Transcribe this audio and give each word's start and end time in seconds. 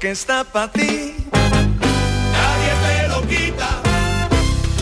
Que 0.00 0.12
está 0.12 0.44
para 0.44 0.72
ti, 0.72 1.14
nadie 2.32 2.72
te 2.84 3.08
lo 3.08 3.20
quita. 3.28 3.68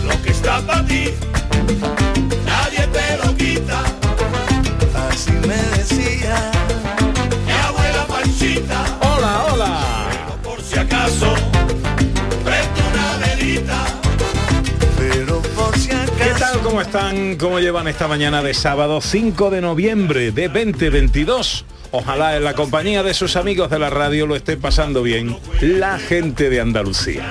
Lo 0.04 0.22
que 0.22 0.30
está 0.30 0.60
para 0.60 0.86
ti, 0.86 1.12
nadie 2.46 2.86
te 2.86 3.16
lo 3.26 3.36
quita. 3.36 3.82
Así 5.10 5.32
me 5.32 5.56
decía 5.76 6.52
mi 7.44 7.52
abuela 7.52 8.06
Panchita. 8.06 8.84
Hola, 9.00 9.44
hola. 9.52 10.08
Por 10.44 10.62
si 10.62 10.78
acaso, 10.78 11.34
prende 12.44 12.80
una 12.92 13.26
velita. 13.26 13.86
Pero 14.98 15.42
por 15.42 15.76
si 15.76 15.90
acaso. 15.90 16.12
¿Qué 16.16 16.30
tal? 16.38 16.60
¿Cómo 16.60 16.80
están? 16.80 17.34
¿Cómo 17.34 17.58
llevan 17.58 17.88
esta 17.88 18.06
mañana 18.06 18.40
de 18.40 18.54
sábado 18.54 19.00
5 19.00 19.50
de 19.50 19.62
noviembre 19.62 20.30
de 20.30 20.48
2022? 20.48 21.64
Ojalá 21.90 22.36
en 22.36 22.44
la 22.44 22.54
compañía 22.54 23.02
de 23.02 23.14
sus 23.14 23.36
amigos 23.36 23.70
de 23.70 23.78
la 23.78 23.90
radio 23.90 24.26
lo 24.26 24.36
esté 24.36 24.56
pasando 24.56 25.02
bien 25.02 25.36
la 25.60 25.98
gente 25.98 26.50
de 26.50 26.60
Andalucía. 26.60 27.24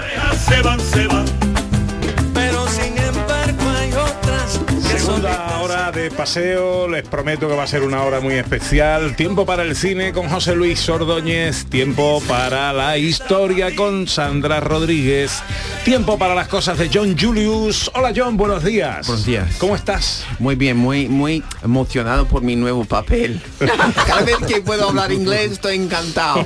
Hora 5.88 6.02
de 6.02 6.12
paseo, 6.12 6.88
les 6.90 7.08
prometo 7.08 7.48
que 7.48 7.56
va 7.56 7.64
a 7.64 7.68
ser 7.68 7.84
una 7.84 8.04
hora 8.04 8.20
muy 8.20 8.34
especial. 8.34 9.16
Tiempo 9.16 9.46
para 9.46 9.64
el 9.64 9.76
cine 9.76 10.12
con 10.12 10.28
José 10.28 10.54
Luis 10.54 10.90
Ordóñez, 10.90 11.66
tiempo 11.66 12.22
para 12.28 12.74
la 12.74 12.98
historia 12.98 13.74
con 13.74 14.06
Sandra 14.08 14.60
Rodríguez, 14.60 15.42
tiempo 15.86 16.18
para 16.18 16.36
las 16.36 16.50
cosas 16.50 16.78
de 16.78 16.90
John 16.94 17.16
Julius. 17.18 17.90
Hola 17.94 18.12
John, 18.14 18.36
buenos 18.36 18.64
días. 18.66 19.08
Buenos 19.08 19.26
días. 19.26 19.56
¿Cómo 19.60 19.76
estás? 19.76 20.26
Muy 20.40 20.56
bien, 20.56 20.76
muy 20.76 21.08
muy 21.08 21.44
emocionado 21.64 22.28
por 22.28 22.42
mi 22.42 22.56
nuevo 22.58 22.84
papel. 22.84 23.42
Cada 24.08 24.24
vez 24.24 24.38
que 24.48 24.62
puedo 24.62 24.90
hablar 24.90 25.12
inglés 25.12 25.54
estoy 25.54 25.76
encantado. 25.76 26.46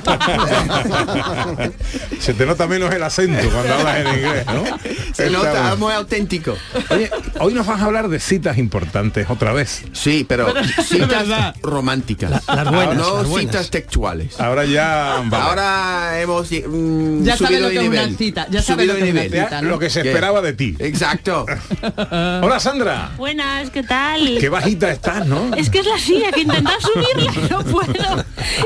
Se 2.20 2.34
te 2.34 2.46
nota 2.46 2.68
menos 2.68 2.94
el 2.94 3.02
acento 3.02 3.48
cuando 3.50 3.74
hablas 3.74 3.96
en 3.98 4.06
inglés, 4.18 4.46
¿no? 4.46 4.64
Se 5.12 5.26
Está 5.26 5.38
nota 5.38 5.60
bueno. 5.60 5.76
muy 5.78 5.92
auténtico. 5.92 6.56
Oye, 6.90 7.10
hoy 7.40 7.54
nos 7.54 7.66
vas 7.66 7.80
a 7.80 7.86
hablar 7.86 8.08
de 8.08 8.20
citas 8.20 8.58
importantes 8.58 9.26
otra 9.32 9.52
vez. 9.52 9.82
Sí, 9.92 10.24
pero 10.28 10.52
citas 10.84 11.56
románticas. 11.62 12.30
las 12.46 12.70
buenas, 12.70 12.96
no 12.96 13.18
las 13.18 13.28
buenas. 13.28 13.52
citas 13.52 13.70
textuales. 13.70 14.38
Ahora 14.40 14.64
ya 14.64 15.22
vale. 15.26 15.44
Ahora 15.44 16.20
hemos 16.20 16.50
mm, 16.50 17.24
Ya 17.24 17.36
subido 17.36 17.60
lo 17.60 17.68
de 17.68 17.72
que 17.74 17.80
es 17.80 17.88
una 17.88 18.00
nivel. 18.02 18.16
cita, 18.16 18.46
ya 18.50 18.62
sabe 18.62 18.84
Subido 18.84 18.94
lo 18.94 18.98
que 18.98 19.04
de 19.04 19.08
es 19.08 19.14
una 19.14 19.22
nivel. 19.24 19.44
cita, 19.44 19.62
¿no? 19.62 19.68
lo 19.70 19.78
que 19.78 19.90
se 19.90 20.00
esperaba 20.00 20.40
de 20.42 20.52
ti. 20.52 20.76
Exacto. 20.78 21.46
Hola 22.42 22.60
Sandra. 22.60 23.12
Buenas, 23.16 23.70
¿qué 23.70 23.82
tal? 23.82 24.38
Qué 24.38 24.48
bajita 24.48 24.90
estás, 24.90 25.26
¿no? 25.26 25.54
Es 25.56 25.70
que 25.70 25.80
es 25.80 25.86
la 25.86 25.98
silla 25.98 26.30
que 26.32 26.40
intentar 26.40 26.74
subirla 26.80 27.32
y 27.32 27.50
no 27.50 27.64
puedo. 27.64 28.24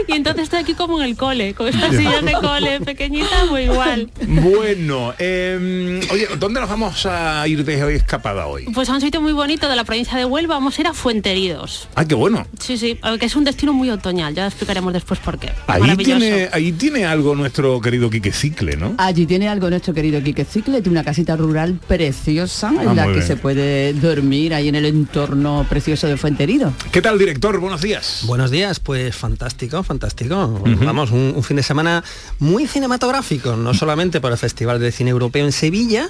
Y 0.09 0.13
entonces 0.13 0.45
estoy 0.45 0.61
aquí 0.61 0.75
como 0.75 1.01
en 1.01 1.09
el 1.09 1.17
cole, 1.17 1.55
con 1.55 1.69
estas 1.69 1.95
sillas 1.95 2.25
de 2.25 2.33
cole 2.33 2.81
pequeñita, 2.81 3.45
muy 3.51 3.63
igual. 3.63 4.11
Bueno, 4.27 5.15
eh, 5.19 6.01
oye, 6.11 6.29
¿dónde 6.39 6.61
nos 6.61 6.69
vamos 6.69 7.07
a 7.07 7.47
ir 7.47 7.65
de 7.65 7.83
hoy 7.85 7.95
escapada 7.95 8.47
hoy? 8.47 8.65
Pues 8.75 8.89
a 8.89 8.95
un 8.95 9.01
sitio 9.01 9.21
muy 9.21 9.33
bonito 9.33 9.69
de 9.69 9.77
la 9.77 9.85
provincia 9.85 10.17
de 10.19 10.25
Huelva, 10.25 10.56
vamos 10.57 10.79
a 10.79 10.81
ir 10.81 10.87
a 10.87 10.95
Fuenteridos. 10.95 11.89
Ay, 11.95 12.07
qué 12.07 12.15
bueno. 12.15 12.47
Sí, 12.59 12.79
sí, 12.79 12.99
que 13.21 13.27
es 13.27 13.37
un 13.37 13.45
destino 13.45 13.73
muy 13.73 13.91
otoñal, 13.91 14.35
ya 14.35 14.47
explicaremos 14.47 14.93
después 14.93 15.21
por 15.21 15.39
qué. 15.39 15.51
Ahí 15.67 15.97
tiene, 15.99 16.49
ahí 16.53 16.73
tiene 16.73 17.05
algo 17.05 17.35
nuestro 17.35 17.81
querido 17.81 18.09
Quique 18.09 18.33
Cicle, 18.33 18.77
¿no? 18.77 18.95
Allí 18.99 19.27
tiene 19.27 19.49
algo 19.49 19.69
nuestro 19.69 19.93
querido 19.93 20.23
Quique 20.23 20.45
Cicle, 20.47 20.81
tiene 20.81 20.99
una 20.99 21.05
casita 21.05 21.37
rural 21.37 21.79
preciosa 21.87 22.71
en 22.71 22.89
Ah, 22.89 22.95
la 22.95 23.05
que 23.07 23.13
bien. 23.13 23.27
se 23.27 23.37
puede 23.37 23.93
dormir 23.93 24.55
ahí 24.55 24.69
en 24.69 24.75
el 24.77 24.87
entorno 24.87 25.67
precioso 25.69 26.07
de 26.07 26.17
Fuenterido. 26.17 26.73
¿Qué 26.91 27.03
tal, 27.03 27.19
director? 27.19 27.59
Buenos 27.61 27.83
días. 27.83 28.23
Buenos 28.27 28.51
días, 28.51 28.81
pues 28.81 29.15
fantástico, 29.15 29.83
fantástico. 29.83 30.63
Vamos, 30.81 31.11
un, 31.11 31.35
un 31.37 31.43
fin 31.43 31.57
de 31.59 31.63
semana 31.63 32.03
muy 32.39 32.67
cinematográfico, 32.67 33.57
no 33.57 33.75
solamente 33.75 34.21
por 34.21 34.33
el 34.33 34.39
Festival 34.39 34.81
de 34.81 34.91
Cine 34.93 35.11
Europeo 35.11 35.45
en 35.45 35.53
Sevilla, 35.53 36.09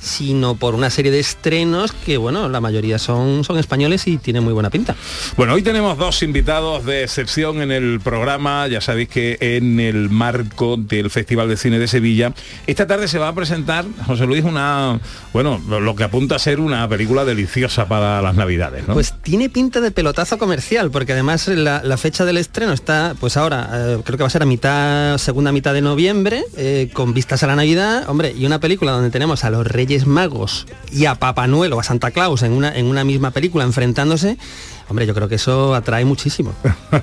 sino 0.00 0.54
por 0.54 0.74
una 0.74 0.88
serie 0.90 1.10
de 1.12 1.20
estrenos 1.20 1.92
que, 1.92 2.16
bueno, 2.16 2.48
la 2.48 2.60
mayoría 2.60 2.98
son, 2.98 3.44
son 3.44 3.58
españoles 3.58 3.81
y 4.06 4.16
tienen 4.18 4.44
muy 4.44 4.52
buena 4.52 4.70
pinta. 4.70 4.94
Bueno, 5.36 5.54
hoy 5.54 5.62
tenemos 5.62 5.98
dos 5.98 6.22
invitados 6.22 6.84
de 6.84 7.02
excepción 7.02 7.60
en 7.62 7.72
el 7.72 8.00
programa. 8.00 8.68
Ya 8.68 8.80
sabéis 8.80 9.08
que 9.08 9.38
en 9.40 9.80
el 9.80 10.08
marco 10.08 10.76
del 10.76 11.10
Festival 11.10 11.48
de 11.48 11.56
Cine 11.56 11.78
de 11.78 11.88
Sevilla, 11.88 12.32
esta 12.66 12.86
tarde 12.86 13.08
se 13.08 13.18
va 13.18 13.28
a 13.28 13.34
presentar, 13.34 13.84
José 14.06 14.26
Luis, 14.26 14.44
una, 14.44 15.00
bueno, 15.32 15.60
lo 15.68 15.96
que 15.96 16.04
apunta 16.04 16.36
a 16.36 16.38
ser 16.38 16.60
una 16.60 16.88
película 16.88 17.24
deliciosa 17.24 17.88
para 17.88 18.22
las 18.22 18.34
Navidades, 18.34 18.86
¿no? 18.86 18.94
Pues 18.94 19.14
tiene 19.22 19.48
pinta 19.48 19.80
de 19.80 19.90
pelotazo 19.90 20.38
comercial, 20.38 20.90
porque 20.90 21.12
además 21.12 21.48
la, 21.48 21.82
la 21.82 21.96
fecha 21.96 22.24
del 22.24 22.38
estreno 22.38 22.72
está, 22.72 23.14
pues 23.18 23.36
ahora, 23.36 23.68
eh, 23.72 23.98
creo 24.04 24.16
que 24.16 24.22
va 24.22 24.28
a 24.28 24.30
ser 24.30 24.42
a 24.42 24.46
mitad, 24.46 25.18
segunda 25.18 25.52
mitad 25.52 25.74
de 25.74 25.82
noviembre, 25.82 26.44
eh, 26.56 26.90
con 26.92 27.14
vistas 27.14 27.42
a 27.42 27.46
la 27.46 27.56
Navidad, 27.56 28.08
hombre, 28.08 28.34
y 28.36 28.46
una 28.46 28.60
película 28.60 28.92
donde 28.92 29.10
tenemos 29.10 29.44
a 29.44 29.50
los 29.50 29.66
Reyes 29.66 30.06
Magos 30.06 30.66
y 30.92 31.06
a 31.06 31.16
Papá 31.16 31.46
Noel 31.46 31.72
o 31.72 31.80
a 31.80 31.82
Santa 31.82 32.10
Claus 32.10 32.42
en 32.42 32.52
una, 32.52 32.76
en 32.76 32.86
una 32.86 33.04
misma 33.04 33.30
película 33.30 33.64
enfrentándose, 33.72 34.36
hombre, 34.88 35.06
yo 35.06 35.14
creo 35.14 35.28
que 35.28 35.36
eso 35.36 35.74
atrae 35.74 36.04
muchísimo. 36.04 36.54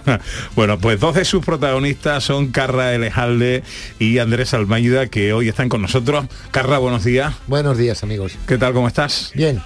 bueno, 0.56 0.78
pues 0.78 1.00
dos 1.00 1.16
de 1.16 1.26
sus 1.26 1.44
protagonistas 1.44 2.24
son 2.24 2.50
Carra 2.50 2.94
Elejalde 2.94 3.64
y 3.98 4.20
Andrés 4.20 4.54
Almeida, 4.54 5.08
que 5.08 5.34
hoy 5.34 5.50
están 5.50 5.68
con 5.68 5.82
nosotros. 5.82 6.26
Carra, 6.52 6.78
buenos 6.78 7.04
días. 7.04 7.34
Buenos 7.48 7.78
días, 7.78 8.04
amigos. 8.04 8.34
¿Qué 8.48 8.58
tal? 8.58 8.74
¿Cómo 8.74 8.88
estás? 8.88 9.32
Bien. 9.34 9.60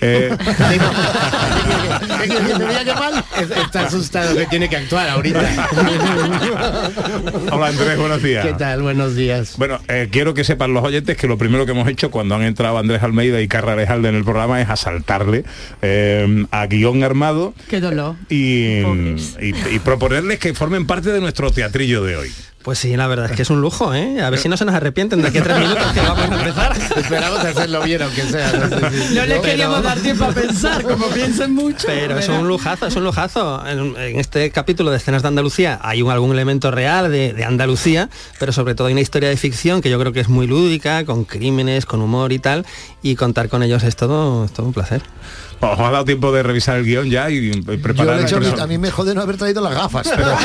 Eh. 0.00 0.30
Está 3.64 3.86
asustado 3.86 4.36
que 4.36 4.46
tiene 4.46 4.68
que 4.68 4.76
actuar 4.76 5.08
ahorita. 5.08 5.68
hola 7.50 7.66
Andrés, 7.68 7.98
buenos 7.98 8.22
días. 8.22 8.46
¿Qué 8.46 8.52
tal? 8.54 8.82
Buenos 8.82 9.14
días. 9.16 9.54
Bueno, 9.56 9.80
eh, 9.88 10.08
quiero 10.10 10.34
que 10.34 10.44
sepan 10.44 10.72
los 10.74 10.84
oyentes 10.84 11.16
que 11.16 11.26
lo 11.26 11.38
primero 11.38 11.66
que 11.66 11.72
hemos 11.72 11.88
hecho 11.88 12.10
cuando 12.10 12.34
han 12.34 12.42
entrado 12.42 12.78
Andrés 12.78 13.02
Almeida 13.02 13.40
y 13.40 13.48
Carra 13.48 13.72
Alejalde 13.74 14.08
en 14.08 14.14
el 14.16 14.24
programa 14.24 14.60
es 14.60 14.68
asaltarle 14.68 15.44
eh, 15.82 16.46
a 16.50 16.66
guion 16.66 17.02
armado 17.04 17.54
Qué 17.68 17.80
dolor. 17.80 18.16
y, 18.28 18.82
Pobres. 18.82 19.36
y- 19.40 19.74
y 19.74 19.78
proponerles 19.80 20.38
que 20.38 20.54
formen 20.54 20.86
parte 20.86 21.10
de 21.10 21.20
nuestro 21.20 21.50
teatrillo 21.50 22.02
de 22.04 22.16
hoy. 22.16 22.30
Pues 22.62 22.80
sí, 22.80 22.94
la 22.96 23.06
verdad 23.06 23.30
es 23.30 23.36
que 23.36 23.42
es 23.42 23.50
un 23.50 23.60
lujo, 23.62 23.94
¿eh? 23.94 24.20
A 24.20 24.28
ver 24.30 24.38
si 24.38 24.48
no 24.48 24.56
se 24.56 24.64
nos 24.64 24.74
arrepienten 24.74 25.22
de 25.22 25.28
aquí 25.28 25.38
a 25.38 25.42
tres 25.44 25.58
minutos 25.58 25.86
que 25.92 26.00
vamos 26.00 26.18
a 26.30 26.34
empezar. 26.38 26.76
Esperamos 26.98 27.38
hacerlo 27.38 27.82
bien, 27.82 28.02
aunque 28.02 28.22
sea. 28.24 28.52
No, 28.52 28.68
sé 28.68 29.08
si- 29.08 29.14
No 29.14 29.24
les 29.26 29.40
queríamos 29.40 29.82
dar 29.82 29.98
tiempo 30.00 30.24
a 30.24 30.32
pensar, 30.32 30.82
como 30.82 31.06
piensen 31.14 31.54
mucho. 31.54 31.86
Pero 31.86 32.18
es 32.18 32.28
un 32.28 32.46
lujazo, 32.46 32.86
es 32.88 32.96
un 32.96 33.04
lujazo. 33.04 33.64
En, 33.66 33.96
en 33.96 34.18
este 34.20 34.50
capítulo 34.50 34.90
de 34.90 34.98
escenas 34.98 35.22
de 35.22 35.28
Andalucía 35.28 35.78
hay 35.82 36.02
un, 36.02 36.10
algún 36.10 36.32
elemento 36.32 36.70
real 36.70 37.10
de, 37.10 37.32
de 37.32 37.44
Andalucía, 37.44 38.10
pero 38.38 38.52
sobre 38.52 38.74
todo 38.74 38.88
hay 38.88 38.92
una 38.92 39.02
historia 39.02 39.28
de 39.30 39.36
ficción 39.36 39.80
que 39.80 39.88
yo 39.88 39.98
creo 39.98 40.12
que 40.12 40.20
es 40.20 40.28
muy 40.28 40.46
lúdica, 40.46 41.06
con 41.06 41.24
crímenes, 41.24 41.86
con 41.86 42.02
humor 42.02 42.32
y 42.32 42.38
tal, 42.38 42.66
y 43.02 43.14
contar 43.14 43.48
con 43.48 43.62
ellos 43.62 43.82
es 43.84 43.96
todo, 43.96 44.44
es 44.44 44.52
todo 44.52 44.66
un 44.66 44.72
placer. 44.74 45.00
Os 45.60 45.78
ha 45.80 45.90
dado 45.90 46.04
tiempo 46.04 46.32
de 46.32 46.42
revisar 46.42 46.76
el 46.78 46.84
guion 46.84 47.10
ya 47.10 47.28
y, 47.30 47.36
y 47.38 47.62
Yo 47.62 47.82
preparar 47.82 48.18
el 48.18 48.24
hecho, 48.24 48.36
a 48.36 48.66
mí- 48.66 48.78
me 48.78 48.90
jode 48.90 49.14
no 49.14 49.22
haber 49.22 49.36
traído 49.36 49.60
las 49.60 49.74
gafas. 49.74 50.08
Pero... 50.14 50.32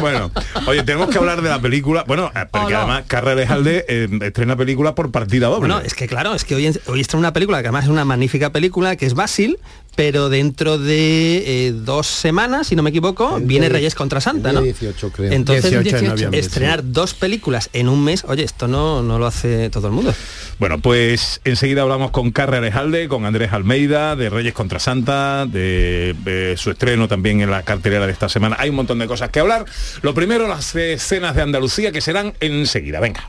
Bueno, 0.00 0.30
oye, 0.66 0.82
tenemos 0.82 1.08
que 1.08 1.18
hablar 1.18 1.42
de 1.42 1.48
la 1.48 1.60
película. 1.60 2.04
Bueno, 2.06 2.30
eh, 2.34 2.46
porque 2.50 2.74
además 2.74 3.04
Carra 3.06 3.32
Alejalde 3.32 3.84
eh, 3.88 4.08
estrena 4.22 4.56
película 4.56 4.94
por 4.94 5.10
partida 5.10 5.46
doble. 5.48 5.60
Bueno, 5.60 5.80
es 5.80 5.94
que 5.94 6.06
claro, 6.08 6.34
es 6.34 6.44
que 6.44 6.54
hoy, 6.54 6.78
hoy 6.86 7.00
está 7.00 7.16
una 7.16 7.32
película 7.32 7.60
que 7.62 7.68
además 7.68 7.84
es 7.84 7.90
una 7.90 8.04
magnífica 8.04 8.50
película, 8.50 8.96
que 8.96 9.06
es 9.06 9.14
Basil, 9.14 9.58
pero 9.94 10.28
dentro 10.28 10.78
de 10.78 11.66
eh, 11.66 11.72
dos 11.72 12.06
semanas, 12.06 12.68
si 12.68 12.76
no 12.76 12.82
me 12.82 12.90
equivoco, 12.90 13.36
El 13.36 13.44
viene 13.44 13.68
Reyes 13.68 13.94
contra 13.94 14.20
Santa, 14.20 14.50
el 14.50 14.54
¿no? 14.56 14.62
día 14.62 14.72
18 14.72 15.12
creo. 15.12 15.32
Entonces, 15.32 15.70
18 15.70 15.96
de 15.96 16.08
noviembre, 16.08 16.40
estrenar 16.40 16.82
dos 16.92 17.14
películas 17.14 17.68
en 17.72 17.88
un 17.88 18.02
mes, 18.02 18.24
oye, 18.26 18.44
esto 18.44 18.68
no, 18.68 19.02
no 19.02 19.18
lo 19.18 19.26
hace 19.26 19.70
todo 19.70 19.88
el 19.88 19.92
mundo. 19.92 20.14
Bueno, 20.58 20.78
pues 20.78 21.40
enseguida 21.44 21.82
hablamos 21.82 22.10
con 22.10 22.30
Carra 22.30 22.58
Alejalde, 22.58 23.08
con 23.08 23.26
Andrés 23.26 23.52
Almeida, 23.52 24.16
de 24.16 24.30
Reyes 24.30 24.54
contra 24.54 24.78
Santa, 24.78 25.46
de, 25.46 26.14
de 26.24 26.56
su 26.56 26.70
estreno 26.70 27.08
también 27.08 27.40
en 27.40 27.50
la 27.50 27.62
cartelera 27.62 28.06
de 28.06 28.12
esta 28.12 28.28
semana. 28.28 28.56
Hay 28.58 28.70
un 28.70 28.76
montón 28.76 28.98
de 28.98 29.06
cosas 29.06 29.30
que 29.30 29.40
hablar. 29.40 29.64
Lo 30.02 30.14
primero, 30.14 30.48
las 30.48 30.74
escenas 30.74 31.34
de 31.34 31.42
Andalucía, 31.42 31.92
que 31.92 32.00
serán 32.00 32.34
enseguida. 32.40 33.00
Venga. 33.00 33.28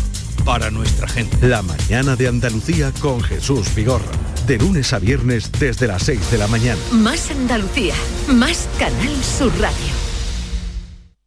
para 0.43 0.69
nuestra 0.71 1.07
gente. 1.07 1.47
La 1.47 1.61
mañana 1.61 2.15
de 2.15 2.27
Andalucía 2.27 2.91
con 2.99 3.21
Jesús 3.21 3.73
Vigorra. 3.75 4.11
De 4.47 4.57
lunes 4.57 4.91
a 4.93 4.99
viernes 4.99 5.51
desde 5.59 5.87
las 5.87 6.03
6 6.03 6.31
de 6.31 6.37
la 6.37 6.47
mañana. 6.47 6.79
Más 6.91 7.29
Andalucía, 7.31 7.93
más 8.27 8.67
Canal 8.79 9.15
Sur 9.23 9.51
Radio. 9.59 9.93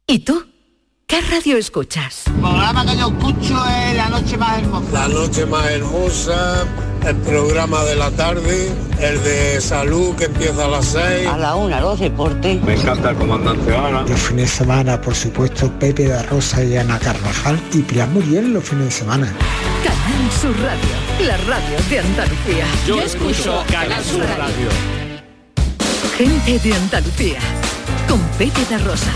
¿Y 0.07 0.19
tú? 0.19 0.45
¿Qué 1.07 1.21
radio 1.21 1.57
escuchas? 1.57 2.23
El 2.27 2.33
programa 2.33 2.85
que 2.85 2.97
yo 2.97 3.07
escucho 3.07 3.65
es 3.67 3.95
La 3.95 4.09
Noche 4.09 4.37
Más 4.37 4.59
Hermosa. 4.59 4.91
La 4.91 5.07
noche 5.07 5.45
más 5.45 5.65
hermosa, 5.71 6.65
el 7.05 7.15
programa 7.17 7.83
de 7.83 7.95
la 7.95 8.09
tarde, 8.11 8.71
el 8.99 9.23
de 9.23 9.61
salud 9.61 10.15
que 10.15 10.25
empieza 10.25 10.65
a 10.65 10.67
las 10.67 10.85
6. 10.85 11.27
A 11.27 11.37
la 11.37 11.55
una, 11.55 11.79
los 11.79 11.99
deportes. 11.99 12.61
Me 12.63 12.73
encanta 12.73 13.11
el 13.11 13.17
comandante 13.17 13.75
Ana. 13.75 14.01
Los 14.01 14.19
fines 14.19 14.49
de 14.49 14.57
semana, 14.57 14.99
por 14.99 15.13
supuesto, 15.13 15.71
Pepe 15.79 16.07
da 16.07 16.23
Rosa 16.23 16.63
y 16.63 16.75
Ana 16.77 16.97
Carvajal 16.97 17.59
y 17.73 17.79
Pilar 17.79 18.09
Muriel 18.09 18.53
los 18.53 18.63
fines 18.63 18.85
de 18.85 18.91
semana. 18.91 19.33
Canal 19.83 20.31
Sur 20.31 20.55
Radio, 20.61 21.27
la 21.27 21.37
radio 21.37 21.77
de 21.89 21.99
Andalucía. 21.99 22.65
Yo 22.87 23.01
escucho 23.01 23.63
Canal 23.71 24.03
Sur 24.03 24.21
Radio. 24.21 24.69
Gente 26.17 26.59
de 26.59 26.73
Andalucía, 26.73 27.39
con 28.07 28.19
Pepe 28.37 28.61
da 28.69 28.77
Rosa. 28.79 29.11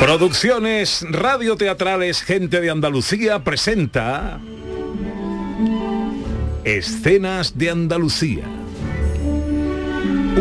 Producciones 0.00 1.04
radioteatrales 1.10 2.22
Gente 2.22 2.62
de 2.62 2.70
Andalucía 2.70 3.44
presenta 3.44 4.40
Escenas 6.64 7.58
de 7.58 7.68
Andalucía. 7.68 8.44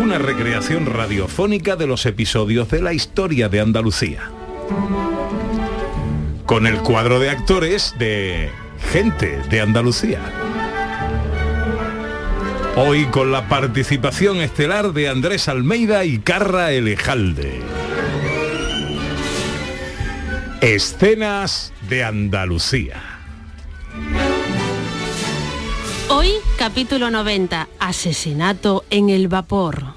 Una 0.01 0.17
recreación 0.17 0.85
radiofónica 0.85 1.75
de 1.75 1.88
los 1.88 2.06
episodios 2.06 2.69
de 2.69 2.81
la 2.81 2.94
historia 2.94 3.50
de 3.50 3.59
Andalucía. 3.59 4.31
Con 6.45 6.65
el 6.65 6.77
cuadro 6.77 7.19
de 7.19 7.29
actores 7.29 7.95
de 8.00 8.50
Gente 8.94 9.41
de 9.50 9.59
Andalucía. 9.59 10.21
Hoy 12.77 13.07
con 13.07 13.33
la 13.33 13.50
participación 13.50 14.38
estelar 14.38 14.94
de 14.94 15.09
Andrés 15.09 15.50
Almeida 15.50 16.05
y 16.05 16.19
Carra 16.19 16.71
Elejalde. 16.71 17.78
Escenas 20.61 21.71
de 21.88 22.03
Andalucía. 22.03 23.01
Hoy, 26.09 26.33
capítulo 26.57 27.09
90, 27.09 27.69
asesinato 27.79 28.83
en 28.89 29.09
el 29.09 29.29
vapor. 29.29 29.94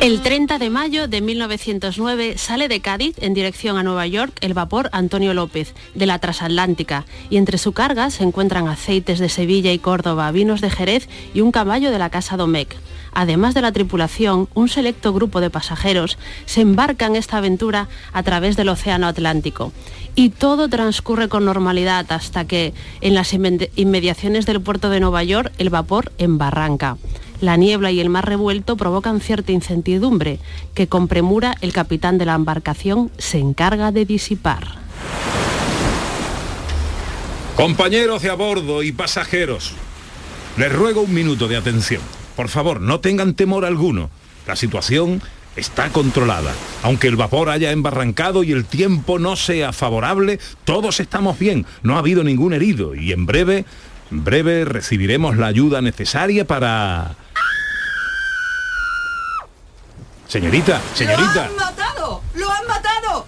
El 0.00 0.20
30 0.20 0.58
de 0.58 0.68
mayo 0.68 1.06
de 1.06 1.20
1909 1.20 2.36
sale 2.36 2.66
de 2.66 2.80
Cádiz 2.80 3.14
en 3.20 3.34
dirección 3.34 3.78
a 3.78 3.84
Nueva 3.84 4.08
York 4.08 4.36
el 4.40 4.52
vapor 4.52 4.90
Antonio 4.90 5.32
López 5.32 5.74
de 5.94 6.06
la 6.06 6.18
transatlántica 6.18 7.06
y 7.30 7.36
entre 7.36 7.56
su 7.56 7.72
carga 7.72 8.10
se 8.10 8.24
encuentran 8.24 8.66
aceites 8.66 9.20
de 9.20 9.28
Sevilla 9.28 9.70
y 9.70 9.78
Córdoba, 9.78 10.32
vinos 10.32 10.60
de 10.60 10.70
Jerez 10.70 11.08
y 11.34 11.40
un 11.40 11.52
caballo 11.52 11.92
de 11.92 12.00
la 12.00 12.10
Casa 12.10 12.36
Domecq. 12.36 12.74
Además 13.14 13.54
de 13.54 13.62
la 13.62 13.72
tripulación, 13.72 14.48
un 14.54 14.68
selecto 14.68 15.12
grupo 15.12 15.40
de 15.40 15.50
pasajeros 15.50 16.18
se 16.46 16.60
embarca 16.60 17.06
en 17.06 17.16
esta 17.16 17.38
aventura 17.38 17.88
a 18.12 18.22
través 18.22 18.56
del 18.56 18.68
Océano 18.68 19.06
Atlántico. 19.06 19.72
Y 20.16 20.30
todo 20.30 20.68
transcurre 20.68 21.28
con 21.28 21.44
normalidad 21.44 22.10
hasta 22.10 22.44
que, 22.44 22.74
en 23.00 23.14
las 23.14 23.32
inmediaciones 23.32 24.46
del 24.46 24.60
puerto 24.60 24.90
de 24.90 25.00
Nueva 25.00 25.22
York, 25.22 25.52
el 25.58 25.70
vapor 25.70 26.12
embarranca. 26.18 26.96
La 27.40 27.56
niebla 27.56 27.90
y 27.90 28.00
el 28.00 28.10
mar 28.10 28.26
revuelto 28.26 28.76
provocan 28.76 29.20
cierta 29.20 29.52
incertidumbre 29.52 30.38
que 30.74 30.86
con 30.86 31.08
premura 31.08 31.56
el 31.60 31.72
capitán 31.72 32.18
de 32.18 32.26
la 32.26 32.34
embarcación 32.34 33.10
se 33.18 33.38
encarga 33.38 33.92
de 33.92 34.04
disipar. 34.04 34.78
Compañeros 37.56 38.22
de 38.22 38.30
a 38.30 38.34
bordo 38.34 38.82
y 38.82 38.92
pasajeros, 38.92 39.72
les 40.56 40.72
ruego 40.72 41.02
un 41.02 41.14
minuto 41.14 41.46
de 41.46 41.56
atención. 41.56 42.02
Por 42.36 42.48
favor, 42.48 42.80
no 42.80 43.00
tengan 43.00 43.34
temor 43.34 43.64
alguno. 43.64 44.10
La 44.46 44.56
situación 44.56 45.22
está 45.56 45.90
controlada. 45.90 46.52
Aunque 46.82 47.08
el 47.08 47.16
vapor 47.16 47.48
haya 47.48 47.70
embarrancado 47.70 48.42
y 48.42 48.52
el 48.52 48.64
tiempo 48.64 49.18
no 49.18 49.36
sea 49.36 49.72
favorable, 49.72 50.40
todos 50.64 51.00
estamos 51.00 51.38
bien. 51.38 51.66
No 51.82 51.96
ha 51.96 52.00
habido 52.00 52.24
ningún 52.24 52.52
herido 52.52 52.94
y 52.94 53.12
en 53.12 53.26
breve, 53.26 53.64
en 54.10 54.24
breve 54.24 54.64
recibiremos 54.64 55.36
la 55.36 55.46
ayuda 55.46 55.80
necesaria 55.80 56.46
para... 56.46 57.16
Señorita, 60.28 60.80
señorita. 60.94 61.34
¡Lo 61.34 61.40
han 61.40 61.56
matado! 61.56 62.22
¡Lo 62.34 62.50
han 62.50 62.66
matado! 62.66 63.26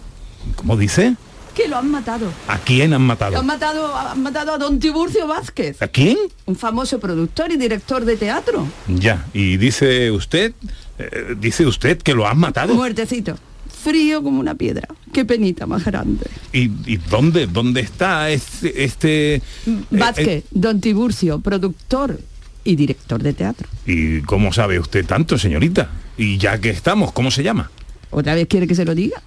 ¿Cómo 0.57 0.77
dice? 0.77 1.15
Que 1.57 1.69
lo 1.69 1.79
han 1.79 1.91
matado. 1.91 2.31
¿A 2.49 2.59
quién 2.59 2.93
han 2.93 3.01
matado? 3.03 3.39
han 3.39 3.47
matado, 3.47 3.97
han 3.97 4.23
matado 4.23 4.53
a 4.53 4.59
don 4.59 4.79
Tiburcio 4.79 5.27
Vázquez, 5.27 5.81
¿A 5.81 5.89
quién? 5.89 6.19
un 6.45 6.55
famoso 6.55 7.01
productor 7.01 7.51
y 7.51 7.57
director 7.57 8.05
de 8.05 8.19
teatro. 8.19 8.69
Ya, 8.89 9.25
y 9.33 9.57
dice 9.57 10.11
usted, 10.11 10.53
eh, 10.99 11.35
dice 11.41 11.67
usted 11.67 11.97
que 11.99 12.13
lo 12.13 12.29
han 12.29 12.37
matado. 12.39 12.75
Muertecito. 12.75 13.39
Frío 13.83 14.23
como 14.23 14.39
una 14.39 14.55
piedra. 14.55 14.87
Qué 15.15 15.25
penita 15.25 15.67
más 15.67 15.85
grande. 15.85 16.27
¿Y, 16.53 16.65
y 16.93 16.99
dónde, 16.99 17.47
dónde 17.47 17.81
está 17.81 18.29
este... 18.29 18.85
este 18.85 19.43
Vázquez, 19.91 20.29
eh, 20.29 20.45
don 20.51 20.81
Tiburcio, 20.83 21.41
productor 21.41 22.21
y 22.65 22.77
director 22.77 23.23
de 23.23 23.33
teatro. 23.33 23.67
¿Y 23.87 24.21
cómo 24.23 24.53
sabe 24.53 24.79
usted 24.79 25.07
tanto, 25.07 25.39
señorita? 25.39 25.89
Y 26.19 26.37
ya 26.37 26.61
que 26.61 26.69
estamos, 26.69 27.13
¿cómo 27.13 27.31
se 27.31 27.43
llama? 27.43 27.71
¿Otra 28.11 28.35
vez 28.35 28.47
quiere 28.47 28.67
que 28.67 28.75
se 28.75 28.85
lo 28.85 28.95
diga? 28.95 29.23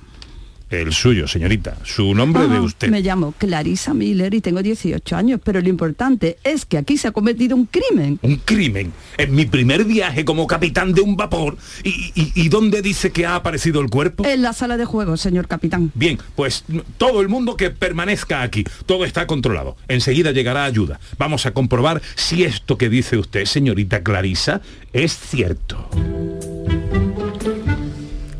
El 0.70 0.94
suyo, 0.94 1.28
señorita. 1.28 1.78
Su 1.84 2.14
nombre 2.14 2.48
de 2.48 2.58
Ah, 2.58 2.62
usted. 2.62 2.90
Me 2.90 3.02
llamo 3.02 3.34
Clarisa 3.38 3.94
Miller 3.94 4.34
y 4.34 4.42
tengo 4.42 4.62
18 4.62 5.16
años, 5.16 5.40
pero 5.44 5.62
lo 5.62 5.68
importante 5.70 6.38
es 6.44 6.66
que 6.66 6.78
aquí 6.78 6.96
se 6.98 7.08
ha 7.08 7.12
cometido 7.12 7.56
un 7.56 7.66
crimen. 7.66 8.20
Un 8.22 8.36
crimen. 8.38 8.92
En 9.18 9.34
mi 9.34 9.46
primer 9.46 9.84
viaje 9.86 10.24
como 10.26 10.46
capitán 10.48 10.94
de 10.94 11.02
un 11.02 11.16
vapor. 11.18 11.58
¿Y, 11.84 11.90
y, 12.14 12.32
y 12.36 12.50
dónde 12.50 12.82
dice 12.82 13.12
que 13.12 13.26
ha 13.26 13.36
aparecido 13.36 13.82
el 13.82 13.90
cuerpo? 13.90 14.26
En 14.26 14.42
la 14.44 14.54
sala 14.54 14.78
de 14.78 14.86
juegos, 14.86 15.22
señor 15.22 15.48
capitán. 15.48 15.92
Bien, 15.96 16.20
pues 16.36 16.64
todo 16.98 17.22
el 17.22 17.30
mundo 17.30 17.58
que 17.58 17.72
permanezca 17.72 18.42
aquí. 18.44 18.64
Todo 18.86 19.06
está 19.06 19.26
controlado. 19.28 19.76
Enseguida 19.88 20.32
llegará 20.32 20.66
ayuda. 20.66 21.00
Vamos 21.18 21.46
a 21.46 21.52
comprobar 21.52 22.02
si 22.16 22.44
esto 22.44 22.78
que 22.78 22.90
dice 22.90 23.18
usted, 23.18 23.46
señorita 23.46 24.04
Clarisa, 24.04 24.62
es 24.94 25.18
cierto. 25.18 25.90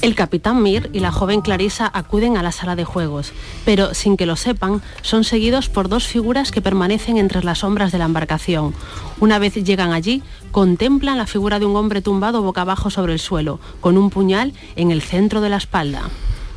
El 0.10 0.16
capitán 0.16 0.64
Mir 0.64 0.90
y 0.92 1.02
la 1.02 1.12
joven 1.12 1.42
Clarisa 1.42 1.92
acuden 1.94 2.36
a 2.36 2.42
la 2.42 2.52
sala 2.52 2.76
de 2.76 2.84
juegos, 2.84 3.32
pero 3.64 3.94
sin 3.94 4.18
que 4.18 4.26
lo 4.26 4.38
sepan, 4.38 4.82
son 5.04 5.24
seguidos 5.24 5.70
por 5.70 5.88
dos 5.88 6.08
figuras 6.08 6.52
que 6.52 6.64
permanecen 6.64 7.18
entre 7.18 7.44
las 7.44 7.60
sombras 7.60 7.92
de 7.92 8.00
la 8.00 8.06
embarcación. 8.06 8.74
Una 9.20 9.38
vez 9.38 9.54
llegan 9.54 9.94
allí, 9.94 10.24
contemplan 10.52 11.20
la 11.20 11.28
figura 11.28 11.60
de 11.60 11.68
un 11.68 11.76
hombre 11.76 12.02
tumbado 12.02 12.42
boca 12.42 12.62
abajo 12.62 12.90
sobre 12.90 13.14
el 13.14 13.20
suelo, 13.20 13.60
con 13.82 14.00
un 14.00 14.10
puñal 14.10 14.54
en 14.76 14.90
el 14.90 15.04
centro 15.04 15.42
de 15.42 15.50
la 15.50 15.58
espalda. 15.58 16.10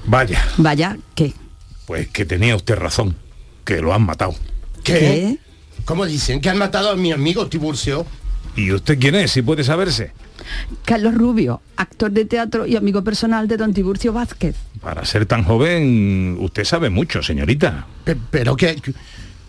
Vaya, 0.06 0.42
Vaya, 0.56 0.96
¿qué? 1.14 1.34
pues 1.84 2.08
que 2.08 2.24
tenía 2.24 2.56
usted 2.56 2.76
razón. 2.76 3.16
Que 3.66 3.82
lo 3.82 3.92
han 3.92 4.00
matado. 4.06 4.34
¿Qué? 4.82 5.36
¿Cómo 5.84 6.06
dicen? 6.06 6.40
¿Que 6.40 6.48
han 6.48 6.56
matado 6.56 6.88
a 6.90 6.96
mi 6.96 7.12
amigo 7.12 7.48
Tiburcio? 7.48 8.06
¿Y 8.56 8.72
usted 8.72 8.98
quién 8.98 9.14
es, 9.14 9.32
si 9.32 9.42
puede 9.42 9.62
saberse? 9.62 10.12
Carlos 10.84 11.14
Rubio, 11.14 11.60
actor 11.76 12.10
de 12.10 12.24
teatro 12.24 12.66
y 12.66 12.76
amigo 12.76 13.02
personal 13.04 13.48
de 13.48 13.56
don 13.56 13.72
Tiburcio 13.74 14.12
Vázquez. 14.12 14.56
Para 14.80 15.04
ser 15.04 15.26
tan 15.26 15.44
joven, 15.44 16.36
usted 16.40 16.64
sabe 16.64 16.90
mucho, 16.90 17.22
señorita. 17.22 17.86
Pe- 18.04 18.16
¿Pero 18.30 18.56
qué? 18.56 18.76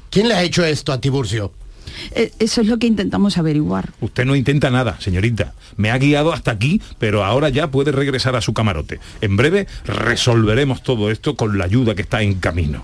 ¿Quién 0.09 0.27
le 0.27 0.35
ha 0.35 0.43
hecho 0.43 0.63
esto 0.63 0.91
a 0.93 1.01
Tiburcio? 1.01 1.51
Eh, 2.11 2.31
Eso 2.39 2.61
es 2.61 2.67
lo 2.67 2.77
que 2.79 2.87
intentamos 2.87 3.37
averiguar. 3.37 3.91
Usted 4.01 4.25
no 4.25 4.35
intenta 4.35 4.69
nada, 4.71 4.97
señorita. 4.99 5.53
Me 5.77 5.91
ha 5.91 5.97
guiado 5.97 6.33
hasta 6.33 6.51
aquí, 6.51 6.81
pero 6.99 7.23
ahora 7.23 7.49
ya 7.49 7.69
puede 7.71 7.91
regresar 7.91 8.35
a 8.35 8.41
su 8.41 8.53
camarote. 8.53 8.99
En 9.21 9.35
breve 9.37 9.67
resolveremos 9.85 10.81
todo 10.83 11.11
esto 11.11 11.35
con 11.35 11.57
la 11.57 11.65
ayuda 11.65 11.95
que 11.95 12.01
está 12.03 12.21
en 12.21 12.35
camino. 12.35 12.83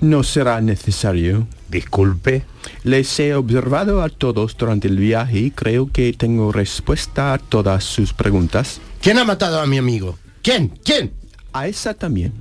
No 0.00 0.22
será 0.22 0.60
necesario. 0.60 1.46
Disculpe. 1.68 2.44
Les 2.84 3.18
he 3.20 3.34
observado 3.34 4.02
a 4.02 4.08
todos 4.08 4.56
durante 4.56 4.88
el 4.88 4.96
viaje 4.96 5.38
y 5.38 5.50
creo 5.50 5.90
que 5.90 6.12
tengo 6.12 6.52
respuesta 6.52 7.32
a 7.34 7.38
todas 7.38 7.84
sus 7.84 8.12
preguntas. 8.12 8.80
¿Quién 9.00 9.18
ha 9.18 9.24
matado 9.24 9.60
a 9.60 9.66
mi 9.66 9.78
amigo? 9.78 10.18
¿Quién? 10.42 10.68
¿Quién? 10.84 11.12
A 11.52 11.66
esa 11.68 11.94
también. 11.94 12.32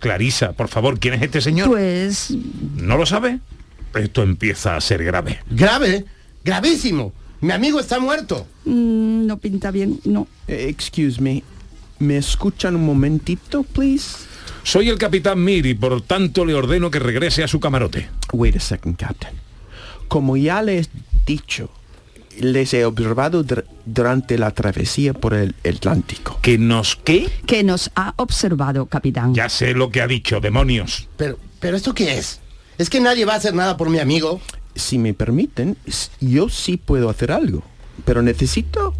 Clarisa, 0.00 0.52
por 0.52 0.68
favor, 0.68 0.98
¿quién 0.98 1.14
es 1.14 1.22
este 1.22 1.40
señor? 1.40 1.68
Pues 1.68 2.34
¿No 2.76 2.96
lo 2.96 3.06
sabe? 3.06 3.38
Esto 3.94 4.22
empieza 4.22 4.74
a 4.74 4.80
ser 4.80 5.04
grave. 5.04 5.38
¿Grave? 5.50 6.04
Gravísimo. 6.44 7.12
Mi 7.40 7.52
amigo 7.52 7.78
está 7.80 7.98
muerto. 8.00 8.46
mm, 8.64 9.26
no 9.26 9.38
pinta 9.38 9.70
bien, 9.70 10.00
no. 10.04 10.26
Eh, 10.48 10.66
Excuse 10.68 11.20
me. 11.20 11.42
¿Me 11.98 12.16
escuchan 12.16 12.74
un 12.74 12.84
momentito, 12.84 13.62
please? 13.62 14.16
Soy 14.62 14.88
el 14.88 14.98
capitán 14.98 15.42
Mir 15.42 15.66
y 15.66 15.74
por 15.74 16.00
tanto 16.02 16.44
le 16.44 16.54
ordeno 16.54 16.90
que 16.90 16.98
regrese 16.98 17.42
a 17.42 17.48
su 17.48 17.58
camarote. 17.60 18.08
Wait 18.32 18.56
a 18.56 18.60
second, 18.60 18.96
Captain. 18.96 19.34
Como 20.08 20.36
ya 20.36 20.62
les 20.62 20.86
he 20.86 20.90
dicho, 21.26 21.70
les 22.38 22.72
he 22.74 22.84
observado 22.84 23.44
dur- 23.44 23.64
durante 23.84 24.38
la 24.38 24.50
travesía 24.52 25.14
por 25.14 25.34
el 25.34 25.54
Atlántico. 25.68 26.38
¿Que 26.42 26.58
nos 26.58 26.96
qué? 26.96 27.28
Que 27.46 27.62
nos 27.64 27.90
ha 27.94 28.14
observado, 28.16 28.86
capitán. 28.86 29.34
Ya 29.34 29.48
sé 29.48 29.74
lo 29.74 29.90
que 29.90 30.00
ha 30.02 30.06
dicho, 30.06 30.40
demonios. 30.40 31.08
Pero, 31.16 31.38
pero 31.60 31.76
¿esto 31.76 31.94
qué 31.94 32.18
es? 32.18 32.40
¿Es 32.78 32.88
que 32.88 33.00
nadie 33.00 33.24
va 33.24 33.34
a 33.34 33.36
hacer 33.36 33.54
nada 33.54 33.76
por 33.76 33.90
mi 33.90 33.98
amigo? 33.98 34.40
Si 34.74 34.98
me 34.98 35.12
permiten, 35.12 35.76
yo 36.20 36.48
sí 36.48 36.76
puedo 36.78 37.10
hacer 37.10 37.30
algo, 37.32 37.62
pero 38.06 38.22
necesito 38.22 38.94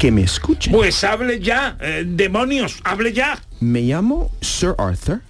que 0.00 0.10
me 0.10 0.22
escuchen. 0.22 0.72
Pues 0.72 1.04
hable 1.04 1.40
ya, 1.40 1.76
eh, 1.78 2.04
demonios, 2.06 2.78
hable 2.84 3.12
ya. 3.12 3.38
Me 3.60 3.82
llamo 3.82 4.30
Sir 4.40 4.74
Arthur 4.78 5.20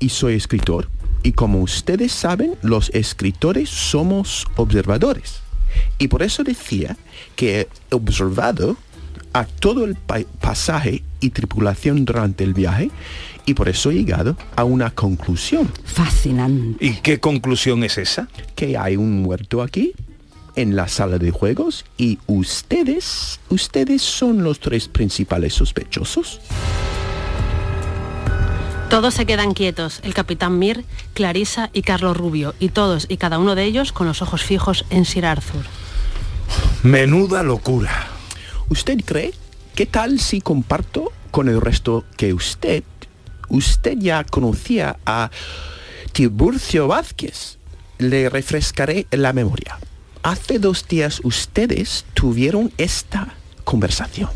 y 0.00 0.08
soy 0.08 0.34
escritor. 0.34 0.88
Y 1.22 1.30
como 1.30 1.60
ustedes 1.60 2.10
saben, 2.10 2.54
los 2.60 2.90
escritores 2.90 3.70
somos 3.70 4.44
observadores. 4.56 5.40
Y 5.98 6.08
por 6.08 6.24
eso 6.24 6.42
decía 6.42 6.96
que 7.36 7.60
he 7.60 7.68
observado 7.94 8.76
a 9.32 9.44
todo 9.44 9.84
el 9.84 9.94
pa- 9.94 10.24
pasaje 10.40 11.04
y 11.20 11.30
tripulación 11.30 12.04
durante 12.04 12.42
el 12.42 12.52
viaje 12.52 12.90
y 13.44 13.54
por 13.54 13.68
eso 13.68 13.92
he 13.92 13.94
llegado 13.94 14.36
a 14.56 14.64
una 14.64 14.90
conclusión. 14.90 15.70
Fascinante. 15.84 16.84
¿Y 16.84 16.94
qué 16.94 17.20
conclusión 17.20 17.84
es 17.84 17.96
esa? 17.96 18.26
Que 18.56 18.76
hay 18.76 18.96
un 18.96 19.22
muerto 19.22 19.62
aquí 19.62 19.92
en 20.56 20.74
la 20.74 20.88
sala 20.88 21.18
de 21.18 21.30
juegos 21.30 21.84
y 21.96 22.18
ustedes, 22.26 23.38
ustedes 23.50 24.02
son 24.02 24.42
los 24.42 24.58
tres 24.58 24.88
principales 24.88 25.54
sospechosos. 25.54 26.40
Todos 28.90 29.14
se 29.14 29.26
quedan 29.26 29.52
quietos, 29.52 30.00
el 30.04 30.14
capitán 30.14 30.58
Mir, 30.58 30.84
Clarisa 31.12 31.70
y 31.72 31.82
Carlos 31.82 32.16
Rubio, 32.16 32.54
y 32.60 32.68
todos 32.68 33.06
y 33.08 33.16
cada 33.16 33.38
uno 33.38 33.54
de 33.54 33.64
ellos 33.64 33.92
con 33.92 34.06
los 34.06 34.22
ojos 34.22 34.44
fijos 34.44 34.84
en 34.90 35.04
Sir 35.04 35.26
Arthur. 35.26 35.64
Menuda 36.82 37.42
locura. 37.42 38.06
¿Usted 38.68 39.00
cree? 39.04 39.32
¿Qué 39.74 39.86
tal 39.86 40.20
si 40.20 40.40
comparto 40.40 41.12
con 41.30 41.48
el 41.48 41.60
resto 41.60 42.04
que 42.16 42.32
usted, 42.32 42.84
usted 43.48 43.98
ya 43.98 44.24
conocía 44.24 44.98
a 45.04 45.30
Tiburcio 46.12 46.86
Vázquez? 46.86 47.58
Le 47.98 48.30
refrescaré 48.30 49.06
la 49.10 49.32
memoria. 49.32 49.78
Hace 50.26 50.58
dos 50.58 50.88
días 50.88 51.20
ustedes 51.22 52.04
tuvieron 52.12 52.72
esta 52.78 53.36
conversación. 53.62 54.28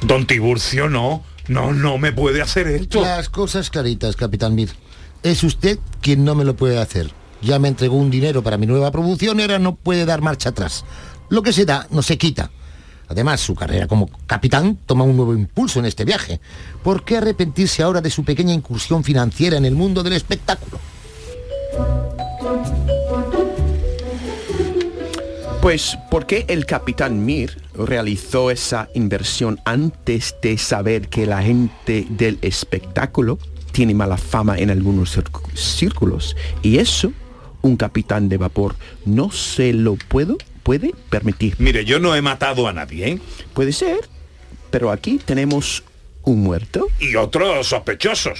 Don 0.00 0.26
Tiburcio, 0.26 0.88
no. 0.88 1.22
No, 1.48 1.74
no 1.74 1.98
me 1.98 2.12
puede 2.12 2.40
hacer 2.40 2.66
esto. 2.66 3.02
Las 3.02 3.28
cosas 3.28 3.68
claritas, 3.68 4.16
capitán 4.16 4.54
Mir. 4.54 4.70
Es 5.22 5.44
usted 5.44 5.78
quien 6.00 6.24
no 6.24 6.34
me 6.34 6.46
lo 6.46 6.56
puede 6.56 6.78
hacer. 6.78 7.10
Ya 7.42 7.58
me 7.58 7.68
entregó 7.68 7.94
un 7.94 8.08
dinero 8.08 8.42
para 8.42 8.56
mi 8.56 8.64
nueva 8.64 8.90
producción 8.90 9.38
y 9.38 9.42
ahora 9.42 9.58
no 9.58 9.74
puede 9.74 10.06
dar 10.06 10.22
marcha 10.22 10.48
atrás. 10.48 10.86
Lo 11.28 11.42
que 11.42 11.52
se 11.52 11.66
da 11.66 11.86
no 11.90 12.00
se 12.00 12.16
quita. 12.16 12.50
Además, 13.08 13.42
su 13.42 13.54
carrera 13.54 13.86
como 13.86 14.08
capitán 14.26 14.78
toma 14.86 15.04
un 15.04 15.14
nuevo 15.14 15.34
impulso 15.34 15.78
en 15.78 15.84
este 15.84 16.06
viaje. 16.06 16.40
¿Por 16.82 17.04
qué 17.04 17.18
arrepentirse 17.18 17.82
ahora 17.82 18.00
de 18.00 18.08
su 18.08 18.24
pequeña 18.24 18.54
incursión 18.54 19.04
financiera 19.04 19.58
en 19.58 19.66
el 19.66 19.74
mundo 19.74 20.02
del 20.02 20.14
espectáculo? 20.14 20.80
Pues, 25.60 25.98
¿por 26.10 26.26
qué 26.26 26.44
el 26.48 26.66
capitán 26.66 27.24
Mir 27.24 27.60
realizó 27.74 28.50
esa 28.50 28.88
inversión 28.94 29.58
antes 29.64 30.36
de 30.40 30.56
saber 30.56 31.08
que 31.08 31.26
la 31.26 31.42
gente 31.42 32.06
del 32.08 32.38
espectáculo 32.42 33.38
tiene 33.72 33.92
mala 33.94 34.16
fama 34.16 34.56
en 34.58 34.70
algunos 34.70 35.16
círcu- 35.18 35.52
círculos? 35.54 36.36
Y 36.62 36.78
eso, 36.78 37.12
un 37.60 37.76
capitán 37.76 38.28
de 38.28 38.36
vapor 38.38 38.76
no 39.04 39.30
se 39.32 39.72
lo 39.72 39.96
puedo, 39.96 40.38
puede 40.62 40.94
permitir. 41.10 41.56
Mire, 41.58 41.84
yo 41.84 41.98
no 41.98 42.14
he 42.14 42.22
matado 42.22 42.68
a 42.68 42.72
nadie, 42.72 43.08
¿eh? 43.08 43.18
Puede 43.52 43.72
ser, 43.72 44.08
pero 44.70 44.90
aquí 44.92 45.18
tenemos 45.22 45.82
un 46.22 46.40
muerto. 46.42 46.86
Y 47.00 47.16
otros 47.16 47.66
sospechosos. 47.66 48.38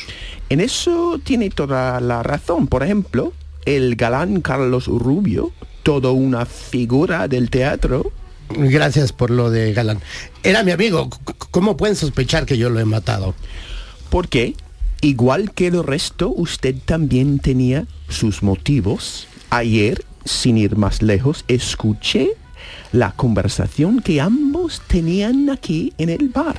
En 0.49 0.61
eso 0.61 1.21
tiene 1.25 1.51
toda 1.51 2.01
la 2.01 2.23
razón. 2.23 2.69
Por 2.69 2.83
ejemplo, 2.85 3.33
el 3.77 3.97
galán 3.97 4.41
Carlos 4.41 4.87
Rubio, 4.87 5.53
todo 5.83 6.15
una 6.15 6.47
figura 6.47 7.29
del 7.29 7.51
teatro. 7.51 8.13
Gracias 8.49 9.13
por 9.13 9.31
lo 9.31 9.51
de 9.51 9.75
Galán. 9.75 10.01
Era 10.43 10.63
mi 10.63 10.71
amigo. 10.71 11.11
¿Cómo 11.51 11.77
pueden 11.77 11.95
sospechar 11.95 12.47
que 12.47 12.57
yo 12.57 12.71
lo 12.71 12.81
he 12.81 12.87
matado? 12.87 13.35
Porque, 14.09 14.55
igual 15.03 15.53
que 15.53 15.67
el 15.67 15.85
resto, 15.85 16.31
usted 16.35 16.77
también 16.83 17.41
tenía 17.41 17.87
sus 18.09 18.43
motivos. 18.43 19.29
Ayer, 19.51 20.03
sin 20.25 20.57
ir 20.57 20.77
más 20.77 21.03
lejos, 21.03 21.45
escuché 21.47 22.31
la 22.93 23.13
conversación 23.13 24.01
que 24.01 24.23
ambos 24.23 24.81
tenían 24.87 25.51
aquí 25.51 25.93
en 25.99 26.09
el 26.09 26.31
bar. 26.31 26.57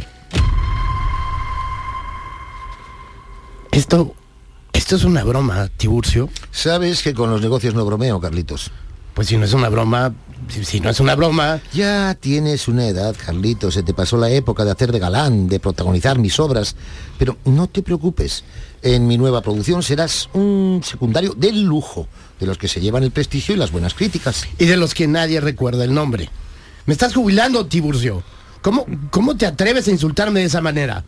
Esto, 3.72 4.14
esto 4.74 4.96
es 4.96 5.04
una 5.04 5.24
broma, 5.24 5.70
Tiburcio. 5.78 6.30
Sabes 6.52 7.04
que 7.04 7.14
con 7.14 7.30
los 7.30 7.42
negocios 7.42 7.74
no 7.74 7.86
bromeo, 7.86 8.20
Carlitos. 8.20 8.72
Pues 9.14 9.28
si 9.28 9.38
no 9.38 9.46
es 9.46 9.54
una 9.54 9.70
broma, 9.70 10.14
si, 10.48 10.64
si 10.64 10.80
no 10.80 10.90
es 10.90 11.00
una 11.00 11.16
broma, 11.16 11.60
Ya 11.74 12.16
tienes 12.20 12.68
una 12.68 12.88
edad, 12.88 13.16
Carlitos. 13.26 13.74
Se 13.74 13.84
te 13.84 13.94
pasó 13.94 14.18
la 14.18 14.30
época 14.30 14.66
de 14.66 14.72
hacer 14.72 14.92
de 14.92 15.00
galán, 15.00 15.48
de 15.48 15.60
protagonizar 15.60 16.18
mis 16.20 16.40
obras. 16.40 16.76
Pero 17.18 17.38
no 17.46 17.68
te 17.68 17.82
preocupes. 17.84 18.44
En 18.82 19.08
mi 19.08 19.18
nueva 19.18 19.42
producción 19.42 19.84
serás 19.84 20.30
un 20.34 20.82
secundario 20.84 21.34
de 21.36 21.52
lujo, 21.52 22.08
de 22.40 22.46
los 22.46 22.58
que 22.58 22.68
se 22.68 22.80
llevan 22.80 23.04
el 23.04 23.12
prestigio 23.12 23.56
y 23.56 23.58
las 23.58 23.72
buenas 23.72 23.94
críticas. 23.94 24.48
y 24.58 24.66
de 24.66 24.78
los 24.78 24.94
que 24.94 25.08
nadie 25.08 25.42
recuerda 25.42 25.84
el 25.84 25.94
nombre. 25.94 26.30
Me 26.86 26.94
estás 26.94 27.14
jubilando, 27.14 27.66
Tiburcio. 27.66 28.24
¿Cómo, 28.62 28.86
cómo 29.12 29.38
te 29.38 29.46
atreves 29.46 29.88
a 29.88 29.92
insultarme 29.92 30.40
de 30.40 30.46
esa 30.48 30.62
manera? 30.62 31.04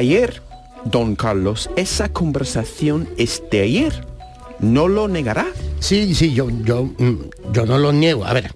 Ayer, 0.00 0.40
don 0.86 1.14
Carlos, 1.14 1.68
esa 1.76 2.08
conversación 2.08 3.06
es 3.18 3.42
de 3.50 3.60
ayer. 3.60 4.06
¿No 4.58 4.88
lo 4.88 5.08
negará? 5.08 5.46
Sí, 5.78 6.14
sí, 6.14 6.32
yo, 6.32 6.48
yo, 6.64 6.84
mm, 6.84 7.52
yo 7.52 7.66
no 7.66 7.76
lo 7.76 7.92
niego. 7.92 8.24
A 8.24 8.32
ver, 8.32 8.50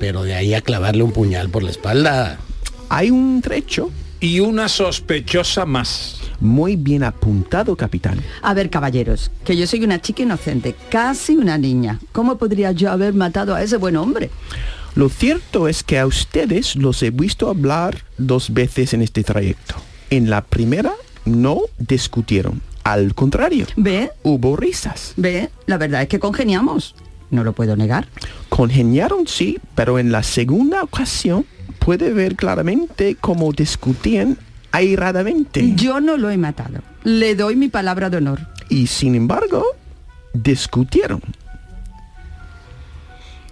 pero 0.00 0.24
de 0.24 0.34
ahí 0.34 0.52
a 0.52 0.62
clavarle 0.62 1.04
un 1.04 1.12
puñal 1.12 1.48
por 1.48 1.62
la 1.62 1.70
espalda. 1.70 2.40
Hay 2.88 3.12
un 3.12 3.40
trecho. 3.40 3.92
Y 4.18 4.40
una 4.40 4.68
sospechosa 4.68 5.64
más. 5.64 6.22
Muy 6.40 6.74
bien 6.74 7.04
apuntado, 7.04 7.76
capitán. 7.76 8.20
A 8.42 8.52
ver, 8.52 8.68
caballeros, 8.68 9.30
que 9.44 9.56
yo 9.56 9.68
soy 9.68 9.84
una 9.84 10.00
chica 10.00 10.24
inocente, 10.24 10.74
casi 10.90 11.36
una 11.36 11.56
niña. 11.56 12.00
¿Cómo 12.10 12.36
podría 12.36 12.72
yo 12.72 12.90
haber 12.90 13.14
matado 13.14 13.54
a 13.54 13.62
ese 13.62 13.76
buen 13.76 13.94
hombre? 13.94 14.28
Lo 14.96 15.08
cierto 15.08 15.68
es 15.68 15.84
que 15.84 16.00
a 16.00 16.06
ustedes 16.06 16.74
los 16.74 17.00
he 17.04 17.10
visto 17.10 17.48
hablar 17.48 17.98
dos 18.18 18.52
veces 18.52 18.92
en 18.92 19.02
este 19.02 19.22
trayecto. 19.22 19.76
En 20.10 20.28
la 20.28 20.42
primera 20.42 20.92
no 21.24 21.60
discutieron, 21.78 22.60
al 22.82 23.14
contrario, 23.14 23.66
¿Ve? 23.76 24.10
hubo 24.22 24.56
risas. 24.56 25.12
¿Ve? 25.16 25.50
La 25.66 25.78
verdad 25.78 26.02
es 26.02 26.08
que 26.08 26.18
congeniamos. 26.18 26.94
No 27.30 27.44
lo 27.44 27.52
puedo 27.52 27.76
negar. 27.76 28.08
Congeniaron 28.48 29.28
sí, 29.28 29.58
pero 29.74 29.98
en 29.98 30.10
la 30.10 30.22
segunda 30.24 30.82
ocasión 30.82 31.46
puede 31.78 32.12
ver 32.12 32.34
claramente 32.34 33.16
cómo 33.20 33.52
discutían 33.52 34.36
airadamente. 34.72 35.74
Yo 35.76 36.00
no 36.00 36.16
lo 36.16 36.30
he 36.30 36.36
matado. 36.36 36.80
Le 37.04 37.34
doy 37.36 37.54
mi 37.54 37.68
palabra 37.68 38.10
de 38.10 38.16
honor. 38.16 38.40
Y 38.68 38.88
sin 38.88 39.14
embargo, 39.14 39.64
discutieron. 40.32 41.22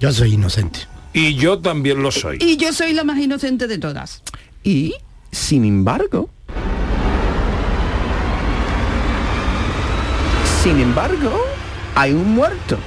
Yo 0.01 0.13
soy 0.13 0.35
inocente. 0.35 0.81
Y 1.13 1.35
yo 1.37 1.59
también 1.59 2.03
lo 2.03 2.11
soy. 2.13 2.39
Y 2.41 2.57
yo 2.57 2.73
soy 2.73 2.93
la 2.93 3.05
más 3.05 3.19
inocente 3.19 3.67
de 3.67 3.79
todas. 3.79 4.23
Y, 4.63 4.95
sin 5.33 5.65
embargo, 5.65 6.31
sin 10.63 10.81
embargo, 10.81 11.39
hay 11.95 12.13
un 12.13 12.35
muerto, 12.35 12.79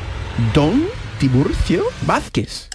Don 0.54 0.84
Tiburcio 1.20 1.84
Vázquez. 2.06 2.70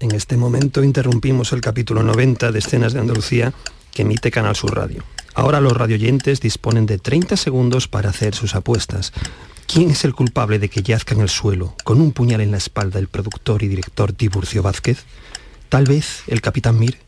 En 0.00 0.12
este 0.12 0.36
momento 0.36 0.82
interrumpimos 0.82 1.52
el 1.52 1.60
capítulo 1.60 2.02
90 2.02 2.50
de 2.50 2.58
Escenas 2.58 2.94
de 2.94 3.00
Andalucía 3.00 3.52
que 3.92 4.02
emite 4.02 4.30
Canal 4.30 4.56
Sur 4.56 4.74
Radio. 4.76 5.04
Ahora 5.34 5.60
los 5.60 5.72
radioyentes 5.72 6.40
disponen 6.40 6.86
de 6.86 6.98
30 6.98 7.36
segundos 7.36 7.86
para 7.86 8.10
hacer 8.10 8.34
sus 8.34 8.54
apuestas. 8.54 9.12
¿Quién 9.66 9.90
es 9.90 10.04
el 10.04 10.14
culpable 10.14 10.58
de 10.58 10.68
que 10.68 10.82
yazca 10.82 11.14
en 11.14 11.20
el 11.20 11.28
suelo, 11.28 11.74
con 11.84 12.00
un 12.00 12.12
puñal 12.12 12.40
en 12.40 12.50
la 12.50 12.58
espalda, 12.58 12.98
el 12.98 13.08
productor 13.08 13.62
y 13.62 13.68
director 13.68 14.12
Tiburcio 14.12 14.62
Vázquez? 14.62 15.04
¿Tal 15.68 15.84
vez 15.84 16.22
el 16.26 16.40
capitán 16.40 16.78
Mir? 16.78 16.98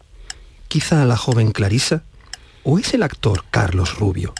¿Quizá 0.68 1.04
la 1.04 1.16
joven 1.16 1.50
Clarisa? 1.50 2.04
¿O 2.62 2.78
es 2.78 2.94
el 2.94 3.02
actor 3.02 3.44
Carlos 3.50 3.98
Rubio? 3.98 4.32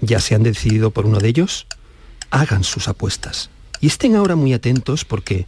¿Ya 0.00 0.20
se 0.20 0.34
han 0.34 0.42
decidido 0.42 0.90
por 0.90 1.06
uno 1.06 1.18
de 1.18 1.28
ellos? 1.28 1.66
Hagan 2.30 2.62
sus 2.64 2.88
apuestas. 2.88 3.50
Y 3.80 3.88
estén 3.88 4.16
ahora 4.16 4.36
muy 4.36 4.52
atentos 4.52 5.04
porque, 5.04 5.46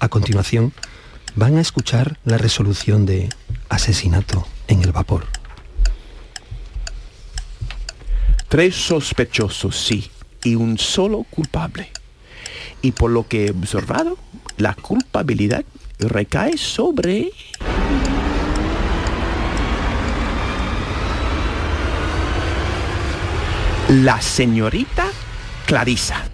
a 0.00 0.08
continuación, 0.08 0.72
van 1.36 1.56
a 1.56 1.60
escuchar 1.60 2.18
la 2.24 2.38
resolución 2.38 3.06
de 3.06 3.28
asesinato 3.68 4.46
en 4.68 4.82
el 4.82 4.92
vapor. 4.92 5.26
Tres 8.48 8.74
sospechosos, 8.74 9.76
sí, 9.76 10.10
y 10.44 10.56
un 10.56 10.78
solo 10.78 11.24
culpable. 11.30 11.90
Y 12.82 12.92
por 12.92 13.10
lo 13.10 13.26
que 13.26 13.46
he 13.46 13.50
observado, 13.50 14.18
la 14.56 14.74
culpabilidad 14.74 15.64
recae 15.98 16.58
sobre... 16.58 17.30
La 24.00 24.22
señorita 24.22 25.04
Clarisa. 25.66 26.24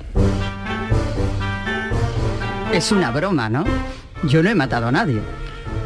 Es 2.72 2.92
una 2.92 3.10
broma, 3.10 3.48
¿no? 3.48 3.64
Yo 4.22 4.44
no 4.44 4.50
he 4.50 4.54
matado 4.54 4.86
a 4.86 4.92
nadie. 4.92 5.20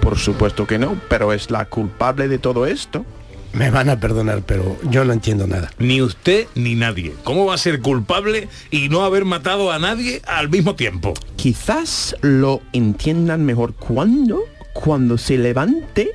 Por 0.02 0.18
supuesto 0.18 0.66
que 0.66 0.78
no, 0.78 1.00
pero 1.08 1.32
es 1.32 1.50
la 1.50 1.64
culpable 1.64 2.28
de 2.28 2.36
todo 2.38 2.66
esto. 2.66 3.06
Me 3.54 3.70
van 3.70 3.88
a 3.88 3.98
perdonar, 3.98 4.42
pero 4.44 4.76
yo 4.90 5.06
no 5.06 5.14
entiendo 5.14 5.46
nada. 5.46 5.70
Ni 5.78 6.02
usted 6.02 6.46
ni 6.54 6.74
nadie. 6.74 7.14
¿Cómo 7.24 7.46
va 7.46 7.54
a 7.54 7.58
ser 7.58 7.80
culpable 7.80 8.48
y 8.70 8.90
no 8.90 9.02
haber 9.02 9.24
matado 9.24 9.72
a 9.72 9.78
nadie 9.78 10.20
al 10.26 10.50
mismo 10.50 10.74
tiempo? 10.74 11.14
Quizás 11.36 12.14
lo 12.20 12.60
entiendan 12.74 13.46
mejor 13.46 13.72
cuando, 13.72 14.40
cuando 14.74 15.16
se 15.16 15.38
levante 15.38 16.10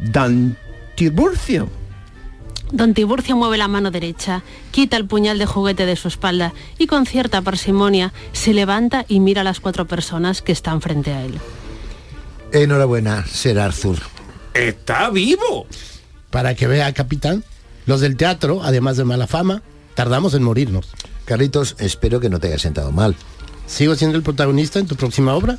Dan 0.00 0.58
Tiburcio. 0.96 1.77
Don 2.72 2.92
Tiburcio 2.92 3.34
mueve 3.36 3.56
la 3.56 3.68
mano 3.68 3.90
derecha, 3.90 4.42
quita 4.70 4.96
el 4.96 5.06
puñal 5.06 5.38
de 5.38 5.46
juguete 5.46 5.86
de 5.86 5.96
su 5.96 6.08
espalda 6.08 6.52
y 6.78 6.86
con 6.86 7.06
cierta 7.06 7.40
parsimonia 7.40 8.12
se 8.32 8.52
levanta 8.52 9.04
y 9.08 9.20
mira 9.20 9.40
a 9.40 9.44
las 9.44 9.60
cuatro 9.60 9.86
personas 9.86 10.42
que 10.42 10.52
están 10.52 10.82
frente 10.82 11.12
a 11.12 11.24
él. 11.24 11.38
Enhorabuena, 12.52 13.26
Ser 13.26 13.58
Arthur. 13.58 13.98
¡Está 14.54 15.10
vivo! 15.10 15.66
Para 16.30 16.54
que 16.54 16.66
vea, 16.66 16.92
capitán, 16.92 17.44
los 17.86 18.00
del 18.00 18.16
teatro, 18.16 18.60
además 18.62 18.96
de 18.96 19.04
mala 19.04 19.26
fama, 19.26 19.62
tardamos 19.94 20.34
en 20.34 20.42
morirnos. 20.42 20.88
Carlitos, 21.24 21.74
espero 21.78 22.20
que 22.20 22.28
no 22.28 22.38
te 22.38 22.48
haya 22.48 22.58
sentado 22.58 22.92
mal. 22.92 23.16
¿Sigo 23.66 23.94
siendo 23.94 24.16
el 24.16 24.22
protagonista 24.22 24.78
en 24.78 24.86
tu 24.86 24.96
próxima 24.96 25.34
obra? 25.34 25.58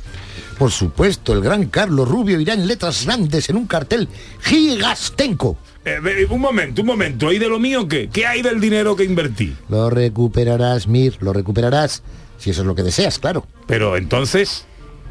Por 0.58 0.72
supuesto, 0.72 1.32
el 1.32 1.40
gran 1.40 1.66
Carlos 1.66 2.08
Rubio 2.08 2.40
irá 2.40 2.54
en 2.54 2.66
letras 2.66 3.04
grandes 3.04 3.48
en 3.48 3.56
un 3.56 3.66
cartel 3.66 4.08
gigastenco. 4.42 5.56
Eh, 5.84 6.26
un 6.28 6.40
momento, 6.40 6.82
un 6.82 6.86
momento. 6.86 7.32
¿Y 7.32 7.38
de 7.38 7.48
lo 7.48 7.58
mío 7.58 7.88
qué? 7.88 8.08
¿Qué 8.08 8.26
hay 8.26 8.42
del 8.42 8.60
dinero 8.60 8.96
que 8.96 9.04
invertí? 9.04 9.56
Lo 9.68 9.88
recuperarás, 9.88 10.86
Mir, 10.86 11.16
lo 11.20 11.32
recuperarás. 11.32 12.02
Si 12.38 12.50
eso 12.50 12.62
es 12.62 12.66
lo 12.66 12.74
que 12.74 12.82
deseas, 12.82 13.18
claro. 13.18 13.46
Pero 13.66 13.96
entonces, 13.96 14.64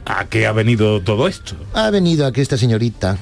¿a 0.06 0.26
qué 0.26 0.46
ha 0.46 0.52
venido 0.52 1.02
todo 1.02 1.28
esto? 1.28 1.56
Ha 1.74 1.90
venido 1.90 2.26
a 2.26 2.32
que 2.32 2.42
esta 2.42 2.58
señorita, 2.58 3.18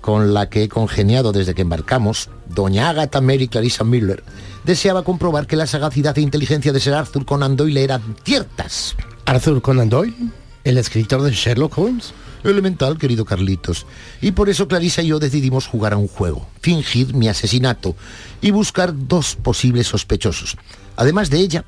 con 0.00 0.34
la 0.34 0.48
que 0.48 0.64
he 0.64 0.68
congeniado 0.68 1.32
desde 1.32 1.54
que 1.54 1.62
embarcamos, 1.62 2.28
doña 2.48 2.88
Agatha 2.88 3.20
Mary 3.20 3.48
Clarissa 3.48 3.84
Miller, 3.84 4.22
deseaba 4.64 5.02
comprobar 5.02 5.46
que 5.46 5.56
la 5.56 5.66
sagacidad 5.66 6.16
e 6.18 6.22
inteligencia 6.22 6.72
de 6.72 6.80
Sir 6.80 6.94
Arthur 6.94 7.24
Conan 7.24 7.56
Doyle 7.56 7.82
eran 7.82 8.16
ciertas. 8.24 8.96
¿Arthur 9.26 9.60
Conan 9.62 9.88
Doyle? 9.88 10.14
¿El 10.64 10.78
escritor 10.78 11.22
de 11.22 11.32
Sherlock 11.32 11.76
Holmes? 11.78 12.12
Elemental, 12.44 12.98
querido 12.98 13.24
Carlitos. 13.24 13.86
Y 14.20 14.32
por 14.32 14.48
eso 14.48 14.68
Clarisa 14.68 15.02
y 15.02 15.08
yo 15.08 15.18
decidimos 15.18 15.66
jugar 15.66 15.92
a 15.92 15.96
un 15.96 16.08
juego, 16.08 16.48
fingir 16.60 17.14
mi 17.14 17.28
asesinato 17.28 17.94
y 18.40 18.50
buscar 18.50 18.92
dos 18.94 19.36
posibles 19.36 19.86
sospechosos. 19.86 20.56
Además 20.96 21.30
de 21.30 21.38
ella, 21.38 21.64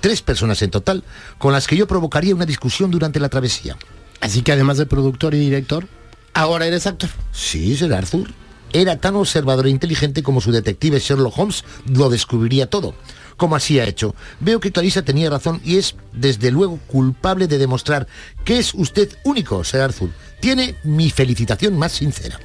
tres 0.00 0.22
personas 0.22 0.62
en 0.62 0.70
total, 0.70 1.04
con 1.38 1.52
las 1.52 1.66
que 1.66 1.76
yo 1.76 1.86
provocaría 1.86 2.34
una 2.34 2.46
discusión 2.46 2.90
durante 2.90 3.20
la 3.20 3.28
travesía. 3.28 3.76
Así 4.20 4.42
que 4.42 4.52
además 4.52 4.78
de 4.78 4.86
productor 4.86 5.34
y 5.34 5.38
director, 5.38 5.88
ahora 6.32 6.66
eres 6.66 6.86
actor. 6.86 7.10
Sí, 7.32 7.76
Sir 7.76 7.92
Arthur. 7.92 8.32
Era 8.72 8.98
tan 8.98 9.14
observador 9.14 9.66
e 9.66 9.70
inteligente 9.70 10.22
como 10.22 10.40
su 10.40 10.50
detective 10.52 10.98
Sherlock 10.98 11.38
Holmes 11.38 11.64
lo 11.86 12.10
descubriría 12.10 12.68
todo. 12.68 12.94
Como 13.36 13.56
así 13.56 13.78
ha 13.78 13.84
hecho. 13.84 14.14
Veo 14.40 14.60
que 14.60 14.72
Clarisa 14.72 15.02
tenía 15.02 15.30
razón 15.30 15.60
y 15.64 15.76
es, 15.76 15.96
desde 16.12 16.50
luego, 16.50 16.78
culpable 16.86 17.46
de 17.46 17.58
demostrar 17.58 18.06
que 18.44 18.58
es 18.58 18.72
usted 18.74 19.10
único, 19.24 19.62
Sir 19.64 19.80
Arthur. 19.80 20.10
Tiene 20.40 20.76
mi 20.84 21.10
felicitación 21.10 21.78
más 21.78 21.92
sincera. 21.92 22.38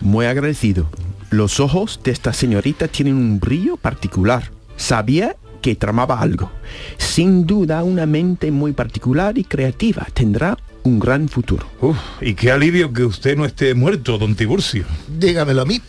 Muy 0.00 0.26
agradecido. 0.26 0.90
Los 1.30 1.60
ojos 1.60 2.00
de 2.02 2.10
esta 2.10 2.32
señorita 2.32 2.88
tienen 2.88 3.14
un 3.14 3.40
brillo 3.40 3.76
particular. 3.76 4.50
Sabía 4.76 5.36
que 5.62 5.76
tramaba 5.76 6.20
algo. 6.20 6.50
Sin 6.98 7.46
duda 7.46 7.84
una 7.84 8.04
mente 8.04 8.50
muy 8.50 8.72
particular 8.72 9.38
y 9.38 9.44
creativa. 9.44 10.06
Tendrá 10.12 10.58
un 10.82 10.98
gran 10.98 11.28
futuro. 11.28 11.66
Uf, 11.80 11.96
y 12.20 12.34
qué 12.34 12.50
alivio 12.50 12.92
que 12.92 13.04
usted 13.04 13.36
no 13.36 13.46
esté 13.46 13.74
muerto, 13.74 14.18
don 14.18 14.34
Tiburcio. 14.34 14.84
Dígamelo 15.08 15.62
a 15.62 15.64
mí. 15.64 15.80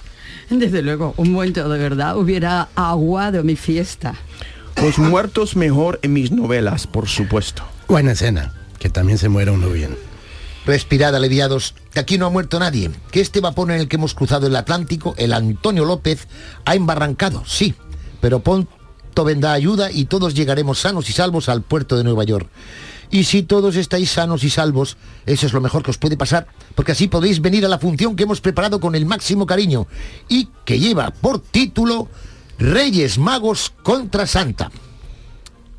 Desde 0.50 0.82
luego, 0.82 1.14
un 1.18 1.32
muerto 1.32 1.68
de 1.70 1.80
verdad 1.80 2.18
hubiera 2.18 2.70
aguado 2.76 3.44
mi 3.44 3.56
fiesta. 3.56 4.16
Los 4.82 4.98
muertos 4.98 5.56
mejor 5.56 6.00
en 6.02 6.14
mis 6.14 6.32
novelas, 6.32 6.88
por 6.88 7.08
supuesto. 7.08 7.64
Buena 7.88 8.14
escena. 8.14 8.54
Que 8.80 8.90
también 8.90 9.18
se 9.18 9.30
muera 9.30 9.52
uno 9.52 9.70
bien. 9.70 9.96
Respirad, 10.66 11.16
aliviados, 11.16 11.76
que 11.94 12.00
aquí 12.00 12.18
no 12.18 12.26
ha 12.26 12.30
muerto 12.30 12.60
nadie, 12.60 12.90
que 13.12 13.22
este 13.22 13.42
vapor 13.42 13.72
en 13.72 13.80
el 13.80 13.88
que 13.88 13.98
hemos 13.98 14.14
cruzado 14.14 14.48
el 14.48 14.56
Atlántico, 14.56 15.14
el 15.18 15.34
Antonio 15.34 15.84
López, 15.84 16.28
ha 16.66 16.76
embarrancado, 16.76 17.44
sí, 17.46 17.76
pero 18.22 18.40
pronto 18.40 19.24
vendrá 19.26 19.52
ayuda 19.52 19.92
y 19.92 20.06
todos 20.06 20.34
llegaremos 20.34 20.80
sanos 20.80 21.10
y 21.10 21.14
salvos 21.14 21.50
al 21.50 21.62
puerto 21.62 21.98
de 21.98 22.06
Nueva 22.06 22.24
York. 22.24 22.50
Y 23.14 23.26
si 23.26 23.44
todos 23.44 23.76
estáis 23.76 24.10
sanos 24.10 24.44
y 24.44 24.50
salvos, 24.50 24.98
eso 25.28 25.46
es 25.46 25.54
lo 25.54 25.62
mejor 25.62 25.84
que 25.84 25.92
os 25.92 26.00
puede 26.00 26.18
pasar, 26.18 26.48
porque 26.74 26.94
así 26.94 27.08
podéis 27.08 27.42
venir 27.42 27.64
a 27.64 27.70
la 27.70 27.78
función 27.78 28.16
que 28.16 28.24
hemos 28.24 28.42
preparado 28.42 28.80
con 28.80 28.96
el 28.96 29.06
máximo 29.06 29.46
cariño 29.46 29.86
y 30.28 30.50
que 30.66 30.80
lleva 30.80 31.12
por 31.12 31.40
título 31.40 32.08
Reyes 32.58 33.20
Magos 33.20 33.72
contra 33.84 34.26
Santa. 34.26 34.72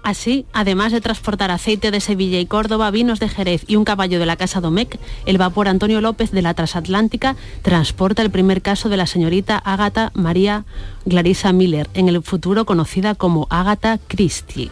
Así, 0.04 0.46
además 0.52 0.92
de 0.92 1.00
transportar 1.00 1.50
aceite 1.50 1.90
de 1.90 1.98
Sevilla 1.98 2.38
y 2.38 2.46
Córdoba, 2.46 2.92
vinos 2.92 3.18
de 3.18 3.28
Jerez 3.28 3.64
y 3.66 3.74
un 3.74 3.84
caballo 3.84 4.20
de 4.20 4.26
la 4.26 4.36
Casa 4.36 4.60
Domecq, 4.60 5.00
el 5.26 5.36
vapor 5.36 5.66
Antonio 5.66 6.00
López 6.00 6.30
de 6.30 6.42
la 6.42 6.54
Transatlántica 6.54 7.34
transporta 7.62 8.22
el 8.22 8.30
primer 8.30 8.62
caso 8.62 8.88
de 8.88 8.96
la 8.96 9.08
señorita 9.08 9.58
Ágata 9.58 10.12
María 10.14 10.66
Clarissa 11.08 11.52
Miller, 11.52 11.90
en 11.94 12.08
el 12.08 12.22
futuro 12.22 12.64
conocida 12.64 13.16
como 13.16 13.48
Ágata 13.50 13.98
Christie. 14.06 14.70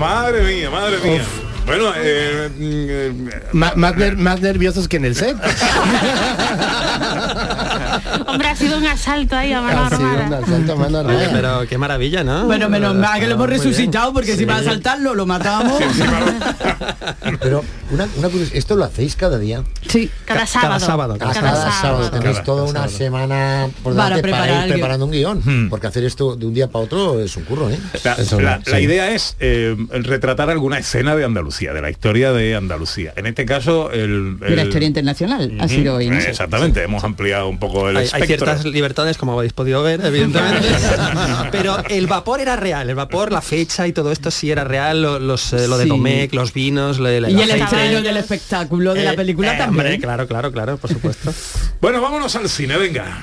Madre 0.00 0.42
mía, 0.42 0.70
madre 0.70 0.96
mía. 1.04 1.22
Bueno, 1.66 1.92
eh, 1.94 3.12
más, 3.52 3.76
más 3.76 4.40
nerviosos 4.40 4.88
que 4.88 4.96
en 4.96 5.04
el 5.04 5.14
set. 5.14 5.36
Hombre, 8.26 8.48
ha 8.48 8.56
sido 8.56 8.78
un 8.78 8.86
asalto 8.86 9.36
ahí 9.36 9.52
a 9.52 9.60
mano 9.60 9.82
Ha 9.82 9.90
sido 9.90 10.00
un 10.00 10.06
armada. 10.16 10.38
asalto 10.42 10.72
a 10.72 10.76
mano 10.76 10.98
Oye, 11.00 11.10
armada. 11.26 11.30
pero 11.32 11.68
qué 11.68 11.76
maravilla, 11.76 12.24
¿no? 12.24 12.46
Bueno, 12.46 12.70
menos 12.70 12.94
mal 12.94 13.20
que 13.20 13.26
lo 13.26 13.34
hemos 13.34 13.48
resucitado 13.50 14.14
porque 14.14 14.36
si 14.36 14.46
va 14.46 14.56
a 14.56 14.62
saltarlo 14.64 15.14
lo 15.14 15.26
matamos. 15.26 15.80
Pero 17.40 17.62
una, 17.92 18.08
una 18.16 18.28
curiosidad, 18.28 18.56
¿esto 18.56 18.76
lo 18.76 18.84
hacéis 18.84 19.16
cada 19.16 19.38
día? 19.38 19.62
Sí, 19.88 20.10
Cada 20.24 20.46
sábado. 20.46 20.80
sábado, 20.84 21.16
Cada, 21.18 21.32
Cada 21.34 21.52
sábado. 21.56 21.72
sábado 21.80 22.10
tenéis 22.10 22.36
Cada- 22.36 22.44
toda 22.44 22.58
cada 22.62 22.70
una 22.70 22.80
sábado. 22.80 22.98
semana 22.98 23.68
por 23.82 23.94
Para 23.96 24.16
delante 24.16 24.30
para, 24.30 24.58
ir 24.58 24.64
el 24.66 24.72
preparando 24.72 25.04
un 25.06 25.10
guion. 25.12 25.42
Hmm. 25.44 25.68
Porque 25.70 25.86
hacer 25.86 26.04
esto 26.04 26.36
de 26.36 26.46
un 26.46 26.54
día 26.54 26.68
para 26.68 26.84
otro 26.84 27.20
es 27.20 27.36
un 27.36 27.44
curro, 27.44 27.70
¿eh? 27.70 27.78
La, 28.04 28.12
Eso, 28.14 28.40
la- 28.40 28.58
sí. 28.64 28.70
la 28.70 28.80
idea 28.80 29.10
es 29.12 29.36
eh, 29.40 29.76
el 29.92 30.04
retratar 30.04 30.50
alguna 30.50 30.78
escena 30.78 31.16
de 31.16 31.24
Andalucía, 31.24 31.72
de 31.72 31.82
la 31.82 31.90
historia 31.90 32.32
de 32.32 32.54
Andalucía. 32.56 33.12
En 33.16 33.26
este 33.26 33.44
caso, 33.44 33.90
el... 33.90 34.38
De 34.38 34.50
la 34.56 34.62
el- 34.62 34.68
historia 34.68 34.86
internacional 34.88 35.56
ha 35.60 35.68
sido 35.68 35.96
hoy. 35.96 36.08
¿no? 36.10 36.16
Eh, 36.16 36.24
Exactamente, 36.28 36.82
hemos 36.82 37.02
ampliado 37.04 37.48
un 37.48 37.58
poco 37.58 37.88
el 37.88 37.96
Hay, 37.96 38.02
hay 38.12 38.22
espectro. 38.22 38.46
ciertas 38.46 38.64
libertades, 38.66 39.16
como 39.18 39.32
habéis 39.38 39.52
podido 39.52 39.82
ver, 39.82 40.00
evidentemente. 40.04 40.68
Pero 41.50 41.76
el 41.88 42.06
vapor 42.06 42.40
era 42.40 42.56
real, 42.56 42.88
el 42.88 42.94
vapor, 42.96 43.32
la 43.32 43.42
fecha 43.42 43.86
y 43.86 43.92
todo 43.92 44.12
esto 44.12 44.30
sí 44.30 44.50
era 44.50 44.64
real, 44.64 45.02
lo, 45.02 45.18
los, 45.18 45.52
eh, 45.52 45.66
lo 45.68 45.76
de 45.78 45.84
Sí. 45.84 45.88
Domecq, 45.90 46.34
los 46.34 46.52
vinos, 46.52 46.98
lo 46.98 47.08
de 47.08 47.20
la- 47.20 47.30
Y 47.30 47.40
el 47.40 47.50
aceite. 47.50 47.79
Estreno 47.84 48.02
del 48.02 48.16
espectáculo 48.16 48.94
de 48.94 49.04
la 49.04 49.12
Eh, 49.12 49.16
película 49.16 49.54
eh, 49.54 49.58
también. 49.58 49.86
hombre, 49.86 49.98
claro, 50.00 50.26
claro, 50.26 50.52
claro, 50.52 50.76
por 50.78 50.90
supuesto. 50.90 51.32
Bueno, 51.80 52.00
vámonos 52.00 52.34
al 52.36 52.48
cine, 52.48 52.76
venga. 52.76 53.18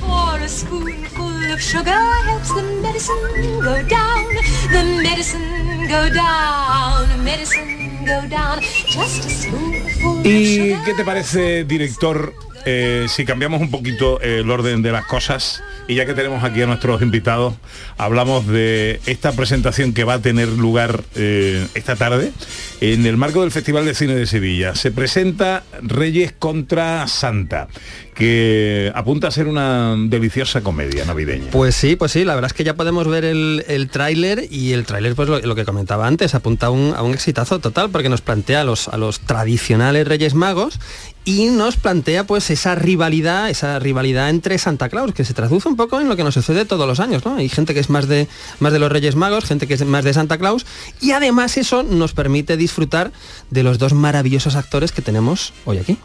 For 0.00 0.40
a 0.40 0.48
spoonful 0.48 1.52
of 1.52 1.60
sugar 1.60 2.00
helps 2.26 2.54
the 2.54 2.62
medicine 2.82 3.60
go 3.62 3.74
down. 3.88 4.24
The 4.72 4.82
medicine 5.02 5.88
go 5.88 6.08
down. 6.12 7.24
Medicine 7.24 8.04
go 8.04 8.26
down. 8.28 8.60
Just 8.60 9.24
a 9.24 9.30
spoonful 9.30 10.20
of 10.20 10.26
¿Y 10.26 10.74
qué 10.84 10.94
te 10.96 11.04
parece, 11.04 11.64
director, 11.64 12.34
eh, 12.68 13.06
si 13.08 13.24
cambiamos 13.24 13.60
un 13.60 13.70
poquito 13.70 14.20
eh, 14.20 14.40
el 14.40 14.50
orden 14.50 14.82
de 14.82 14.90
las 14.90 15.06
cosas? 15.06 15.62
Y 15.86 15.94
ya 15.94 16.04
que 16.04 16.14
tenemos 16.14 16.42
aquí 16.42 16.62
a 16.62 16.66
nuestros 16.66 17.00
invitados, 17.00 17.54
hablamos 17.96 18.48
de 18.48 19.00
esta 19.06 19.30
presentación 19.32 19.92
que 19.92 20.02
va 20.02 20.14
a 20.14 20.18
tener 20.18 20.48
lugar 20.48 21.04
eh, 21.14 21.64
esta 21.74 21.94
tarde 21.94 22.32
en 22.80 23.06
el 23.06 23.16
marco 23.16 23.42
del 23.42 23.52
Festival 23.52 23.84
de 23.84 23.94
Cine 23.94 24.16
de 24.16 24.26
Sevilla. 24.26 24.74
Se 24.74 24.90
presenta 24.90 25.62
Reyes 25.80 26.32
contra 26.36 27.06
Santa, 27.06 27.68
que 28.16 28.90
apunta 28.96 29.28
a 29.28 29.30
ser 29.30 29.46
una 29.46 29.94
deliciosa 29.96 30.62
comedia 30.62 31.04
navideña. 31.04 31.52
Pues 31.52 31.76
sí, 31.76 31.94
pues 31.94 32.10
sí, 32.10 32.24
la 32.24 32.34
verdad 32.34 32.50
es 32.50 32.52
que 32.52 32.64
ya 32.64 32.74
podemos 32.74 33.06
ver 33.06 33.24
el, 33.24 33.88
tráiler 33.92 34.48
y 34.50 34.72
el 34.72 34.84
tráiler, 34.86 35.14
pues 35.14 35.28
lo, 35.28 35.54
que 35.54 35.64
comentaba 35.64 36.08
antes, 36.08 36.34
apunta 36.34 36.66
a 36.66 36.70
un, 36.70 36.94
a 36.96 37.02
un 37.02 37.14
exitazo 37.14 37.60
total 37.60 37.90
porque 37.90 38.08
nos 38.08 38.22
plantea 38.22 38.64
los, 38.64 38.88
a 38.88 38.96
los 38.96 39.20
tradicionales 39.20 40.08
Reyes 40.08 40.34
Magos 40.34 40.80
y 41.26 41.46
nos 41.46 41.76
plantea 41.76 42.24
pues 42.24 42.48
esa 42.50 42.76
rivalidad, 42.76 43.50
esa 43.50 43.80
rivalidad 43.80 44.30
entre 44.30 44.56
Santa 44.58 44.88
Claus, 44.88 45.12
que 45.12 45.24
se 45.24 45.34
traduce 45.34 45.68
un 45.68 45.74
poco 45.74 46.00
en 46.00 46.08
lo 46.08 46.16
que 46.16 46.22
nos 46.22 46.34
sucede 46.34 46.64
todos 46.64 46.86
los 46.86 47.00
años, 47.00 47.24
¿no? 47.24 47.34
Hay 47.34 47.48
gente 47.48 47.74
que 47.74 47.80
es 47.80 47.90
más 47.90 48.06
de, 48.06 48.28
más 48.60 48.72
de 48.72 48.78
los 48.78 48.90
Reyes 48.90 49.16
Magos, 49.16 49.44
gente 49.44 49.66
que 49.66 49.74
es 49.74 49.84
más 49.84 50.04
de 50.04 50.14
Santa 50.14 50.38
Claus 50.38 50.64
y 51.00 51.10
además 51.10 51.56
eso 51.58 51.82
nos 51.82 52.14
permite 52.14 52.56
disfrutar 52.56 53.10
de 53.50 53.64
los 53.64 53.78
dos 53.78 53.92
maravillosos 53.92 54.54
actores 54.54 54.92
que 54.92 55.02
tenemos 55.02 55.52
hoy 55.64 55.78
aquí. 55.78 55.98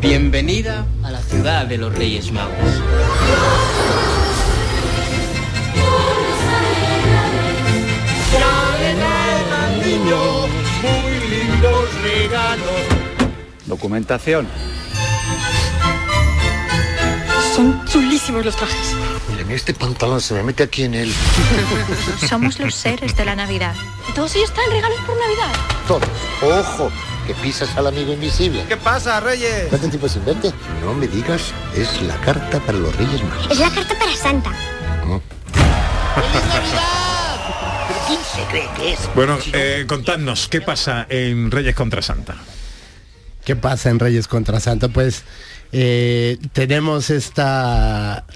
Bienvenida 0.00 0.86
a 1.04 1.10
la 1.10 1.20
ciudad 1.20 1.66
de 1.66 1.76
los 1.76 1.94
Reyes 1.94 2.32
Magos. 2.32 2.56
muy 10.80 11.28
lindos 11.28 12.02
regalos. 12.02 12.77
Documentación. 13.68 14.48
Son 17.54 17.84
chulísimos 17.86 18.44
los 18.44 18.56
trajes. 18.56 18.94
Miren, 19.30 19.50
este 19.50 19.74
pantalón 19.74 20.20
se 20.20 20.34
me 20.34 20.42
mete 20.42 20.62
aquí 20.62 20.84
en 20.84 20.94
el... 20.94 21.12
Somos 22.28 22.58
los 22.58 22.74
seres 22.74 23.14
de 23.14 23.24
la 23.26 23.36
Navidad. 23.36 23.74
Todos 24.14 24.34
ellos 24.36 24.52
traen 24.54 24.70
regalos 24.70 24.98
por 25.06 25.16
Navidad. 25.18 25.52
Todo. 25.86 26.00
Ojo, 26.60 26.90
que 27.26 27.34
pisas 27.34 27.76
al 27.76 27.88
amigo 27.88 28.10
invisible. 28.12 28.64
¿Qué 28.66 28.76
pasa, 28.78 29.20
Reyes? 29.20 29.66
¿Cuánto 29.68 29.88
tiempo 29.88 30.08
sin 30.08 30.24
verte? 30.24 30.50
No 30.82 30.94
me 30.94 31.06
digas, 31.06 31.52
es 31.76 32.00
la 32.02 32.16
carta 32.22 32.58
para 32.60 32.78
los 32.78 32.96
Reyes 32.96 33.22
Magos. 33.22 33.50
Es 33.50 33.58
la 33.58 33.70
carta 33.70 33.98
para 33.98 34.16
Santa. 34.16 34.50
¿Pero 35.04 35.20
quién 38.06 38.20
se 38.20 38.42
cree 38.50 38.68
que 38.76 38.92
es? 38.94 39.00
Bueno, 39.14 39.36
eh, 39.52 39.84
contadnos, 39.86 40.48
¿qué 40.48 40.62
pasa 40.62 41.06
en 41.10 41.50
Reyes 41.50 41.74
contra 41.74 42.00
Santa? 42.00 42.36
¿Qué 43.48 43.56
pasa 43.56 43.88
en 43.88 43.98
Reyes 43.98 44.28
contra 44.28 44.60
Santa? 44.60 44.88
Pues 44.88 45.22
eh, 45.72 46.36
tenemos 46.52 47.08
esta 47.08 48.26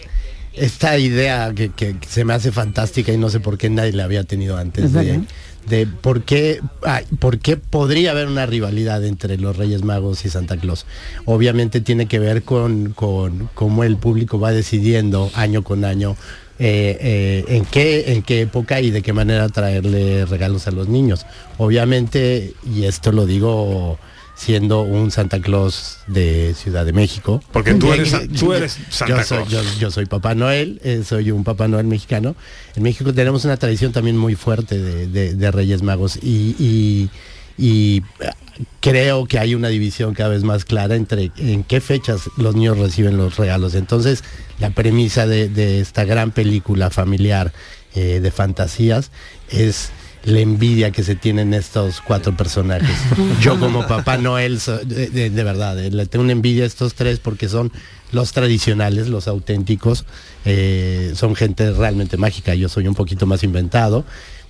esta 0.55 0.97
idea 0.97 1.53
que, 1.55 1.69
que 1.69 1.97
se 2.09 2.25
me 2.25 2.33
hace 2.33 2.51
fantástica 2.51 3.13
y 3.13 3.19
no 3.19 3.29
sé 3.29 3.39
por 3.39 3.59
qué 3.59 3.69
nadie 3.69 3.93
la 3.93 4.05
había 4.05 4.25
tenido 4.25 4.57
antes 4.57 4.87
Es 4.87 5.21
de, 5.69 5.87
por 5.87 6.23
qué 6.23 6.63
ay, 6.83 7.05
por 7.19 7.41
qué 7.41 7.59
podría 7.59 8.13
haber 8.13 8.27
una 8.27 8.47
rivalidad 8.47 9.05
entre 9.05 9.37
los 9.37 9.55
Reyes 9.55 9.85
Magos 9.85 10.25
y 10.25 10.31
Santa 10.31 10.57
Claus. 10.57 10.87
Obviamente 11.27 11.83
tiene 11.83 12.07
que 12.07 12.19
ver 12.19 12.43
con, 12.43 12.95
con 12.95 13.51
cómo 13.53 13.85
el 13.85 13.99
público 13.99 14.41
va 14.41 14.51
decidiendo 14.51 15.31
año 15.35 15.63
con 15.63 15.85
año 15.85 16.17
eh, 16.59 16.97
eh, 16.99 17.45
en 17.49 17.67
qué 17.67 18.15
en 18.15 18.23
qué 18.23 18.41
época 18.41 18.81
y 18.81 18.91
de 18.91 19.03
qué 19.03 19.13
manera 19.13 19.47
traerle 19.51 20.25
regalos 20.25 20.69
a 20.69 20.71
los 20.71 20.89
niños. 20.89 21.27
Obviamente, 21.59 22.55
y 22.65 22.85
esto 22.85 23.13
lo 23.13 23.27
digo 23.27 23.99
siendo 24.35 24.83
un 24.83 25.11
Santa 25.11 25.41
Claus 25.41 25.99
de 26.07 26.55
Ciudad 26.57 26.85
de 26.85 26.93
México. 26.93 27.43
Porque 27.53 27.75
tú 27.75 27.93
eres, 27.93 28.15
tú 28.39 28.53
eres 28.53 28.79
Santa 28.91 29.19
yo 29.19 29.25
soy, 29.25 29.45
Claus. 29.45 29.51
yo, 29.75 29.79
yo 29.81 29.91
soy 29.91 30.07
Papá 30.07 30.35
Noel, 30.35 30.81
eh, 30.85 31.03
soy 31.07 31.31
un 31.31 31.45
Papá 31.45 31.69
Noel 31.69 31.87
mexicano. 31.87 32.35
En 32.75 32.83
México 32.83 33.13
tenemos 33.15 33.45
una 33.45 33.57
tradición 33.57 33.93
también 33.93 34.17
muy 34.17 34.35
fuerte 34.35 34.79
de, 34.79 35.07
de- 35.07 35.35
de 35.35 35.51
Reyes 35.51 35.83
Magos 35.83 36.17
y, 36.23 36.57
y- 36.59 37.11
y, 37.59 38.03
eh, 38.21 38.31
creo 38.81 39.27
que 39.27 39.39
hay 39.39 39.55
una 39.55 39.69
división 39.69 40.15
cada 40.15 40.31
vez 40.31 40.43
más 40.43 40.65
clara 40.65 40.95
entre 40.97 41.31
en 41.37 41.63
qué 41.65 41.81
fechas 41.81 42.23
los 42.39 42.55
niños 42.57 42.79
reciben 42.79 43.17
los 43.19 43.37
regalos. 43.37 43.75
Entonces, 43.75 44.25
la 44.59 44.71
premisa 44.71 45.27
de, 45.27 45.49
de 45.49 45.81
esta 45.81 46.05
gran 46.05 46.31
película 46.33 46.89
familiar 46.91 47.53
eh, 47.95 48.21
de 48.21 48.31
fantasías 48.31 49.11
es 49.51 49.91
la 50.25 50.39
envidia 50.41 50.91
que 50.93 51.03
se 51.03 51.17
tienen 51.17 51.53
estos 51.55 52.01
cuatro 52.01 52.37
personajes. 52.37 52.97
Yo 53.41 53.59
como 53.59 53.87
Papá 53.87 54.19
Noel, 54.19 54.61
so- 54.61 54.79
de, 54.79 55.09
de- 55.09 55.31
de 55.31 55.45
verdad, 55.45 55.79
eh, 55.83 55.91
le 55.91 56.07
tengo 56.07 56.23
una 56.25 56.33
envidia 56.33 56.63
a 56.65 56.67
estos 56.67 56.95
tres 56.95 57.19
porque 57.19 57.49
son 57.49 57.73
los 58.13 58.33
tradicionales, 58.33 59.09
los 59.09 59.27
auténticos, 59.27 60.05
eh, 60.45 61.13
son 61.17 61.35
gente 61.35 61.73
realmente 61.73 62.17
mágica. 62.17 62.55
Yo 62.55 62.69
soy 62.69 62.87
un 62.87 62.95
poquito 62.95 63.27
más 63.27 63.43
inventado, 63.43 64.05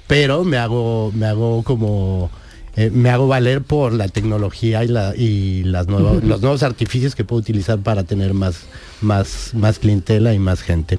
pero 0.07 0.45
me 0.45 0.59
hago, 0.59 1.11
me 1.15 1.27
hago 1.27 1.63
como 1.63 2.31
eh, 2.77 2.91
me 2.93 3.11
hago 3.11 3.29
valer 3.29 3.63
por 3.63 3.93
la 3.93 4.09
tecnología 4.09 4.83
y, 4.85 4.89
la, 4.89 5.15
y 5.17 5.63
las 5.65 5.89
nuevas, 5.89 6.23
los 6.25 6.41
nuevos 6.41 6.63
artificios 6.63 7.15
que 7.15 7.23
puedo 7.25 7.41
utilizar 7.41 7.79
para 7.79 8.03
tener 8.05 8.33
más, 8.35 8.57
más, 9.01 9.51
más 9.55 9.79
clientela 9.79 10.33
y 10.35 10.39
más 10.39 10.63
gente. 10.63 10.99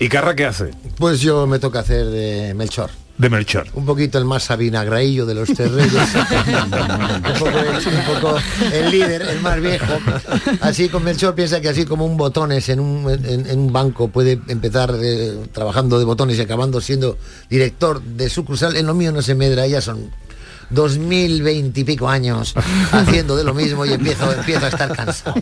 ¿Y 0.00 0.08
Carra 0.08 0.34
qué 0.34 0.46
hace? 0.46 0.70
Pues 0.96 1.20
yo 1.20 1.46
me 1.46 1.58
toca 1.58 1.80
hacer 1.80 2.06
de 2.06 2.54
Melchor. 2.54 2.90
De 3.18 3.28
Melchor. 3.28 3.66
Un 3.74 3.84
poquito 3.84 4.16
el 4.16 4.24
más 4.24 4.44
sabinagraillo 4.44 5.26
de 5.26 5.34
los 5.34 5.48
tres 5.48 5.72
reyes. 5.72 5.92
un, 6.54 7.32
poco 7.38 7.58
el, 7.58 7.94
un 7.96 8.14
poco 8.14 8.36
el 8.72 8.90
líder, 8.92 9.22
el 9.22 9.40
más 9.40 9.60
viejo. 9.60 9.92
Así 10.60 10.88
con 10.88 11.02
Melchor 11.02 11.34
piensa 11.34 11.60
que 11.60 11.68
así 11.68 11.84
como 11.84 12.06
un 12.06 12.16
botones 12.16 12.68
en 12.68 12.78
un, 12.78 13.10
en, 13.10 13.46
en 13.46 13.58
un 13.58 13.72
banco 13.72 14.08
puede 14.08 14.40
empezar 14.46 14.94
eh, 15.02 15.36
trabajando 15.52 15.98
de 15.98 16.04
botones 16.04 16.38
y 16.38 16.42
acabando 16.42 16.80
siendo 16.80 17.18
director 17.50 18.00
de 18.00 18.30
sucursal, 18.30 18.76
en 18.76 18.86
lo 18.86 18.94
mío 18.94 19.10
no 19.10 19.20
se 19.20 19.34
medra, 19.34 19.66
ya 19.66 19.80
son 19.80 20.10
2020 20.70 21.80
y 21.80 21.84
pico 21.84 22.08
años 22.08 22.54
haciendo 22.92 23.36
de 23.36 23.44
lo 23.44 23.54
mismo 23.54 23.84
y 23.86 23.92
empiezo, 23.92 24.32
empiezo 24.32 24.66
a 24.66 24.68
estar 24.68 24.94
cansado. 24.94 25.34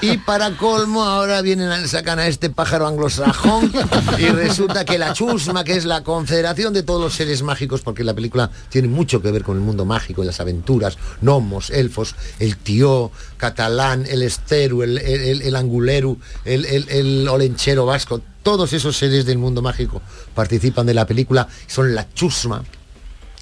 Y 0.00 0.18
para 0.18 0.56
colmo 0.56 1.04
ahora 1.04 1.42
vienen 1.42 1.68
a, 1.70 1.86
sacan 1.88 2.18
a 2.18 2.26
este 2.26 2.50
pájaro 2.50 2.86
anglosajón 2.86 3.72
y 4.18 4.26
resulta 4.28 4.84
que 4.84 4.98
la 4.98 5.12
chusma, 5.12 5.64
que 5.64 5.76
es 5.76 5.84
la 5.84 6.02
confederación 6.02 6.72
de 6.74 6.82
todos 6.82 7.00
los 7.00 7.14
seres 7.14 7.42
mágicos, 7.42 7.80
porque 7.82 8.04
la 8.04 8.14
película 8.14 8.50
tiene 8.68 8.88
mucho 8.88 9.20
que 9.22 9.30
ver 9.30 9.42
con 9.44 9.56
el 9.56 9.62
mundo 9.62 9.84
mágico 9.84 10.22
y 10.22 10.26
las 10.26 10.40
aventuras, 10.40 10.96
gnomos, 11.20 11.70
elfos, 11.70 12.14
el 12.38 12.56
tío 12.56 13.10
catalán, 13.36 14.04
el 14.08 14.22
esteru, 14.22 14.82
el, 14.82 14.98
el, 14.98 15.42
el- 15.42 15.56
anguleru, 15.56 16.18
el 16.44 17.28
olenchero 17.28 17.86
vasco, 17.86 18.20
todos 18.42 18.72
esos 18.72 18.96
seres 18.96 19.24
del 19.24 19.38
mundo 19.38 19.62
mágico 19.62 20.02
participan 20.34 20.84
de 20.86 20.94
la 20.94 21.06
película, 21.06 21.48
son 21.66 21.94
la 21.94 22.06
chusma 22.12 22.62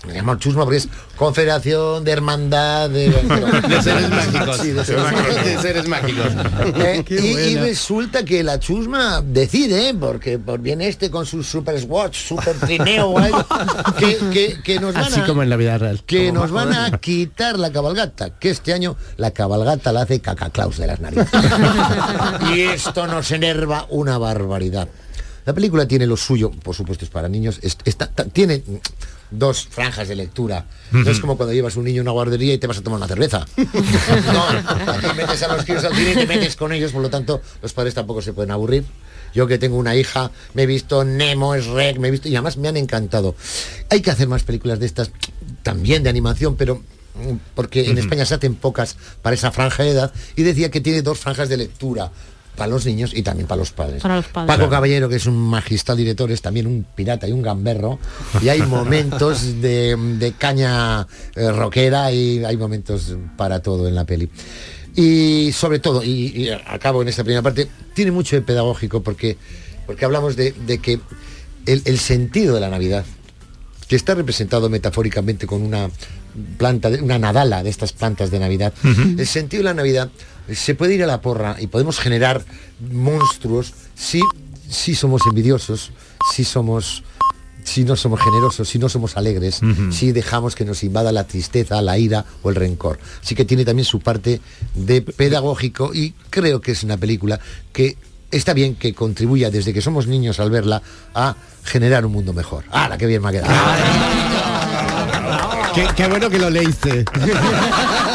Me 0.06 0.14
llamo 0.14 0.34
chusma 0.34 0.64
porque 0.64 0.78
es 0.78 0.88
Confederación 1.16 2.02
de 2.02 2.10
Hermandad 2.10 2.90
de, 2.90 3.08
De 3.68 3.82
seres 3.82 4.10
mágicos. 4.10 4.56
Sí, 4.58 4.70
de 4.72 4.84
seres 4.84 5.02
mágicos. 5.12 5.44
De 5.44 5.58
seres 5.58 5.88
mágicos. 5.88 6.26
Eh, 6.82 7.04
y, 7.08 7.56
resulta 7.56 8.24
que 8.24 8.42
la 8.42 8.58
chusma 8.58 9.22
decide, 9.24 9.90
¿eh? 9.90 9.94
porque 9.98 10.38
por 10.38 10.60
viene 10.60 10.88
este 10.88 11.10
con 11.10 11.26
su 11.26 11.42
super 11.42 11.78
swatch, 11.80 12.16
super 12.16 12.54
trineo, 12.56 13.16
algo, 13.18 13.44
que, 13.98 14.16
que- 14.32 14.62
que 14.62 14.80
nos 14.80 14.94
van 14.94 15.04
Así 15.04 15.20
a, 15.20 15.26
como 15.26 15.42
en 15.42 15.50
la 15.50 15.56
vida 15.56 15.78
real. 15.78 16.02
que 16.06 16.32
nos 16.32 16.50
van 16.50 16.72
a 16.72 16.98
quitar 16.98 17.58
la 17.58 17.70
cabalgata, 17.72 18.30
que 18.38 18.50
este 18.50 18.72
año 18.72 18.96
la 19.16 19.30
cabalgata 19.30 19.92
la 19.92 20.02
hace 20.02 20.20
Cacaclaus 20.20 20.78
de 20.78 20.86
las 20.88 21.00
narices. 21.00 21.28
y 22.54 22.60
esto 22.62 23.06
nos 23.06 23.30
enerva 23.30 23.86
una 23.90 24.18
barbaridad. 24.18 24.88
La 25.44 25.52
película 25.52 25.86
tiene 25.86 26.06
lo 26.06 26.16
suyo, 26.16 26.50
por 26.50 26.74
supuesto 26.74 27.04
es 27.04 27.10
para 27.10 27.28
niños, 27.28 27.58
es- 27.62 27.76
está- 27.84 28.06
tiene 28.08 28.62
dos 29.30 29.66
franjas 29.70 30.08
de 30.08 30.14
lectura. 30.14 30.66
No 30.92 31.08
es 31.10 31.18
como 31.20 31.36
cuando 31.36 31.52
llevas 31.54 31.76
un 31.76 31.84
niño 31.84 32.00
a 32.00 32.02
una 32.02 32.10
guardería 32.12 32.52
y 32.54 32.58
te 32.58 32.66
vas 32.66 32.78
a 32.78 32.82
tomar 32.82 32.98
una 32.98 33.08
cerveza. 33.08 33.44
No, 33.56 34.44
aquí 34.92 35.06
metes 35.16 35.42
a 35.42 35.54
los 35.56 35.64
críos 35.64 35.84
al 35.84 35.94
cine 35.94 36.10
y 36.12 36.14
te 36.14 36.26
metes 36.26 36.56
con 36.56 36.72
ellos, 36.72 36.92
por 36.92 37.02
lo 37.02 37.10
tanto 37.10 37.40
los 37.62 37.72
padres 37.72 37.94
tampoco 37.94 38.22
se 38.22 38.32
pueden 38.32 38.50
aburrir. 38.50 38.84
Yo 39.34 39.46
que 39.46 39.56
tengo 39.58 39.78
una 39.78 39.96
hija, 39.96 40.30
me 40.54 40.64
he 40.64 40.66
visto 40.66 41.04
Nemo, 41.04 41.56
Shrek, 41.56 41.98
me 41.98 42.08
he 42.08 42.10
visto 42.10 42.28
y 42.28 42.36
además 42.36 42.58
me 42.58 42.68
han 42.68 42.76
encantado. 42.76 43.34
Hay 43.88 44.02
que 44.02 44.10
hacer 44.10 44.28
más 44.28 44.42
películas 44.42 44.78
de 44.78 44.84
estas, 44.86 45.10
también 45.62 46.02
de 46.02 46.10
animación, 46.10 46.54
pero 46.56 46.76
mm, 47.14 47.36
porque 47.54 47.88
en. 47.90 47.96
España 47.96 48.26
se 48.26 48.34
hacen 48.34 48.54
pocas 48.54 48.96
para 49.22 49.32
esa 49.34 49.50
franja 49.50 49.82
de 49.84 49.90
edad 49.92 50.12
y 50.36 50.42
decía 50.42 50.70
que 50.70 50.82
tiene 50.82 51.00
dos 51.00 51.18
franjas 51.18 51.48
de 51.48 51.56
lectura 51.56 52.12
para 52.56 52.68
los 52.70 52.84
niños 52.86 53.12
y 53.14 53.22
también 53.22 53.46
para 53.46 53.58
los 53.60 53.70
padres. 53.72 54.02
Para 54.02 54.16
los 54.16 54.26
padres. 54.26 54.46
Paco 54.48 54.58
Claro. 54.58 54.70
Caballero, 54.70 55.08
que 55.08 55.16
es 55.16 55.26
un 55.26 55.36
magistral 55.36 55.96
director, 55.96 56.30
es 56.30 56.42
también 56.42 56.66
un 56.66 56.84
pirata 56.94 57.26
y 57.26 57.32
un 57.32 57.42
gamberro. 57.42 57.98
Y 58.42 58.48
hay 58.48 58.62
momentos 58.62 59.60
de, 59.62 59.96
de 60.18 60.32
caña 60.32 61.06
eh, 61.34 61.50
rockera 61.50 62.12
y 62.12 62.44
hay 62.44 62.56
momentos 62.56 63.16
para 63.36 63.60
todo 63.62 63.88
en 63.88 63.94
la 63.94 64.04
peli. 64.04 64.28
Y 64.94 65.50
sobre 65.52 65.78
todo, 65.78 66.04
y, 66.04 66.10
y 66.36 66.50
acabo 66.50 67.00
en 67.00 67.08
esta 67.08 67.24
primera 67.24 67.40
parte, 67.42 67.68
tiene 67.94 68.10
mucho 68.10 68.36
de 68.36 68.42
pedagógico 68.42 69.02
porque, 69.02 69.38
porque 69.86 70.04
hablamos 70.04 70.36
de, 70.36 70.52
de 70.52 70.78
que 70.78 71.00
el, 71.64 71.80
el 71.86 71.98
sentido 71.98 72.54
de 72.54 72.60
la 72.60 72.68
Navidad, 72.68 73.04
que 73.92 73.96
está 73.96 74.14
representado 74.14 74.70
metafóricamente 74.70 75.46
con 75.46 75.60
una 75.60 75.90
planta, 76.56 76.88
de- 76.88 77.02
una 77.02 77.18
nadala 77.18 77.62
de 77.62 77.68
estas 77.68 77.92
plantas 77.92 78.30
de 78.30 78.38
Navidad, 78.38 78.72
el 79.18 79.26
sentido 79.26 79.60
de 79.60 79.64
la 79.64 79.74
Navidad 79.74 80.10
se 80.50 80.74
puede 80.74 80.94
ir 80.94 81.02
a 81.04 81.06
la 81.06 81.20
porra 81.20 81.56
y 81.60 81.66
podemos 81.66 81.98
generar 82.00 82.42
monstruos 82.90 83.74
si, 83.94 84.22
si 84.70 84.94
somos 84.94 85.20
envidiosos, 85.26 85.90
si 86.32 86.42
somos 86.44 87.02
si 87.64 87.84
no 87.84 87.94
somos 87.94 88.18
generosos, 88.20 88.66
si 88.68 88.78
no 88.78 88.88
somos 88.88 89.16
alegres, 89.18 89.60
si 89.92 90.10
dejamos 90.10 90.54
que 90.56 90.64
nos 90.64 90.82
invada 90.82 91.12
la 91.12 91.24
tristeza, 91.28 91.80
la 91.82 91.96
ira 91.98 92.24
o 92.42 92.48
el 92.48 92.56
rencor. 92.56 92.98
Así 93.22 93.34
que 93.36 93.44
tiene 93.44 93.64
también 93.66 93.84
su 93.84 94.00
parte 94.00 94.40
de 94.74 95.02
pedagógico 95.02 95.92
y 95.94 96.14
creo 96.30 96.60
que 96.62 96.72
es 96.72 96.82
una 96.82 96.96
película 96.96 97.38
que 97.74 97.96
está 98.32 98.54
bien 98.54 98.74
que 98.74 98.94
contribuya 98.94 99.50
desde 99.50 99.72
que 99.72 99.80
somos 99.80 100.06
niños 100.06 100.40
al 100.40 100.50
verla 100.50 100.82
a 101.14 101.36
generar 101.62 102.04
un 102.04 102.12
mundo 102.12 102.32
mejor. 102.32 102.64
¡Hala, 102.70 102.98
qué 102.98 103.06
bien 103.06 103.22
me 103.22 103.28
ha 103.28 103.32
quedado! 103.32 103.52
Qué, 105.74 105.86
qué 105.96 106.08
bueno 106.08 106.28
que 106.28 106.38
lo 106.38 106.50
leíste. 106.50 107.04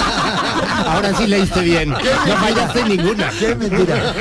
Ahora 0.85 1.13
sí 1.15 1.27
leíste 1.27 1.61
bien. 1.61 1.89
No 1.89 1.97
fallaste 2.37 2.83
ninguna. 2.85 3.29
¡Qué 3.39 3.55
mentira! 3.55 4.13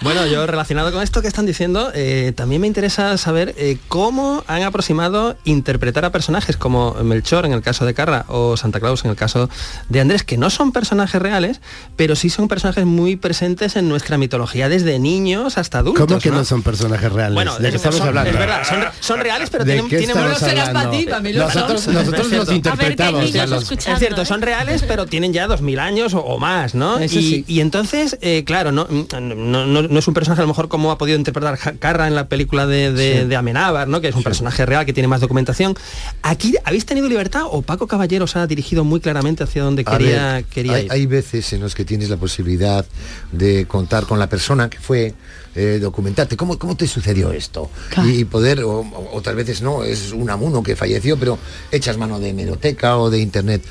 Bueno, 0.00 0.26
yo 0.26 0.46
relacionado 0.46 0.92
con 0.92 1.02
esto 1.02 1.22
que 1.22 1.28
están 1.28 1.46
diciendo, 1.46 1.90
eh, 1.94 2.32
también 2.36 2.60
me 2.60 2.66
interesa 2.66 3.16
saber 3.18 3.54
eh, 3.56 3.78
cómo 3.88 4.44
han 4.46 4.62
aproximado 4.62 5.36
interpretar 5.44 6.04
a 6.04 6.12
personajes 6.12 6.56
como 6.56 6.94
Melchor 7.02 7.46
en 7.46 7.52
el 7.52 7.62
caso 7.62 7.84
de 7.84 7.94
Carra 7.94 8.24
o 8.28 8.56
Santa 8.56 8.80
Claus 8.80 9.04
en 9.04 9.10
el 9.10 9.16
caso 9.16 9.48
de 9.88 10.00
Andrés, 10.00 10.22
que 10.22 10.36
no 10.36 10.50
son 10.50 10.72
personajes 10.72 11.20
reales, 11.20 11.60
pero 11.96 12.16
sí 12.16 12.30
son 12.30 12.48
personajes 12.48 12.84
muy 12.84 13.16
presentes 13.16 13.76
en 13.76 13.88
nuestra 13.88 14.18
mitología 14.18 14.68
desde 14.68 14.98
niños 14.98 15.58
hasta 15.58 15.78
adultos. 15.78 16.06
¿Cómo 16.06 16.20
que 16.20 16.30
no, 16.30 16.44
son 16.44 16.62
personajes 16.62 17.12
reales? 17.12 17.34
Bueno, 17.34 17.56
¿De 17.56 17.62
qué 17.62 17.68
es- 17.68 17.74
estamos 17.76 17.98
son- 17.98 18.08
hablando? 18.08 18.30
Es 18.30 18.38
verdad, 18.38 18.62
son, 18.68 18.84
son 19.00 19.20
reales, 19.20 19.50
pero 19.50 19.64
¿De 19.64 19.72
tienen, 19.72 19.90
qué 19.90 19.98
tienen 19.98 20.16
estamos 20.16 20.38
unos- 20.38 20.50
hablando? 20.50 20.72
para 20.72 20.90
ti, 20.90 21.04
para 21.06 21.20
mí 21.20 21.32
lo 21.32 21.44
nosotros 21.44 21.86
nosotros 21.88 22.30
los 22.32 22.52
interpretamos. 22.52 23.20
niños 23.22 23.30
o 23.30 23.32
sea, 23.32 23.46
los- 23.46 23.62
escuchando, 23.64 23.92
Es 23.94 23.98
cierto, 23.98 24.22
¿eh? 24.22 24.26
Son 24.28 24.42
reales, 24.42 24.84
pero 24.86 25.06
tienen 25.06 25.32
ya 25.32 25.46
dos 25.46 25.62
mil 25.62 25.78
años 25.78 26.14
o, 26.14 26.20
o 26.20 26.38
más, 26.38 26.74
¿no? 26.74 26.98
Eso 26.98 27.18
y, 27.18 27.22
sí. 27.22 27.44
y 27.48 27.60
entonces, 27.60 28.18
eh, 28.20 28.44
claro, 28.44 28.70
no, 28.72 28.86
no, 28.88 29.66
no- 29.66 29.82
no 29.82 29.98
es 29.98 30.06
un 30.08 30.14
personaje 30.14 30.40
a 30.40 30.44
lo 30.44 30.48
mejor 30.48 30.68
como 30.68 30.90
ha 30.90 30.98
podido 30.98 31.18
interpretar 31.18 31.78
Carra 31.78 32.06
en 32.06 32.14
la 32.14 32.28
película 32.28 32.66
de, 32.66 32.92
de, 32.92 33.26
de 33.26 33.36
Amenábar, 33.36 33.88
¿no? 33.88 34.00
Que 34.00 34.08
es 34.08 34.14
un 34.14 34.22
personaje 34.22 34.64
real 34.66 34.84
que 34.86 34.92
tiene 34.92 35.08
más 35.08 35.20
documentación. 35.20 35.74
Aquí 36.22 36.54
habéis 36.64 36.84
tenido 36.86 37.08
libertad 37.08 37.42
o 37.50 37.62
Paco 37.62 37.86
Caballero 37.86 38.24
os 38.26 38.36
ha 38.36 38.46
dirigido 38.46 38.84
muy 38.84 39.00
claramente 39.00 39.42
hacia 39.44 39.62
donde 39.62 39.82
A 39.86 39.96
quería, 39.98 40.32
ver, 40.34 40.44
quería 40.44 40.72
hay, 40.74 40.84
ir. 40.86 40.92
hay 40.92 41.06
veces 41.06 41.52
en 41.52 41.60
los 41.60 41.74
que 41.74 41.84
tienes 41.84 42.10
la 42.10 42.16
posibilidad 42.16 42.84
de 43.32 43.66
contar 43.66 44.04
con 44.06 44.18
la 44.18 44.28
persona 44.28 44.68
que 44.68 44.78
fue, 44.78 45.14
eh, 45.54 45.78
documentarte, 45.80 46.36
¿cómo, 46.36 46.58
¿cómo 46.58 46.76
te 46.76 46.86
sucedió 46.86 47.32
esto? 47.32 47.70
Y, 48.06 48.24
poder, 48.24 48.62
o, 48.64 48.80
o- 48.80 49.10
otras 49.16 49.34
veces 49.34 49.62
no, 49.62 49.82
es 49.84 50.12
un 50.12 50.28
amuno 50.30 50.62
que 50.62 50.76
falleció, 50.76 51.16
pero 51.18 51.38
echas 51.72 51.96
mano 51.96 52.18
de 52.20 52.28
hemeroteca 52.30 52.98
o 52.98 53.10
de 53.10 53.18
internet. 53.20 53.62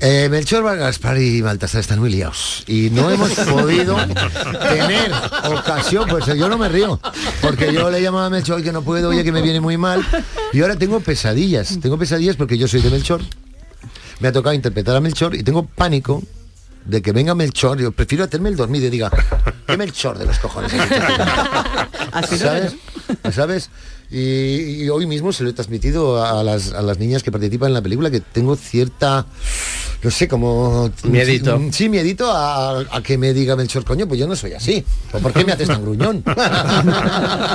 Eh, 0.00 0.28
Melchor 0.30 0.78
Gaspar 0.78 1.18
y 1.18 1.40
Baltasar 1.40 1.80
están 1.80 1.98
muy 1.98 2.10
liados 2.10 2.62
y 2.68 2.88
no 2.90 3.10
hemos 3.10 3.30
podido 3.34 3.96
tener 3.96 5.12
ocasión, 5.44 6.08
pues 6.08 6.26
yo 6.26 6.48
no 6.48 6.56
me 6.56 6.68
río, 6.68 7.00
porque 7.42 7.72
yo 7.72 7.90
le 7.90 8.00
llamaba 8.00 8.26
a 8.26 8.30
Melchor 8.30 8.62
que 8.62 8.70
no 8.70 8.82
puedo, 8.82 9.08
oye 9.08 9.24
que 9.24 9.32
me 9.32 9.42
viene 9.42 9.60
muy 9.60 9.76
mal 9.76 10.06
y 10.52 10.60
ahora 10.60 10.76
tengo 10.76 11.00
pesadillas, 11.00 11.80
tengo 11.82 11.98
pesadillas 11.98 12.36
porque 12.36 12.56
yo 12.56 12.68
soy 12.68 12.80
de 12.80 12.90
Melchor, 12.90 13.22
me 14.20 14.28
ha 14.28 14.32
tocado 14.32 14.54
interpretar 14.54 14.94
a 14.94 15.00
Melchor 15.00 15.34
y 15.34 15.42
tengo 15.42 15.66
pánico 15.66 16.22
de 16.84 17.02
que 17.02 17.10
venga 17.10 17.34
Melchor, 17.34 17.78
yo 17.80 17.90
prefiero 17.90 18.22
hacerme 18.22 18.50
el 18.50 18.56
dormido 18.56 18.86
y 18.86 18.90
diga, 18.90 19.10
¿qué 19.66 19.76
Melchor 19.76 20.16
de 20.16 20.26
los 20.26 20.38
cojones? 20.38 20.72
¿Sabes? 22.36 22.74
¿Sabes? 23.32 23.70
Y, 24.10 24.84
y 24.84 24.88
hoy 24.88 25.06
mismo 25.06 25.32
se 25.34 25.44
lo 25.44 25.50
he 25.50 25.52
transmitido 25.52 26.24
a 26.24 26.42
las, 26.42 26.72
a 26.72 26.80
las 26.80 26.98
niñas 26.98 27.22
que 27.22 27.30
participan 27.30 27.68
en 27.68 27.74
la 27.74 27.82
película 27.82 28.10
que 28.10 28.20
tengo 28.20 28.56
cierta, 28.56 29.26
no 30.02 30.10
sé, 30.10 30.26
como... 30.28 30.90
Miedito. 31.04 31.60
Sí, 31.72 31.90
miedito 31.90 32.32
a, 32.32 32.80
a 32.90 33.02
que 33.02 33.18
me 33.18 33.34
diga 33.34 33.54
Melchor, 33.54 33.84
coño, 33.84 34.08
pues 34.08 34.18
yo 34.18 34.26
no 34.26 34.34
soy 34.34 34.54
así. 34.54 34.82
¿O 35.12 35.18
por 35.18 35.34
qué 35.34 35.44
me 35.44 35.52
haces 35.52 35.68
tan 35.68 35.82
gruñón? 35.82 36.24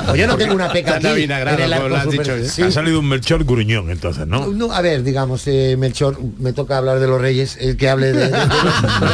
o 0.09 0.15
yo 0.15 0.27
no 0.27 0.37
tengo 0.37 0.53
una 0.53 0.71
peca 0.71 0.97
aquí. 0.97 1.07
el 1.07 1.27
como 1.75 1.87
lo 1.89 1.95
has 1.97 2.09
dicho, 2.11 2.23
super-. 2.23 2.47
Sí. 2.49 2.61
Ha 2.61 2.71
salido 2.71 2.99
un 2.99 3.07
Melchor 3.09 3.43
gruñón 3.45 3.89
entonces, 3.89 4.27
¿no? 4.27 4.45
No, 4.47 4.71
a 4.71 4.81
ver, 4.81 5.01
digamos, 5.01 5.47
eh, 5.47 5.75
Melchor, 5.77 6.19
me 6.37 6.53
toca 6.53 6.77
hablar 6.77 6.99
de 6.99 7.07
los 7.07 7.19
reyes, 7.19 7.57
el 7.59 7.77
que 7.77 7.89
hable 7.89 8.13
de, 8.13 8.25
de- 8.25 8.29
de 8.29 8.37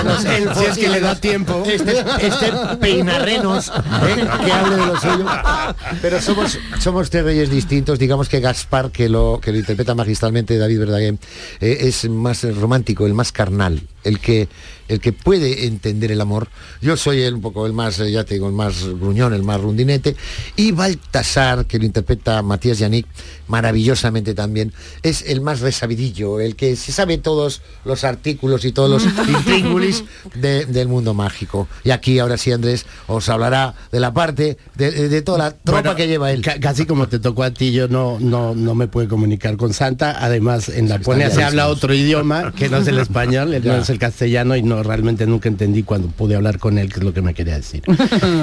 los, 0.03 0.23
de 0.23 0.39
los 0.41 0.57
Si 0.59 0.65
es 0.65 0.77
que 0.77 0.89
le 0.89 0.99
da 0.99 1.11
los- 1.11 1.21
tiempo. 1.21 1.63
Este, 1.65 2.03
este 2.19 2.51
peinarrenos, 2.81 3.69
¿eh? 3.69 4.27
que 4.45 4.51
hable 4.51 4.75
de 4.75 4.85
lo 4.85 4.99
suyo. 4.99 5.25
Pero 6.01 6.21
somos, 6.21 6.59
somos 6.79 7.09
tres 7.09 7.23
reyes 7.23 7.49
distintos, 7.49 7.99
digamos 7.99 8.29
que 8.29 8.39
Gaspar, 8.39 8.91
que 8.91 9.09
lo, 9.09 9.39
que 9.41 9.51
interpreta 9.51 9.95
magistralmente 9.95 10.57
David 10.57 10.79
Verdaguer, 10.79 11.15
eh, 11.59 11.77
es 11.81 12.09
más 12.09 12.43
romántico, 12.55 13.05
el 13.05 13.13
más 13.13 13.31
carnal, 13.31 13.81
el 14.03 14.19
que, 14.19 14.47
el 14.87 14.99
que 14.99 15.11
puede 15.13 15.65
entender 15.65 16.11
el 16.11 16.21
amor. 16.21 16.47
Yo 16.81 16.95
soy 16.97 17.21
el, 17.21 17.35
un 17.35 17.41
poco 17.41 17.65
el 17.65 17.73
más, 17.73 17.99
eh, 17.99 18.11
ya 18.11 18.23
te 18.23 18.35
digo, 18.35 18.47
el 18.47 18.53
más 18.53 18.83
gruñón, 18.85 19.33
el 19.33 19.43
más 19.43 19.59
rundinete. 19.61 20.15
Y 20.55 20.71
Baltasar, 20.71 21.65
que 21.65 21.77
lo 21.79 21.85
interpreta 21.85 22.41
Matías 22.41 22.79
Yannick, 22.79 23.05
maravillosamente 23.49 24.33
también, 24.33 24.71
es 25.03 25.23
el 25.23 25.41
más 25.41 25.59
resabidillo, 25.59 26.39
el 26.39 26.55
que 26.55 26.75
se 26.75 26.91
sabe 26.91 27.17
todos 27.17 27.61
los 27.83 28.03
artículos 28.03 28.63
y 28.65 28.71
todos 28.71 28.89
los 28.89 29.03
intríngulis 29.27 30.03
de- 30.35 30.65
del 30.65 30.87
mundo 30.87 31.13
mágico. 31.13 31.67
Y 31.83 31.91
aquí 31.91 32.19
ahora 32.19 32.37
sí 32.37 32.51
Andrés 32.51 32.85
os 33.07 33.27
hablará 33.29 33.75
de 33.91 33.99
la 33.99 34.13
parte 34.13 34.57
de, 34.75 35.09
de 35.09 35.21
toda 35.21 35.37
la 35.39 35.51
tropa 35.51 35.81
Bueno, 35.81 35.95
que 35.95 36.07
lleva 36.07 36.31
él. 36.31 36.41
ca- 36.41 36.59
casi 36.59 36.85
como 36.85 37.07
te 37.07 37.19
tocó 37.19 37.43
a 37.43 37.51
ti, 37.51 37.71
yo 37.71 37.87
no, 37.87 38.17
no, 38.19 38.55
no 38.55 38.75
me 38.75 38.87
puedo 38.87 39.07
comunicar 39.09 39.57
con 39.57 39.73
Santa. 39.73 40.17
Además, 40.23 40.69
en 40.69 40.87
la 40.89 40.99
Ponia 40.99 41.29
se 41.29 41.43
habla 41.43 41.67
otro 41.67 41.93
idioma 41.93 42.53
que 42.53 42.69
no 42.69 42.77
es 42.77 42.87
el 42.87 42.99
español, 42.99 43.53
El 43.89 43.99
castellano 43.99 44.55
y 44.55 44.61
no 44.63 44.81
realmente 44.83 45.25
nunca 45.27 45.49
entendí 45.49 45.83
cuando 45.83 46.07
pude 46.09 46.35
hablar 46.35 46.59
con 46.59 46.77
él 46.77 46.91
qué 46.91 46.99
es 46.99 47.03
lo 47.05 47.13
que 47.13 47.21
me 47.21 47.33
quería 47.33 47.55
decir. 47.55 47.81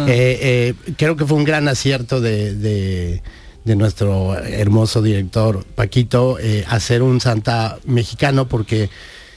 Eh, 0.09 0.39
eh, 0.43 0.75
creo 0.97 1.17
que 1.17 1.25
fue 1.27 1.37
un 1.37 1.45
gran 1.45 1.69
acierto 1.69 2.21
de, 2.21 2.55
de- 2.55 3.23
de 3.65 3.75
nuestro 3.75 4.37
hermoso 4.39 5.03
director 5.03 5.65
Paquito 5.75 6.39
eh, 6.39 6.65
hacer 6.69 7.03
un 7.03 7.21
Santa 7.21 7.79
mexicano 7.85 8.47
porque 8.49 8.89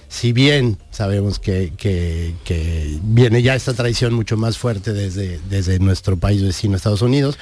si 0.07 0.33
bien 0.33 0.77
sabemos 0.91 1.39
que, 1.39 1.73
que- 1.77 2.35
que 2.43 2.99
viene 3.03 3.41
ya 3.41 3.55
esta 3.55 3.73
tradición 3.73 4.13
mucho 4.13 4.37
más 4.37 4.57
fuerte 4.57 4.93
desde, 4.93 5.39
desde 5.49 5.79
nuestro 5.79 6.17
país 6.17 6.43
vecino 6.43 6.75
Estados 6.75 7.01
Unidos, 7.01 7.37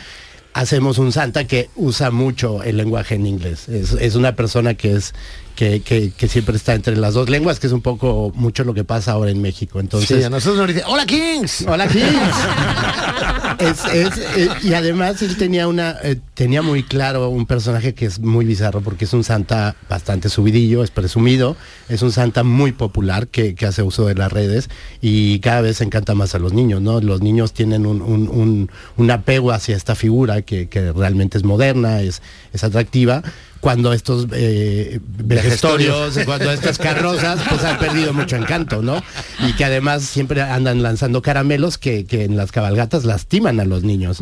hacemos 0.53 0.97
un 0.97 1.11
Santa 1.11 1.45
que 1.45 1.69
usa 1.75 2.09
mucho 2.11 2.63
el 2.63 2.77
lenguaje 2.77 3.15
en 3.15 3.25
inglés. 3.27 3.67
Es, 3.69 3.91
es 3.93 4.15
una 4.15 4.35
persona 4.35 4.73
que 4.75 4.93
es 4.95 5.13
que, 5.57 5.81
que- 5.81 6.11
que 6.15 6.27
siempre 6.27 6.55
está 6.55 6.75
entre 6.75 6.95
las 6.95 7.15
dos 7.15 7.29
lenguas, 7.29 7.59
que 7.59 7.65
es 7.67 7.73
un 7.73 7.81
poco 7.81 8.31
mucho 8.35 8.63
lo 8.63 8.73
que 8.75 8.83
pasa 8.83 9.11
ahora 9.13 9.31
en 9.31 9.41
México. 9.41 9.79
Entonces, 9.79 10.19
Sí, 10.19 10.23
a 10.23 10.29
nosotros 10.29 10.59
nos 10.59 10.67
dice, 10.67 10.83
hola 10.87 11.05
Kings. 11.05 11.65
Hola 11.67 11.87
Kings. 11.87 12.05
Es- 13.59 13.85
es- 13.91 14.17
eh, 14.37 14.49
y 14.61 14.73
además 14.73 15.21
él 15.23 15.35
tenía 15.35 15.67
una 15.67 15.95
eh, 16.03 16.17
tenía 16.35 16.61
muy 16.61 16.83
claro 16.83 17.29
un 17.29 17.47
personaje 17.47 17.93
que 17.95 18.05
es 18.05 18.19
muy 18.19 18.45
bizarro 18.45 18.81
porque 18.81 19.05
es 19.05 19.13
un 19.13 19.23
santa 19.23 19.75
bastante 19.89 20.29
subidillo, 20.29 20.83
es 20.83 20.91
presumido, 20.91 21.55
es 21.89 22.03
un 22.03 22.11
santa 22.11 22.43
muy 22.43 22.71
popular 22.71 23.27
que, 23.27 23.55
que 23.55 23.65
hace 23.65 23.81
uso 23.81 24.05
de 24.05 24.13
las 24.13 24.31
redes 24.31 24.69
y 25.01 25.39
cada 25.39 25.61
vez 25.61 25.81
encanta 25.81 26.13
más 26.13 26.35
a 26.35 26.39
los 26.39 26.53
niños, 26.53 26.81
¿no? 26.81 27.01
Los 27.01 27.21
niños 27.21 27.53
tienen 27.53 27.87
un, 27.87 28.01
un- 28.03 28.27
un- 28.29 28.69
un 28.95 29.11
apego 29.11 29.51
hacia 29.51 29.75
esta 29.75 29.95
figura 29.95 30.43
que, 30.43 30.67
que 30.69 30.91
realmente 30.91 31.37
es 31.39 31.43
moderna, 31.43 32.01
es, 32.01 32.21
es 32.53 32.63
atractiva. 32.63 33.23
Cuando 33.59 33.93
estos 33.93 34.27
eh, 34.33 34.99
vejestorios, 35.03 36.17
cuando 36.25 36.51
estas 36.51 36.77
carrozas, 36.77 37.39
pues 37.49 37.63
han 37.63 37.79
perdido 37.79 38.13
mucho 38.13 38.35
encanto, 38.35 38.81
¿no? 38.81 39.01
Y 39.39 39.53
que 39.53 39.65
además 39.65 40.03
siempre 40.03 40.41
andan 40.41 40.83
lanzando 40.83 41.21
caramelos 41.21 41.77
que, 41.77 42.05
que 42.05 42.23
en 42.23 42.37
las 42.37 42.51
cabalgatas 42.51 43.05
lastiman 43.05 43.59
a 43.59 43.65
los 43.65 43.83
niños. 43.83 44.19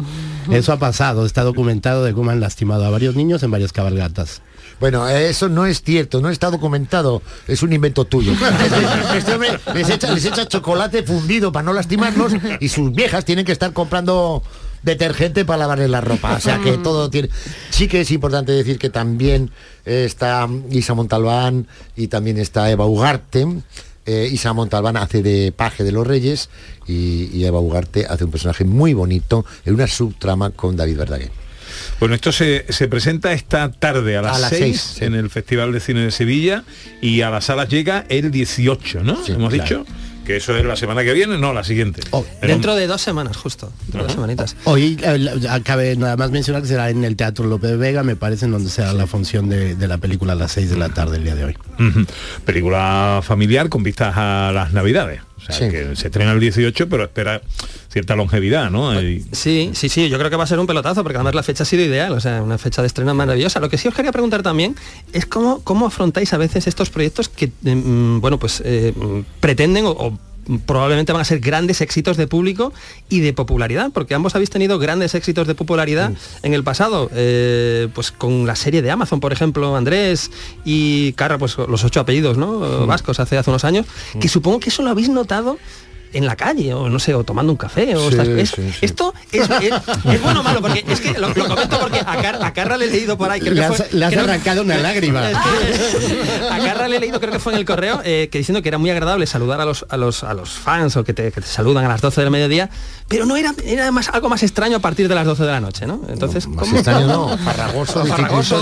Eso 0.52 0.74
ha 0.74 0.80
pasado, 0.80 1.26
está 1.26 1.44
documentado 1.44 2.04
de 2.04 2.14
cómo 2.14 2.32
han 2.32 2.40
lastimado 2.40 2.86
a 2.86 2.90
varios 2.90 3.16
niños 3.16 3.44
en 3.44 3.52
varias 3.52 3.72
cabalgatas. 3.72 4.42
Bueno, 4.80 5.08
eso 5.08 5.48
no 5.48 5.66
es 5.66 5.82
cierto, 5.82 6.22
no 6.22 6.30
está 6.30 6.50
documentado, 6.52 7.22
es 7.48 7.64
un 7.64 7.74
invento 7.74 8.06
tuyo. 8.06 8.34
Este, 8.66 9.18
este 9.18 9.34
hombre 9.34 9.60
les 9.74 9.90
echa, 9.90 10.12
les 10.12 10.26
echa 10.26 10.48
chocolate 10.48 11.04
fundido 11.04 11.52
para 11.52 11.64
no 11.64 11.74
lastimarlos 11.74 12.34
y 12.60 12.70
sus 12.70 12.92
viejas 12.92 13.26
tienen 13.26 13.46
que 13.46 13.52
estar 13.52 13.74
comprando 13.74 14.42
detergente 14.86 15.44
para 15.44 15.60
lavarle 15.60 15.88
la 15.88 16.00
ropa. 16.00 16.36
O 16.36 16.40
sea 16.40 16.60
que 16.60 16.78
todo 16.78 17.10
tiene. 17.10 17.30
Sí 17.72 17.88
que 17.88 18.02
es 18.02 18.12
importante 18.12 18.52
decir 18.52 18.78
que 18.78 18.90
también 18.90 19.52
eh, 19.86 20.06
está 20.06 20.48
Isa 20.72 20.94
Montalbán 20.94 21.68
y 21.96 22.08
también 22.08 22.38
está 22.38 22.70
Eva 22.70 22.86
Ugarte. 22.86 23.48
Eh, 24.06 24.30
Isa 24.32 24.54
Montalbán 24.54 24.98
hace 24.98 25.24
de 25.24 25.52
paje 25.52 25.84
de 25.84 25.92
los 25.92 26.06
reyes 26.06 26.50
y, 26.88 27.30
y 27.34 27.46
Eva 27.46 27.60
Ugarte 27.60 28.06
hace 28.06 28.24
un 28.24 28.32
personaje 28.32 28.64
muy 28.64 28.94
bonito 28.94 29.44
en 29.66 29.74
una 29.74 29.88
subtrama 29.88 30.52
con 30.52 30.78
David 30.78 30.98
Verdaguer. 30.98 31.32
Bueno, 32.00 32.16
esto 32.16 32.32
se, 32.32 32.66
se 32.70 32.88
presenta 32.88 33.34
esta 33.34 33.72
tarde 33.72 34.16
a 34.16 34.22
las, 34.22 34.38
A 34.38 34.40
las 34.40 34.50
6 34.52 34.60
seis, 34.62 34.96
sí. 35.00 35.06
en 35.06 35.16
el 35.16 35.30
Festival 35.30 35.74
de 35.74 35.80
Cine 35.80 36.02
de 36.02 36.12
Sevilla 36.12 36.64
y 37.02 37.22
a 37.22 37.32
las 37.32 37.46
salas 37.46 37.68
llega 37.68 38.06
el 38.10 38.32
18, 38.32 39.04
¿no? 39.04 39.14
Hemos 39.28 39.28
claro. 39.28 39.50
dicho 39.50 39.86
que 40.26 40.38
eso 40.38 40.56
es 40.58 40.66
la 40.66 40.76
semana 40.76 41.04
que 41.04 41.14
viene, 41.14 41.38
no, 41.38 41.54
la 41.54 41.64
siguiente. 41.64 42.02
Oh, 42.12 42.26
Pero- 42.42 42.52
Dentro 42.54 42.76
de 42.76 42.88
dos 42.88 43.02
semanas, 43.02 43.38
justo. 43.38 43.72
Dentro 43.84 44.02
de 44.02 44.08
dos 44.08 44.14
semanitas. 44.16 44.56
Hoy 44.66 44.98
eh, 45.02 45.30
acabe 45.50 45.96
nada 45.96 46.18
más 46.18 46.32
mencionar 46.32 46.62
que 46.64 46.68
será 46.68 46.90
en 46.90 47.04
el 47.04 47.16
Teatro 47.16 47.46
López 47.46 47.78
Vega, 47.78 48.04
me 48.04 48.16
parece, 48.16 48.46
en 48.46 48.52
donde 48.52 48.70
será 48.70 48.92
la 48.94 49.08
función 49.08 49.48
de, 49.50 49.76
de 49.76 49.88
la 49.88 49.98
película 50.00 50.34
a 50.34 50.36
las 50.36 50.52
6 50.54 50.70
de 50.72 50.78
la 50.78 50.90
tarde 50.90 51.18
el 51.18 51.24
día 51.24 51.36
de 51.36 51.46
hoy. 51.46 51.58
Película 52.46 53.22
familiar 53.24 53.70
con 53.70 53.84
vistas 53.84 54.14
a 54.18 54.52
las 54.54 54.74
navidades. 54.74 55.22
O 55.48 55.52
sea, 55.54 55.70
que 55.70 55.96
se 55.96 56.08
estrena 56.08 56.32
el 56.32 56.40
18, 56.40 56.90
pero 56.90 57.04
espera 57.04 57.42
cierta 57.92 58.16
longevidad, 58.16 58.70
¿no? 58.72 59.00
Y- 59.02 59.26
Sí, 59.32 59.72
sí, 59.74 59.90
sí, 59.90 60.10
yo 60.10 60.18
creo 60.18 60.30
que 60.30 60.36
va 60.36 60.44
a 60.44 60.48
ser 60.48 60.60
un 60.60 60.68
pelotazo, 60.68 61.04
porque 61.04 61.18
además 61.18 61.36
la 61.36 61.44
fecha 61.44 61.64
ha 61.64 61.66
sido 61.66 61.84
ideal, 61.84 62.12
o 62.14 62.20
sea, 62.20 62.42
una 62.42 62.58
fecha 62.58 62.82
de 62.82 62.88
estreno 62.88 63.14
maravillosa. 63.14 63.60
Lo 63.60 63.70
que 63.70 63.78
sí 63.78 63.88
os 63.88 63.94
quería 63.94 64.12
preguntar 64.12 64.42
también 64.44 64.76
es 65.14 65.26
cómo, 65.26 65.62
cómo 65.64 65.86
afrontáis 65.88 66.34
a 66.34 66.38
veces 66.38 66.68
estos 66.68 66.90
proyectos 66.90 67.30
que, 67.30 67.52
mm, 67.62 68.20
bueno, 68.22 68.40
pues 68.40 68.62
eh, 68.66 68.94
pretenden 69.40 69.86
o, 69.86 69.92
o 69.92 70.20
probablemente 70.66 71.12
van 71.12 71.22
a 71.22 71.26
ser 71.26 71.40
grandes 71.40 71.82
éxitos 71.82 72.18
de 72.18 72.28
público 72.28 72.74
y 73.10 73.20
de 73.20 73.34
popularidad, 73.34 73.92
porque 73.94 74.14
ambos 74.14 74.36
habéis 74.36 74.50
tenido 74.50 74.80
grandes 74.80 75.16
éxitos 75.16 75.48
de 75.48 75.56
popularidad 75.56 76.12
en 76.44 76.54
el 76.54 76.64
pasado, 76.64 77.10
eh, 77.14 77.88
pues 77.94 78.12
con 78.12 78.46
la 78.46 78.56
serie 78.56 78.82
de 78.82 78.92
Amazon, 78.92 79.20
por 79.20 79.34
ejemplo, 79.34 79.76
Andrés 79.76 80.32
y 80.64 81.14
Carra, 81.14 81.38
pues 81.38 81.58
los 81.58 81.84
ocho 81.84 82.00
apellidos, 82.00 82.38
¿no? 82.38 82.86
Vascos 82.86 83.20
hace, 83.20 83.38
hace 83.38 83.50
unos 83.50 83.66
años, 83.66 83.86
que 84.20 84.28
supongo 84.28 84.60
que 84.60 84.70
eso 84.70 84.84
lo 84.84 84.90
habéis 84.90 85.10
notado 85.10 85.58
en 86.16 86.26
la 86.26 86.36
calle 86.36 86.74
o 86.74 86.90
no 86.90 87.00
sé 87.00 87.14
o 87.14 87.24
tomando 87.24 87.52
un 87.52 87.58
café 87.58 87.96
o 87.96 88.10
Sí, 88.10 88.16
estas- 88.16 88.28
es- 88.28 88.50
sí, 88.52 88.72
sí. 88.72 88.78
esto 88.86 89.14
es, 89.32 89.50
es- 89.50 90.14
es 90.14 90.22
bueno 90.24 90.40
o 90.40 90.44
malo 90.44 90.62
porque 90.62 90.84
es 90.88 91.00
que 91.02 91.14
lo, 91.20 91.30
lo 91.30 91.48
comento 91.48 91.80
porque 91.80 92.00
a, 92.00 92.22
Car- 92.22 92.40
a 92.44 92.54
Carra 92.54 92.78
le 92.78 92.86
he 92.86 92.92
leído 92.92 93.18
por 93.18 93.30
ahí 93.30 93.40
creo 93.40 93.54
Le 93.54 93.62
que 93.62 93.68
fue- 93.74 93.88
le 93.92 94.06
has 94.06 94.12
creo- 94.12 94.24
arrancado 94.24 94.62
una 94.64 94.78
lágrima. 94.78 95.22
A 96.52 96.60
Carra 96.60 96.88
le 96.88 96.98
he 96.98 97.00
leído 97.00 97.20
creo 97.20 97.32
que 97.32 97.40
fue 97.40 97.54
en 97.54 97.60
el 97.60 97.66
correo 97.66 98.02
eh, 98.04 98.30
que 98.32 98.38
diciendo 98.38 98.62
que 98.62 98.70
era 98.70 98.78
muy 98.78 98.90
agradable 98.90 99.26
saludar 99.28 99.62
a 99.62 99.66
los 99.66 99.86
a 99.90 99.98
los 99.98 100.24
a 100.24 100.34
los 100.34 100.50
fans 100.52 100.96
o 100.98 101.04
que 101.04 101.14
te, 101.14 101.32
que 101.32 101.42
te 101.42 101.48
saludan 101.48 101.86
a 101.86 101.90
las 101.90 102.02
12 102.02 102.22
del 102.22 102.32
mediodía 102.32 102.70
pero 103.08 103.26
no 103.26 103.36
era 103.38 103.54
era 103.66 103.92
más 103.92 104.10
algo 104.10 104.30
más 104.30 104.44
extraño 104.44 104.78
a 104.78 104.80
partir 104.80 105.08
de 105.08 105.16
las 105.16 105.26
12 105.26 105.44
de 105.44 105.52
la 105.52 105.60
noche 105.60 105.86
¿no? 105.86 106.02
entonces 106.10 106.48
Más 106.48 106.66
¿cómo? 106.66 106.76
extraño 106.78 107.08
no, 107.08 107.38
farragoso, 107.38 108.06
Farragoso, 108.16 108.62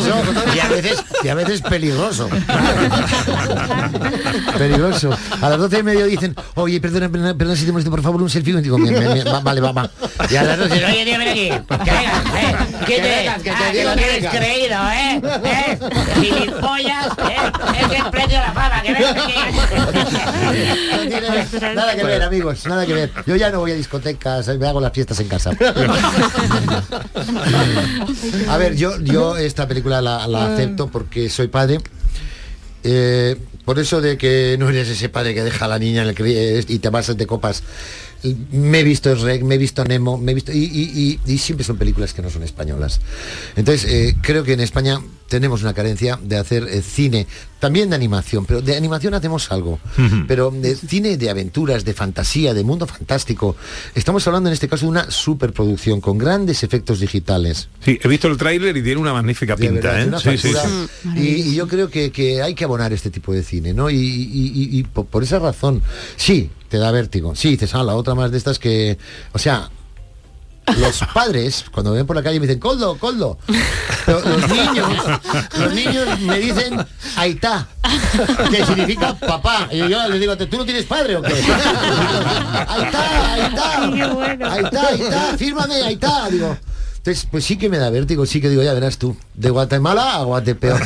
y 0.55 0.59
a 0.59 0.67
veces, 0.67 1.03
y 1.23 1.27
a 1.27 1.35
veces 1.35 1.61
peligroso. 1.61 2.29
peligroso. 4.57 5.09
A 5.41 5.49
las 5.49 5.59
doce 5.59 5.79
y 5.79 5.83
media 5.83 6.05
dicen, 6.05 6.35
oye, 6.55 6.79
perdona, 6.81 7.09
perdona, 7.09 7.35
perdona 7.43 7.59
si 7.59 7.65
te 7.65 7.71
molesto, 7.73 7.91
por 7.91 8.01
favor, 8.01 8.21
un 8.21 8.29
selfie. 8.29 8.53
Y 8.53 8.61
digo, 8.61 8.77
"Me- 8.77 8.89
me- 8.91 8.99
me- 9.15 9.23
va- 9.25 9.41
vale, 9.41 9.59
va, 9.59 9.73
va. 9.73 9.89
Y 10.29 10.35
a 10.37 10.43
las 10.43 10.57
doce, 10.57 10.85
oye, 10.85 11.03
tío, 11.03 11.17
ven 11.17 11.27
aquí. 11.27 11.49
Que 11.83 11.91
vengas, 11.91 12.23
¿eh? 12.35 12.55
¿Qué 12.87 12.95
te, 12.95 13.01
vengas, 13.01 13.37
que 13.43 13.49
te 13.49 13.55
ah, 13.55 13.71
digo 13.73 13.89
no 13.89 13.95
que 13.95 14.01
tienes 14.01 14.15
vengas. 14.21 14.35
creído, 14.35 14.77
¿eh? 14.91 15.21
¿Eh? 15.43 15.79
Gilipollas, 16.21 17.07
¿eh? 17.17 17.51
Es 17.81 17.91
el 17.99 18.09
precio 18.11 18.29
de 18.39 18.45
la 18.45 18.53
fama, 18.53 18.81
que 18.81 18.93
vengas 18.93 19.11
aquí. 19.11 19.33
No 20.95 21.01
tiene 21.09 21.75
nada 21.75 21.95
que 21.97 22.03
ver, 22.03 22.23
amigos, 22.23 22.65
nada 22.65 22.85
que 22.85 22.93
ver. 22.93 23.11
Yo 23.25 23.35
ya 23.35 23.49
no 23.49 23.59
voy 23.59 23.71
a 23.71 23.75
discotecas, 23.75 24.47
me 24.57 24.65
hago 24.67 24.79
las 24.79 24.93
fiestas 24.93 25.19
en 25.19 25.27
casa. 25.27 25.51
A 28.49 28.57
ver, 28.57 28.75
yo, 28.75 28.99
yo 29.01 29.35
esta 29.37 29.67
película 29.67 30.01
la, 30.01 30.27
la 30.27 30.53
acepto 30.53 30.87
porque 30.87 31.29
soy 31.29 31.47
padre. 31.47 31.79
Eh, 32.85 33.37
por 33.65 33.79
eso 33.79 34.01
de 34.01 34.17
que 34.17 34.55
no 34.59 34.69
eres 34.69 34.89
ese 34.89 35.09
padre 35.09 35.33
que 35.33 35.43
deja 35.43 35.65
a 35.65 35.67
la 35.67 35.79
niña 35.79 36.01
en 36.03 36.09
el 36.09 36.15
cri- 36.15 36.65
y 36.67 36.79
te 36.79 36.89
vas 36.89 37.15
de 37.15 37.27
copas. 37.27 37.63
Me 38.51 38.79
he 38.79 38.83
visto 38.83 39.13
Rec, 39.15 39.41
me 39.43 39.55
he 39.55 39.57
visto 39.57 39.83
Nemo, 39.83 40.17
me 40.17 40.31
he 40.31 40.35
visto. 40.35 40.51
Y- 40.53 41.19
y 41.25 41.37
siempre 41.37 41.65
son 41.65 41.77
películas 41.77 42.13
que 42.13 42.21
no 42.21 42.29
son 42.29 42.43
españolas. 42.43 43.01
Entonces, 43.55 43.85
eh, 43.91 44.15
creo 44.21 44.43
que 44.43 44.53
en 44.53 44.61
España 44.61 45.01
tenemos 45.27 45.61
una 45.63 45.73
carencia 45.73 46.19
de 46.21 46.37
hacer 46.37 46.63
eh, 46.69 46.81
cine, 46.81 47.25
también 47.59 47.89
de 47.89 47.95
animación, 47.95 48.45
pero 48.45 48.61
de 48.61 48.75
animación 48.75 49.13
hacemos 49.13 49.51
algo. 49.51 49.79
Pero 50.27 50.51
de 50.51 50.75
cine 50.75 51.17
de 51.17 51.29
aventuras, 51.29 51.85
de 51.85 51.93
fantasía, 51.93 52.53
de 52.53 52.63
mundo 52.63 52.85
fantástico. 52.85 53.55
Estamos 53.95 54.27
hablando 54.27 54.49
en 54.49 54.53
este 54.53 54.67
caso 54.67 54.85
de 54.85 54.91
una 54.91 55.09
superproducción 55.09 56.01
con 56.01 56.17
grandes 56.17 56.63
efectos 56.63 56.99
digitales. 56.99 57.69
Sí, 57.83 57.97
he 58.03 58.07
visto 58.07 58.27
el 58.27 58.37
tráiler 58.37 58.75
y 58.77 58.83
tiene 58.83 58.99
una 58.99 59.13
magnífica 59.13 59.55
De 59.55 59.67
pinta, 59.69 59.87
verdad, 59.93 60.01
¿eh? 60.01 60.07
una 60.07 60.19
Sí, 60.19 60.37
sí, 60.37 60.49
factura. 60.53 60.87
sí. 61.03 61.09
Y, 61.19 61.27
y 61.51 61.55
yo 61.55 61.67
creo 61.67 61.89
que, 61.89 62.11
que 62.11 62.41
hay 62.41 62.53
que 62.53 62.65
abonar 62.65 62.91
este 62.93 63.09
tipo 63.09 63.33
de 63.33 63.43
cine, 63.43 63.73
¿no? 63.73 63.89
Y, 63.89 63.95
y- 63.95 64.51
y- 64.53 64.79
y 64.79 64.83
por, 64.83 65.05
por 65.05 65.23
esa 65.23 65.39
razón, 65.39 65.81
sí, 66.17 66.49
te 66.69 66.77
da 66.77 66.91
vértigo. 66.91 67.35
Sí, 67.35 67.49
dices, 67.51 67.73
ah, 67.75 67.83
la 67.83 67.95
otra 67.95 68.13
más 68.15 68.29
de 68.31 68.37
estas 68.37 68.59
que. 68.59 68.97
O 69.31 69.39
sea. 69.39 69.69
Los 70.77 70.99
padres, 71.13 71.65
cuando 71.71 71.91
me 71.91 71.97
ven 71.97 72.07
por 72.07 72.15
la 72.15 72.23
calle, 72.23 72.39
me 72.39 72.47
dicen, 72.47 72.59
Coldo, 72.59 72.97
Coldo. 72.97 73.37
Pero 74.05 74.21
los 74.21 74.47
niños, 74.49 74.89
los 75.59 75.73
niños 75.73 76.19
me 76.21 76.39
dicen, 76.39 76.85
Aitá, 77.17 77.67
que 78.49 78.65
significa 78.65 79.13
papá. 79.13 79.67
Y 79.71 79.77
yo 79.87 80.07
les 80.07 80.19
digo, 80.19 80.37
¿tú 80.37 80.57
no 80.57 80.65
tienes 80.65 80.85
padre 80.85 81.17
o 81.17 81.21
qué? 81.21 81.33
Aitá, 82.67 83.33
Aitá, 83.33 83.83
Aitá, 84.51 84.87
Aitá, 84.87 85.37
fírmame, 85.37 85.75
Aitá. 85.83 86.29
Digo, 86.29 86.57
entonces, 87.05 87.27
pues 87.29 87.43
sí 87.43 87.57
que 87.57 87.67
me 87.67 87.79
da 87.79 87.89
vértigo, 87.89 88.25
sí 88.25 88.39
que 88.39 88.49
digo, 88.49 88.63
ya 88.63 88.73
verás 88.73 88.97
tú, 88.97 89.17
de 89.33 89.49
Guatemala 89.49 90.15
a 90.15 90.23
Guatepeor. 90.23 90.81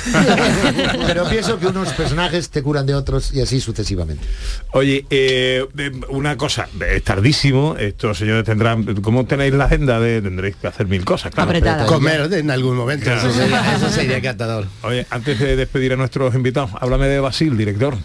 Pero 1.05 1.29
pienso 1.29 1.59
que 1.59 1.67
unos 1.67 1.89
personajes 1.93 2.49
te 2.49 2.63
curan 2.63 2.87
de 2.87 2.95
otros 2.95 3.31
y 3.35 3.41
así 3.41 3.61
sucesivamente. 3.61 4.25
Oye, 4.71 5.05
eh, 5.11 5.63
eh, 5.77 5.91
una 6.09 6.35
cosa, 6.35 6.69
es 6.89 7.03
tardísimo, 7.03 7.75
estos 7.77 8.17
señores 8.17 8.45
tendrán, 8.45 8.95
¿cómo 9.03 9.27
tenéis 9.27 9.53
la 9.53 9.65
agenda? 9.65 9.99
de 9.99 10.19
Tendréis 10.23 10.55
que 10.55 10.65
hacer 10.65 10.87
mil 10.87 11.05
cosas, 11.05 11.31
claro. 11.31 11.51
Apretada. 11.51 11.85
Comer 11.85 12.33
en 12.33 12.49
algún 12.49 12.75
momento, 12.75 13.03
Claro. 13.05 13.29
eso 13.29 13.39
sería, 13.39 13.75
eso 13.75 13.89
sería 13.91 14.17
encantador. 14.17 14.65
Oye, 14.81 15.05
antes 15.11 15.37
de 15.37 15.55
despedir 15.55 15.93
a 15.93 15.97
nuestros 15.97 16.33
invitados, 16.33 16.71
háblame 16.81 17.05
de 17.09 17.19
Basil, 17.19 17.55
director. 17.55 17.95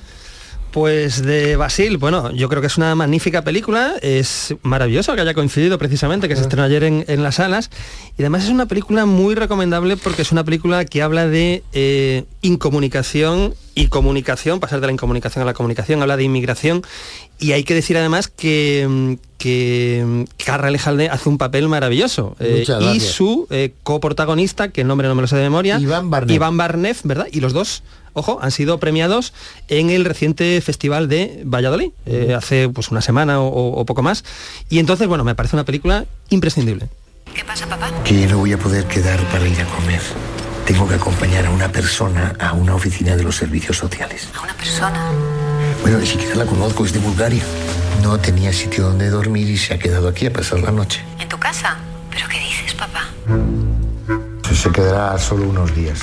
Pues 0.72 1.22
de 1.22 1.56
Basil, 1.56 1.98
bueno, 1.98 2.30
yo 2.32 2.48
creo 2.48 2.62
que 2.62 2.66
es 2.66 2.78
una 2.78 2.94
magnífica 2.94 3.42
película, 3.42 3.94
es 4.00 4.54
maravilloso 4.62 5.14
que 5.14 5.20
haya 5.20 5.35
coincidido 5.35 5.78
precisamente, 5.78 6.28
que 6.28 6.35
se 6.35 6.40
estrenó 6.40 6.64
ayer 6.64 6.85
en, 6.85 7.04
en 7.08 7.22
las 7.22 7.35
salas, 7.35 7.68
y 8.16 8.22
además 8.22 8.44
es 8.44 8.50
una 8.50 8.64
película 8.64 9.04
muy 9.04 9.35
recomendable 9.35 9.98
porque 9.98 10.22
es 10.22 10.32
una 10.32 10.44
película 10.44 10.87
que 10.87 11.02
habla 11.02 11.28
de 11.28 11.62
eh, 11.74 12.24
incomunicación 12.40 13.54
y 13.74 13.88
comunicación, 13.88 14.61
pasar 14.61 14.80
de 14.80 14.87
la 14.87 14.92
incomunicación 14.94 15.42
a 15.42 15.46
la 15.46 15.52
comunicación, 15.52 16.00
habla 16.00 16.16
de 16.16 16.24
inmigración, 16.24 16.82
y 17.38 17.52
hay 17.52 17.64
que 17.64 17.74
decir 17.74 17.98
además 17.98 18.28
que, 18.28 19.18
que 19.37 20.24
Carra 20.42 20.68
Alejalde 20.68 21.11
hace 21.11 21.28
un 21.28 21.37
papel 21.37 21.68
maravilloso, 21.68 22.35
eh, 22.40 22.64
y 22.94 23.00
su 23.00 23.46
eh, 23.50 23.74
coprotagonista, 23.82 24.68
que 24.68 24.80
el 24.80 24.87
nombre 24.87 25.06
no 25.06 25.14
me 25.14 25.20
lo 25.20 25.28
sé 25.28 25.37
de 25.37 25.42
memoria, 25.42 25.78
Iván 25.78 26.08
Barnev. 26.08 26.35
Iván 26.35 26.56
¿verdad? 27.04 27.26
Y 27.30 27.40
los 27.40 27.52
dos, 27.52 27.82
ojo, 28.12 28.38
han 28.42 28.51
sido 28.51 28.79
premiados 28.79 29.33
en 29.68 29.90
el 29.90 30.05
reciente 30.05 30.61
festival 30.61 31.09
de 31.09 31.42
Valladolid, 31.44 31.90
eh, 32.07 32.35
hace 32.37 32.68
pues 32.68 32.90
una 32.90 33.01
semana 33.01 33.40
o, 33.40 33.79
o 33.79 33.85
poco 33.85 34.03
más. 34.03 34.25
Y 34.68 34.79
entonces, 34.79 35.09
bueno, 35.09 35.25
me 35.25 35.35
parece 35.35 35.57
una 35.57 35.64
película 35.64 36.05
imprescindible. 36.31 36.88
¿Qué 37.35 37.44
pasa, 37.44 37.66
papá? 37.66 37.90
Que 38.05 38.27
no 38.27 38.38
voy 38.38 38.53
a 38.53 38.59
poder 38.59 38.85
quedar 38.87 39.18
para 39.31 39.46
ir 39.48 39.61
a 39.61 39.64
comer. 39.66 40.01
Tengo 40.66 40.87
que 40.87 40.94
acompañar 40.94 41.46
a 41.46 41.51
una 41.51 41.72
persona 41.72 42.37
a 42.38 42.53
una 42.53 42.75
oficina 42.75 43.16
de 43.16 43.25
los 43.25 43.37
servicios 43.37 43.79
sociales. 43.79 44.29
A 44.35 44.42
una 44.42 44.55
persona. 44.55 45.11
Bueno, 45.81 45.98
ni 45.98 46.07
siquiera 46.07 46.37
la 46.37 46.46
conozco, 46.46 46.85
es 46.85 46.92
de 46.92 47.01
Bulgaria. 47.01 47.42
No 48.03 48.18
tenía 48.18 48.53
sitio 48.53 48.85
donde 48.85 49.11
dormir 49.11 49.48
y 49.48 49.57
se 49.57 49.75
ha 49.75 49.79
quedado 49.79 50.09
aquí 50.09 50.27
a 50.27 50.33
pasar 50.33 50.61
la 50.61 50.70
noche. 50.70 51.03
¿En 51.18 51.29
tu 51.29 51.38
casa? 51.38 51.79
¿Pero 52.11 52.29
qué 52.29 52.38
dices, 52.38 52.75
papá? 52.75 53.09
Se 54.55 54.70
quedará 54.70 55.18
solo 55.18 55.49
unos 55.49 55.74
días. 55.74 56.03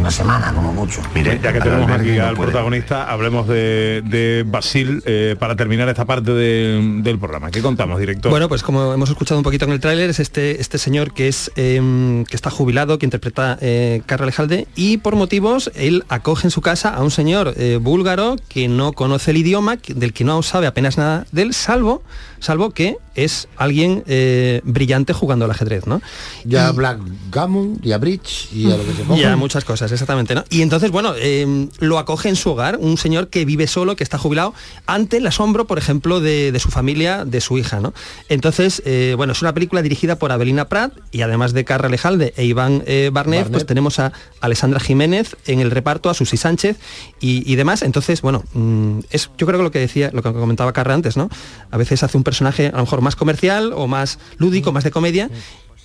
Una 0.00 0.10
semana, 0.10 0.52
como 0.52 0.72
mucho. 0.72 1.00
Mire, 1.14 1.40
ya 1.42 1.52
que 1.52 1.60
tenemos 1.60 1.90
aquí 1.90 2.18
al 2.18 2.36
protagonista, 2.36 3.10
hablemos 3.10 3.48
de, 3.48 4.02
de 4.04 4.44
Basil 4.46 5.02
eh, 5.06 5.36
para 5.38 5.56
terminar 5.56 5.88
esta 5.88 6.04
parte 6.04 6.32
de- 6.32 7.00
del 7.02 7.18
programa. 7.18 7.50
¿Qué 7.50 7.60
contamos, 7.62 7.98
director? 7.98 8.30
Bueno, 8.30 8.48
pues 8.48 8.62
como 8.62 8.92
hemos 8.92 9.10
escuchado 9.10 9.38
un 9.38 9.44
poquito 9.44 9.64
en 9.64 9.72
el 9.72 9.80
tráiler, 9.80 10.10
es 10.10 10.20
este, 10.20 10.60
este 10.60 10.78
señor 10.78 11.12
que 11.14 11.28
es 11.28 11.50
em, 11.56 12.24
que 12.24 12.36
está 12.36 12.50
jubilado, 12.50 12.98
que 12.98 13.06
interpreta 13.06 13.58
eh, 13.60 14.02
Carra 14.06 14.24
Alejalde, 14.24 14.66
y 14.76 14.98
por 14.98 15.16
motivos 15.16 15.70
él 15.74 16.04
acoge 16.08 16.46
en 16.46 16.50
su 16.50 16.60
casa 16.60 16.90
a 16.90 17.02
un 17.02 17.10
señor 17.10 17.54
eh, 17.56 17.78
búlgaro 17.80 18.36
que 18.48 18.68
no 18.68 18.92
conoce 18.92 19.30
el 19.30 19.38
idioma, 19.38 19.76
del 19.88 20.12
que 20.12 20.24
no 20.24 20.42
sabe 20.42 20.66
apenas 20.66 20.98
nada 20.98 21.26
de 21.32 21.42
él, 21.42 21.54
salvo, 21.54 22.02
salvo 22.40 22.70
que 22.70 22.96
es 23.14 23.48
alguien 23.56 24.04
eh, 24.06 24.60
brillante 24.64 25.12
jugando 25.14 25.46
al 25.46 25.50
ajedrez, 25.50 25.86
¿no? 25.86 26.02
Ya 26.44 26.68
a 26.68 26.72
Blackgammon 26.72 27.78
y 27.82 27.92
a 27.92 27.98
Bridge 27.98 28.48
y 28.52 28.66
a 28.70 28.76
lo 28.76 28.84
que 28.84 28.92
se 28.92 29.02
Y 29.02 29.04
coja. 29.06 29.32
a 29.32 29.36
muchas 29.36 29.64
cosas, 29.64 29.90
exactamente, 29.90 30.34
¿no? 30.34 30.44
Y 30.50 30.60
entonces, 30.62 30.90
bueno, 30.90 31.14
eh, 31.16 31.68
lo 31.78 31.98
acoge 31.98 32.28
en 32.28 32.36
su 32.36 32.50
hogar, 32.50 32.76
un 32.78 32.98
señor 32.98 33.28
que 33.28 33.44
vive 33.46 33.66
solo, 33.66 33.96
que 33.96 34.04
está 34.04 34.18
jubilado, 34.18 34.52
ante 34.86 35.16
el 35.16 35.26
asombro, 35.26 35.66
por 35.66 35.78
ejemplo, 35.78 36.20
de, 36.20 36.52
de 36.52 36.60
su 36.60 36.68
familia, 36.70 37.24
de 37.24 37.40
su 37.40 37.56
hija, 37.56 37.80
¿no? 37.80 37.94
Entonces, 38.28 38.82
eh, 38.84 39.14
bueno, 39.16 39.32
es 39.32 39.40
una 39.40 39.54
película 39.54 39.80
dirigida 39.80 40.16
por 40.16 40.30
Abelina 40.30 40.68
Prat 40.68 40.92
y 41.10 41.22
además 41.22 41.54
de 41.54 41.64
Carra 41.64 41.88
Lejalde 41.88 42.34
e 42.36 42.44
Iván 42.44 42.82
eh, 42.86 43.10
Barnet, 43.12 43.40
Barnet. 43.40 43.52
pues 43.52 43.66
tenemos 43.66 43.98
a 43.98 44.12
Alessandra 44.40 44.78
Jiménez 44.80 45.36
en 45.46 45.60
el 45.60 45.70
reparto, 45.70 46.10
a 46.10 46.14
Susi 46.14 46.36
Sánchez 46.36 46.76
y, 47.18 47.50
y 47.50 47.56
demás. 47.56 47.80
Entonces, 47.82 48.20
bueno, 48.20 48.44
mm, 48.52 48.98
es 49.10 49.30
yo 49.38 49.46
creo 49.46 49.58
que 49.58 49.64
lo 49.64 49.70
que 49.70 49.78
decía, 49.78 50.10
lo 50.12 50.22
que 50.22 50.32
comentaba 50.32 50.72
Carra 50.74 50.92
antes, 50.94 51.16
¿no? 51.16 51.30
A 51.70 51.76
veces 51.78 52.02
hace 52.02 52.16
un 52.18 52.24
personaje 52.26 52.66
a 52.68 52.72
lo 52.76 52.82
mejor 52.84 53.00
más 53.00 53.16
comercial 53.16 53.72
o 53.74 53.86
más 53.86 54.18
lúdico, 54.36 54.72
más 54.72 54.84
de 54.84 54.90
comedia. 54.90 55.30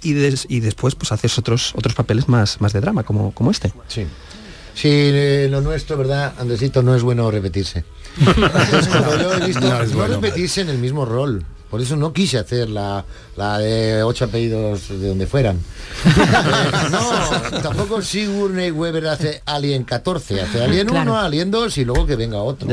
Y, 0.04 0.14
des- 0.14 0.48
y 0.50 0.60
después 0.62 0.96
pues 0.96 1.12
haces 1.12 1.38
otros 1.38 1.74
otros 1.76 1.94
papeles 1.94 2.28
más, 2.28 2.60
más 2.60 2.74
de 2.74 2.82
drama 2.82 3.04
como, 3.04 3.32
como 3.34 3.52
este. 3.52 3.72
Sí. 3.88 4.06
Sí, 4.74 4.90
eh, 4.90 5.48
lo 5.52 5.62
nuestro, 5.62 5.96
¿verdad, 5.98 6.34
Andresito? 6.40 6.82
No 6.82 6.96
es 6.96 7.04
bueno 7.04 7.30
repetirse. 7.30 7.84
Es 8.80 8.88
como 8.88 9.16
yo 9.16 9.34
he 9.36 9.46
visto, 9.48 9.62
No 9.62 9.70
no, 9.78 9.82
es 9.84 9.94
bueno. 9.94 10.16
repetirse 10.16 10.62
en 10.62 10.70
el 10.70 10.78
mismo 10.80 11.06
rol. 11.06 11.46
Por 11.72 11.82
eso 11.82 11.96
no 11.96 12.12
quise 12.14 12.38
hacer 12.38 12.70
la, 12.70 13.04
la 13.38 13.58
de 13.58 14.04
ocho 14.04 14.26
apellidos 14.26 14.90
de 14.90 15.08
donde 15.08 15.26
fueran. 15.26 15.58
Eh, 16.04 16.90
no, 16.92 17.62
tampoco 17.62 18.02
Sigourney 18.02 18.72
Weber 18.72 19.08
hace 19.08 19.42
Alien 19.46 19.84
14, 19.84 20.42
hace 20.42 20.64
Alien 20.64 20.88
Claro. 20.88 21.12
1, 21.12 21.20
Alien 21.20 21.52
2 21.52 21.78
y 21.80 21.86
luego 21.86 22.06
que 22.06 22.16
venga 22.16 22.38
otro. 22.42 22.68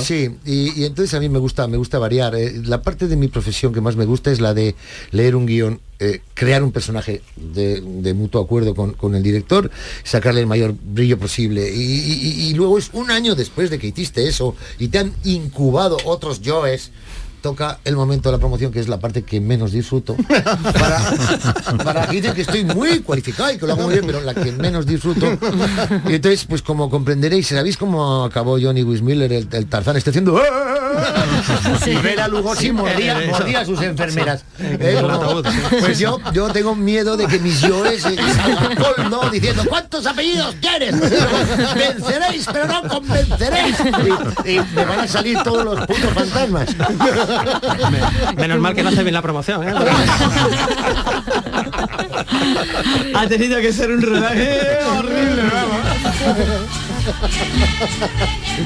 Sí, 0.00 0.36
y, 0.44 0.80
y 0.80 0.84
entonces 0.84 1.14
a 1.14 1.20
mí 1.20 1.28
me 1.28 1.38
gusta, 1.38 1.66
me 1.68 1.76
gusta 1.76 1.98
variar. 1.98 2.34
eh, 2.34 2.60
la 2.64 2.82
parte 2.82 3.06
de 3.08 3.16
mi 3.16 3.28
profesión 3.28 3.72
que 3.72 3.80
más 3.80 3.96
me 3.96 4.04
gusta 4.04 4.30
es 4.30 4.40
la 4.40 4.54
de 4.54 4.74
leer 5.10 5.36
un 5.36 5.46
guion, 5.46 5.80
eh, 5.98 6.20
crear 6.34 6.62
un 6.62 6.72
personaje 6.72 7.22
de, 7.36 7.80
de 7.80 8.14
mutuo 8.14 8.42
acuerdo 8.42 8.74
con, 8.74 8.92
con 8.94 9.14
el 9.14 9.22
director, 9.22 9.70
sacarle 10.04 10.40
el 10.40 10.46
mayor 10.46 10.74
brillo 10.82 11.18
posible. 11.18 11.72
Y, 11.74 12.48
y- 12.50 12.54
luego 12.54 12.78
es 12.78 12.90
un 12.92 13.10
año 13.10 13.34
después 13.34 13.70
de 13.70 13.78
que 13.78 13.88
hiciste 13.88 14.26
eso 14.28 14.54
y 14.78 14.88
te 14.88 14.98
han 14.98 15.12
incubado 15.24 15.96
otros 16.04 16.40
yoes. 16.40 16.90
Toca 17.46 17.78
el 17.84 17.94
momento 17.94 18.28
de 18.28 18.32
la 18.32 18.40
promoción, 18.40 18.72
que 18.72 18.80
es 18.80 18.88
la 18.88 18.98
parte 18.98 19.22
que 19.22 19.40
menos 19.40 19.70
disfruto, 19.70 20.16
para, 20.74 21.00
para 21.84 22.06
que 22.08 22.18
estoy 22.40 22.64
muy 22.64 23.02
cualificado 23.02 23.52
y 23.52 23.56
que 23.56 23.64
lo 23.68 23.74
hago 23.74 23.82
muy 23.84 23.92
bien, 23.92 24.04
pero 24.04 24.20
la 24.20 24.34
que 24.34 24.50
menos 24.50 24.84
disfruto. 24.84 25.26
Y 26.08 26.14
entonces, 26.14 26.44
pues 26.44 26.60
como 26.62 26.90
comprenderéis, 26.90 27.46
¿sabéis 27.46 27.76
cómo 27.76 28.24
acabó 28.24 28.58
Johnny 28.60 28.82
Wismiller, 28.82 29.32
el, 29.32 29.48
el 29.52 29.66
Tarzán? 29.66 29.96
Está 29.96 30.10
haciendo... 30.10 30.42
Y 31.86 31.94
ver 31.96 32.20
a 32.20 32.26
Lugosi 32.28 32.72
mordía, 32.72 33.20
mordía 33.30 33.60
a 33.60 33.64
sus 33.64 33.80
enfermeras. 33.80 34.42
Eh, 34.58 34.98
como- 35.00 35.42
pues 35.80 35.98
yo, 35.98 36.18
yo 36.32 36.48
tengo 36.48 36.74
miedo 36.74 37.16
de 37.16 37.26
que 37.26 37.38
mis 37.38 37.60
yoes 37.60 38.02
diciendo 39.30 39.62
¿cuántos 39.68 40.06
apellidos 40.06 40.56
quieres? 40.60 40.98
Venceréis, 40.98 42.46
pero 42.52 42.66
no 42.66 42.82
convenceréis. 42.88 43.76
Y, 44.44 44.50
y 44.52 44.60
me 44.74 44.84
van 44.84 45.00
a 45.00 45.06
salir 45.08 45.38
todos 45.44 45.64
los 45.64 45.86
putos 45.86 46.10
fantasmas. 46.14 46.74
Menos 48.36 48.58
mal 48.58 48.74
que 48.74 48.82
no 48.82 48.90
hace 48.90 49.02
bien 49.02 49.14
la 49.14 49.22
promoción, 49.22 49.66
¿eh? 49.68 49.74
ha 53.14 53.26
tenido 53.28 53.60
que 53.60 53.72
ser 53.72 53.90
un 53.90 54.02
rodaje 54.02 54.60
horrible, 54.98 55.42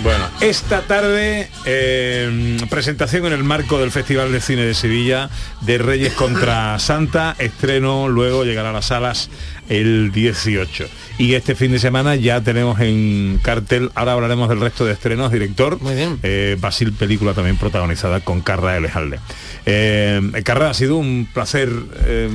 Bueno, 0.03 0.25
esta 0.41 0.83
tarde 0.83 1.51
eh, 1.65 2.59
presentación 2.69 3.27
en 3.27 3.33
el 3.33 3.45
marco 3.45 3.79
del 3.79 3.91
Festival 3.91 4.33
de 4.33 4.41
Cine 4.41 4.65
de 4.65 4.75
Sevilla 4.75 5.31
de 5.61 5.79
Reyes 5.79 6.15
contra 6.15 6.79
Santa, 6.79 7.35
estreno, 7.39 8.09
luego 8.09 8.45
llegará 8.45 8.71
a 8.71 8.73
las 8.73 8.87
salas 8.87 9.31
el 9.71 10.13
18. 10.13 10.87
Y 11.19 11.35
este 11.35 11.55
fin 11.55 11.73
de 11.73 11.79
semana 11.79 12.17
ya 12.17 12.41
tenemos 12.43 12.81
en 12.81 13.39
cartel, 13.43 13.91
ahora 13.95 14.13
hablaremos 14.13 14.49
del 14.49 14.61
resto 14.61 14.85
de 14.87 14.93
estrenos, 14.93 15.31
director, 15.33 15.81
Muy 15.81 15.95
bien. 15.95 16.19
eh, 16.23 16.57
Basil, 16.61 16.93
película 16.93 17.33
también 17.35 17.57
protagonizada 17.57 18.21
con 18.21 18.41
Carra 18.43 18.77
Elejalde. 18.77 19.19
Eh, 19.67 20.21
Carra, 20.45 20.71
ha 20.71 20.75
sido 20.75 20.97
un 20.97 21.29
placer 21.33 21.69
eh, 22.07 22.31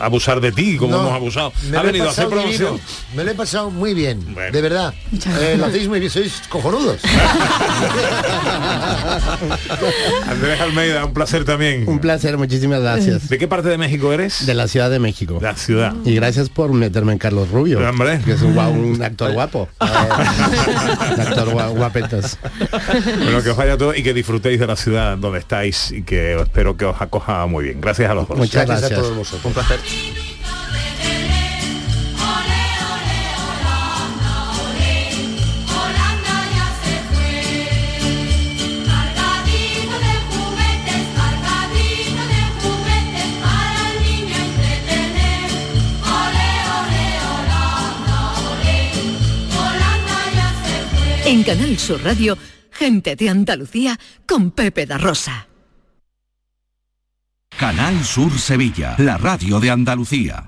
abusar 0.00 0.40
de 0.40 0.52
ti, 0.52 0.76
como 0.76 0.92
No, 0.92 1.00
hemos 1.02 1.12
abusado. 1.12 1.52
me 1.70 1.76
Ha 1.76 1.82
lo 1.82 1.88
he 1.88 1.92
venido 1.92 2.06
a 2.08 2.10
hacer 2.12 2.24
pasado 2.26 2.40
promoción. 2.42 2.72
divino. 2.76 2.88
Me 3.16 3.24
lo 3.24 3.30
he 3.30 3.34
pasado 3.34 3.70
muy 3.70 3.94
bien, 3.94 4.20
Bueno. 4.32 4.52
de 4.52 4.60
verdad. 4.62 4.94
Eh, 5.40 5.56
lo 5.58 5.66
hacéis 5.66 5.88
muy 5.88 5.98
bien, 5.98 6.10
sois 6.12 6.40
cojonudos. 6.48 7.00
Andrés 10.28 10.60
Almeida, 10.60 11.04
un 11.04 11.12
placer 11.12 11.44
también. 11.44 11.88
Un 11.88 11.98
placer, 11.98 12.36
muchísimas 12.38 12.80
gracias. 12.80 13.28
¿De 13.28 13.38
qué 13.38 13.48
parte 13.48 13.68
de 13.68 13.78
México 13.78 14.12
eres? 14.12 14.46
De 14.46 14.54
la 14.54 14.68
Ciudad 14.68 14.88
de 14.90 15.00
México. 15.00 15.38
La 15.42 15.56
ciudad. 15.56 15.94
Y 16.04 16.14
gracias 16.14 16.37
por 16.48 16.72
meterme 16.72 17.12
en 17.12 17.18
Carlos 17.18 17.50
Rubio, 17.50 17.80
Hombre. 17.88 18.20
que 18.24 18.32
es 18.32 18.42
un, 18.42 18.56
actor 19.02 19.32
guapo. 19.32 19.68
un 19.80 21.20
actor 21.20 21.48
gua- 21.52 21.70
guapetos. 21.76 22.38
Bueno, 23.22 23.42
que 23.42 23.50
os 23.50 23.56
vaya 23.56 23.76
todo 23.76 23.94
y 23.94 24.02
que 24.02 24.14
disfrutéis 24.14 24.60
de 24.60 24.66
la 24.66 24.76
ciudad 24.76 25.18
donde 25.18 25.38
estáis 25.40 25.90
y 25.90 26.02
que 26.02 26.40
espero 26.40 26.76
que 26.76 26.84
os 26.84 27.00
acoja 27.00 27.46
muy 27.46 27.64
bien. 27.64 27.80
Gracias 27.80 28.10
a 28.10 28.14
los 28.14 28.28
dos. 28.28 28.36
Muchas 28.38 28.66
Gracias 28.66 28.76
a 28.76 28.80
gracias. 28.88 29.00
todos 29.00 29.16
vosotros. 29.16 29.44
Un 29.46 29.52
placer. 29.52 29.80
En 51.28 51.42
Canal 51.42 51.78
Sur 51.78 52.02
Radio, 52.02 52.38
gente 52.70 53.14
de 53.14 53.28
Andalucía 53.28 54.00
con 54.26 54.50
Pepe 54.50 54.86
da 54.86 54.96
Rosa. 54.96 55.46
Canal 57.50 58.02
Sur 58.02 58.38
Sevilla, 58.38 58.94
la 58.96 59.18
radio 59.18 59.60
de 59.60 59.68
Andalucía. 59.68 60.47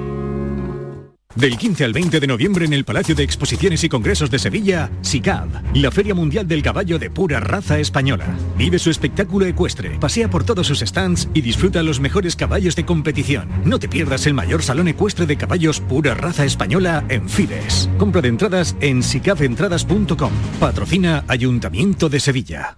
Del 1.35 1.57
15 1.57 1.85
al 1.85 1.93
20 1.93 2.19
de 2.19 2.27
noviembre 2.27 2.65
en 2.65 2.73
el 2.73 2.83
Palacio 2.83 3.15
de 3.15 3.23
Exposiciones 3.23 3.83
y 3.83 3.89
Congresos 3.89 4.29
de 4.29 4.37
Sevilla, 4.37 4.89
SICAV, 5.01 5.75
la 5.75 5.89
Feria 5.89 6.13
Mundial 6.13 6.47
del 6.47 6.61
Caballo 6.61 6.99
de 6.99 7.09
pura 7.09 7.39
raza 7.39 7.79
española. 7.79 8.25
Vive 8.57 8.79
su 8.79 8.89
espectáculo 8.89 9.45
ecuestre, 9.45 9.97
pasea 9.99 10.29
por 10.29 10.43
todos 10.43 10.67
sus 10.67 10.81
stands 10.81 11.29
y 11.33 11.41
disfruta 11.41 11.83
los 11.83 12.01
mejores 12.01 12.35
caballos 12.35 12.75
de 12.75 12.85
competición. 12.85 13.47
No 13.63 13.79
te 13.79 13.87
pierdas 13.87 14.27
el 14.27 14.33
mayor 14.33 14.61
salón 14.61 14.89
ecuestre 14.89 15.25
de 15.25 15.37
caballos 15.37 15.79
pura 15.79 16.13
raza 16.15 16.43
española 16.43 17.05
en 17.07 17.29
Fides. 17.29 17.89
Compra 17.97 18.21
de 18.21 18.27
entradas 18.27 18.75
en 18.81 19.01
sicaventradas.com. 19.01 20.31
Patrocina 20.59 21.23
Ayuntamiento 21.27 22.09
de 22.09 22.19
Sevilla. 22.19 22.77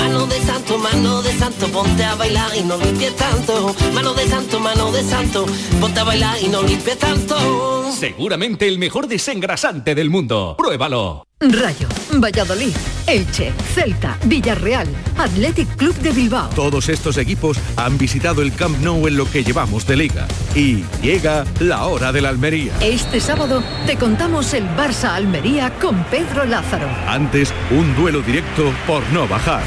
mano 0.21 0.33
de 0.35 0.41
santo, 0.45 0.77
mano 0.77 1.21
de 1.23 1.33
santo, 1.33 1.67
ponte 1.69 2.03
a 2.03 2.13
bailar 2.13 2.51
y 2.55 2.61
no 2.61 2.77
limpies 2.77 3.15
tanto, 3.15 3.75
mano 3.91 4.13
de 4.13 4.27
santo, 4.27 4.59
mano 4.59 4.91
de 4.91 5.03
santo, 5.03 5.45
ponte 5.79 5.99
a 5.99 6.03
bailar 6.03 6.37
y 6.39 6.47
no 6.47 6.61
limpies 6.61 6.99
tanto. 6.99 7.91
Seguramente 7.91 8.67
el 8.67 8.77
mejor 8.77 9.07
desengrasante 9.07 9.95
del 9.95 10.11
mundo. 10.11 10.55
Pruébalo. 10.57 11.25
Rayo, 11.39 11.87
Valladolid, 12.13 12.75
Elche, 13.07 13.51
Celta, 13.73 14.15
Villarreal, 14.25 14.87
Athletic 15.17 15.75
Club 15.75 15.95
de 15.95 16.11
Bilbao. 16.11 16.49
Todos 16.49 16.87
estos 16.89 17.17
equipos 17.17 17.57
han 17.75 17.97
visitado 17.97 18.43
el 18.43 18.53
Camp 18.53 18.77
Nou 18.77 19.07
en 19.07 19.17
lo 19.17 19.25
que 19.25 19.43
llevamos 19.43 19.87
de 19.87 19.97
liga. 19.97 20.27
Y 20.53 20.83
llega 21.01 21.45
la 21.59 21.85
hora 21.87 22.11
de 22.11 22.21
la 22.21 22.29
Almería. 22.29 22.73
Este 22.79 23.19
sábado 23.19 23.63
te 23.87 23.97
contamos 23.97 24.53
el 24.53 24.65
Barça 24.77 25.15
Almería 25.15 25.73
con 25.79 26.03
Pedro 26.05 26.45
Lázaro. 26.45 26.87
Antes, 27.07 27.51
un 27.71 27.95
duelo 27.95 28.21
directo 28.21 28.71
por 28.85 29.01
no 29.11 29.27
bajar. 29.27 29.63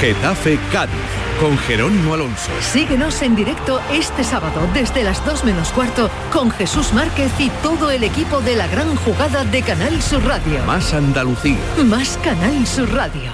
Getafe 0.00 0.58
Cádiz 0.70 0.92
con 1.40 1.56
Jerónimo 1.56 2.14
Alonso. 2.14 2.50
Síguenos 2.60 3.22
en 3.22 3.34
directo 3.34 3.80
este 3.90 4.24
sábado 4.24 4.60
desde 4.74 5.02
las 5.02 5.24
2 5.24 5.44
menos 5.44 5.70
cuarto 5.70 6.10
con 6.32 6.50
Jesús 6.50 6.92
Márquez 6.92 7.32
y 7.38 7.48
todo 7.62 7.90
el 7.90 8.04
equipo 8.04 8.40
de 8.40 8.56
la 8.56 8.66
gran 8.66 8.94
jugada 8.96 9.44
de 9.44 9.62
Canal 9.62 10.02
Sur 10.02 10.22
Radio. 10.24 10.62
Más 10.66 10.92
Andalucía. 10.92 11.56
Más 11.84 12.18
Canal 12.22 12.66
Sur 12.66 12.92
Radio. 12.92 13.30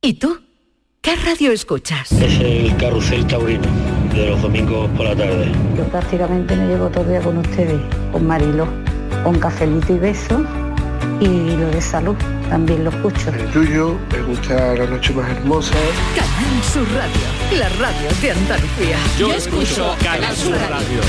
¿Y 0.00 0.14
tú? 0.14 0.40
¿Qué 1.00 1.16
radio 1.16 1.50
escuchas? 1.50 2.12
Es 2.12 2.40
el 2.40 2.76
carrusel 2.76 3.26
taurino 3.26 3.66
de 4.14 4.30
los 4.30 4.42
domingos 4.42 4.88
por 4.96 5.06
la 5.06 5.16
tarde. 5.16 5.50
Yo 5.76 5.84
prácticamente 5.84 6.56
me 6.56 6.68
llevo 6.68 6.88
todo 6.88 7.02
el 7.02 7.10
día 7.10 7.20
con 7.20 7.38
ustedes, 7.38 7.80
con 8.12 8.26
Marilo, 8.26 8.68
con 9.24 9.38
cafelito 9.38 9.92
y 9.92 9.98
beso 9.98 10.44
y 11.20 11.56
lo 11.56 11.70
de 11.70 11.80
salud 11.80 12.16
también 12.48 12.84
lo 12.84 12.90
escucho. 12.90 13.30
El 13.30 13.50
tuyo, 13.50 13.98
me 14.12 14.22
gusta 14.22 14.74
la 14.74 14.86
noche 14.86 15.12
más 15.12 15.30
hermosa. 15.30 15.74
Canal 16.14 16.62
Sur 16.72 16.86
Radio, 16.94 17.58
la 17.58 17.68
radio 17.70 18.08
de 18.20 18.30
Andalucía. 18.30 18.96
Yo 19.18 19.32
escucho 19.32 19.96
Canal 20.02 20.36
Sur 20.36 20.52
Radio. 20.52 21.00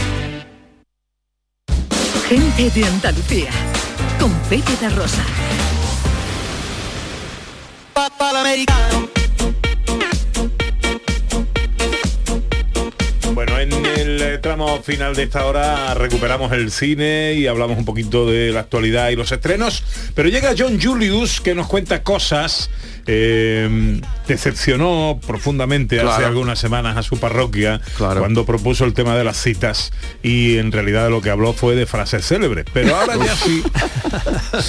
Gente 2.28 2.70
de 2.72 2.86
Andalucía, 2.86 3.50
con 4.20 4.32
Pepe 4.50 4.76
de 4.82 4.90
Rosa. 4.90 5.24
Bueno, 13.34 13.60
en 13.60 13.75
el 13.96 14.22
eh, 14.22 14.38
tramo 14.40 14.82
final 14.82 15.16
de 15.16 15.24
esta 15.24 15.46
hora 15.46 15.94
recuperamos 15.94 16.52
el 16.52 16.72
cine 16.72 17.34
y 17.34 17.48
hablamos 17.48 17.78
un 17.78 17.86
poquito 17.86 18.30
de 18.30 18.52
la 18.52 18.62
actualidad 18.62 19.10
y 19.10 19.16
los 19.16 19.32
estrenos, 19.32 19.84
pero 20.14 20.30
llega 20.30 20.54
John 20.58 20.80
Julius 20.82 21.42
que 21.42 21.56
nos 21.56 21.68
cuenta 21.68 22.04
cosas. 22.04 22.70
Eh, 23.08 24.02
decepcionó 24.28 25.20
profundamente 25.26 26.00
hace 26.00 26.26
algunas 26.26 26.60
semanas 26.60 26.98
a 26.98 27.04
su 27.04 27.18
parroquia 27.18 27.82
cuando 27.98 28.46
propuso 28.46 28.86
el 28.86 28.94
tema 28.94 29.16
de 29.16 29.24
las 29.24 29.38
citas 29.38 29.92
y 30.24 30.58
en 30.58 30.72
realidad 30.72 31.04
de 31.06 31.10
lo 31.10 31.22
que 31.22 31.30
habló 31.30 31.54
fue 31.54 31.76
de 31.76 31.86
frases 31.86 32.26
célebres, 32.28 32.66
pero 32.74 32.96
ahora 32.96 33.16
ya 33.18 33.36
sí 33.36 33.64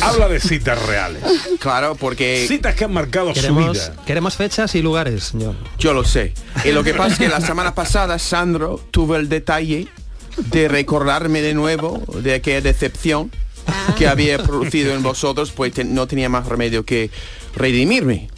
habla 0.03 0.28
de 0.28 0.41
citas 0.41 0.80
reales. 0.87 1.22
Claro, 1.61 1.95
porque... 1.95 2.45
Citas 2.49 2.74
que 2.74 2.84
han 2.84 2.93
marcado 2.93 3.34
su 3.34 3.55
vida. 3.55 3.95
queremos 4.07 4.37
fechas 4.37 4.74
y 4.74 4.82
lugares, 4.82 5.24
señor. 5.24 5.55
Yo 5.78 5.93
lo 5.93 6.05
sé. 6.05 6.32
Y 6.64 6.72
lo 6.72 6.84
que 6.84 6.95
pasa 6.95 7.12
es 7.14 7.18
que 7.18 7.28
la 7.28 7.41
semana 7.41 7.74
pasada 7.74 8.18
Sandro 8.18 8.80
tuvo 8.91 9.16
el 9.16 9.28
detalle 9.28 9.89
de 10.51 10.68
recordarme 10.68 11.41
de 11.41 11.55
nuevo 11.55 12.03
de 12.22 12.34
aquella 12.34 12.61
decepción 12.61 13.30
que 13.99 14.07
había 14.07 14.39
producido 14.39 14.95
en 14.95 15.03
vosotros, 15.03 15.51
pues 15.51 15.72
te- 15.72 15.82
no 15.84 16.07
tenía 16.07 16.28
más 16.28 16.47
remedio 16.47 16.84
que 16.84 17.11
redimirme. 17.57 18.29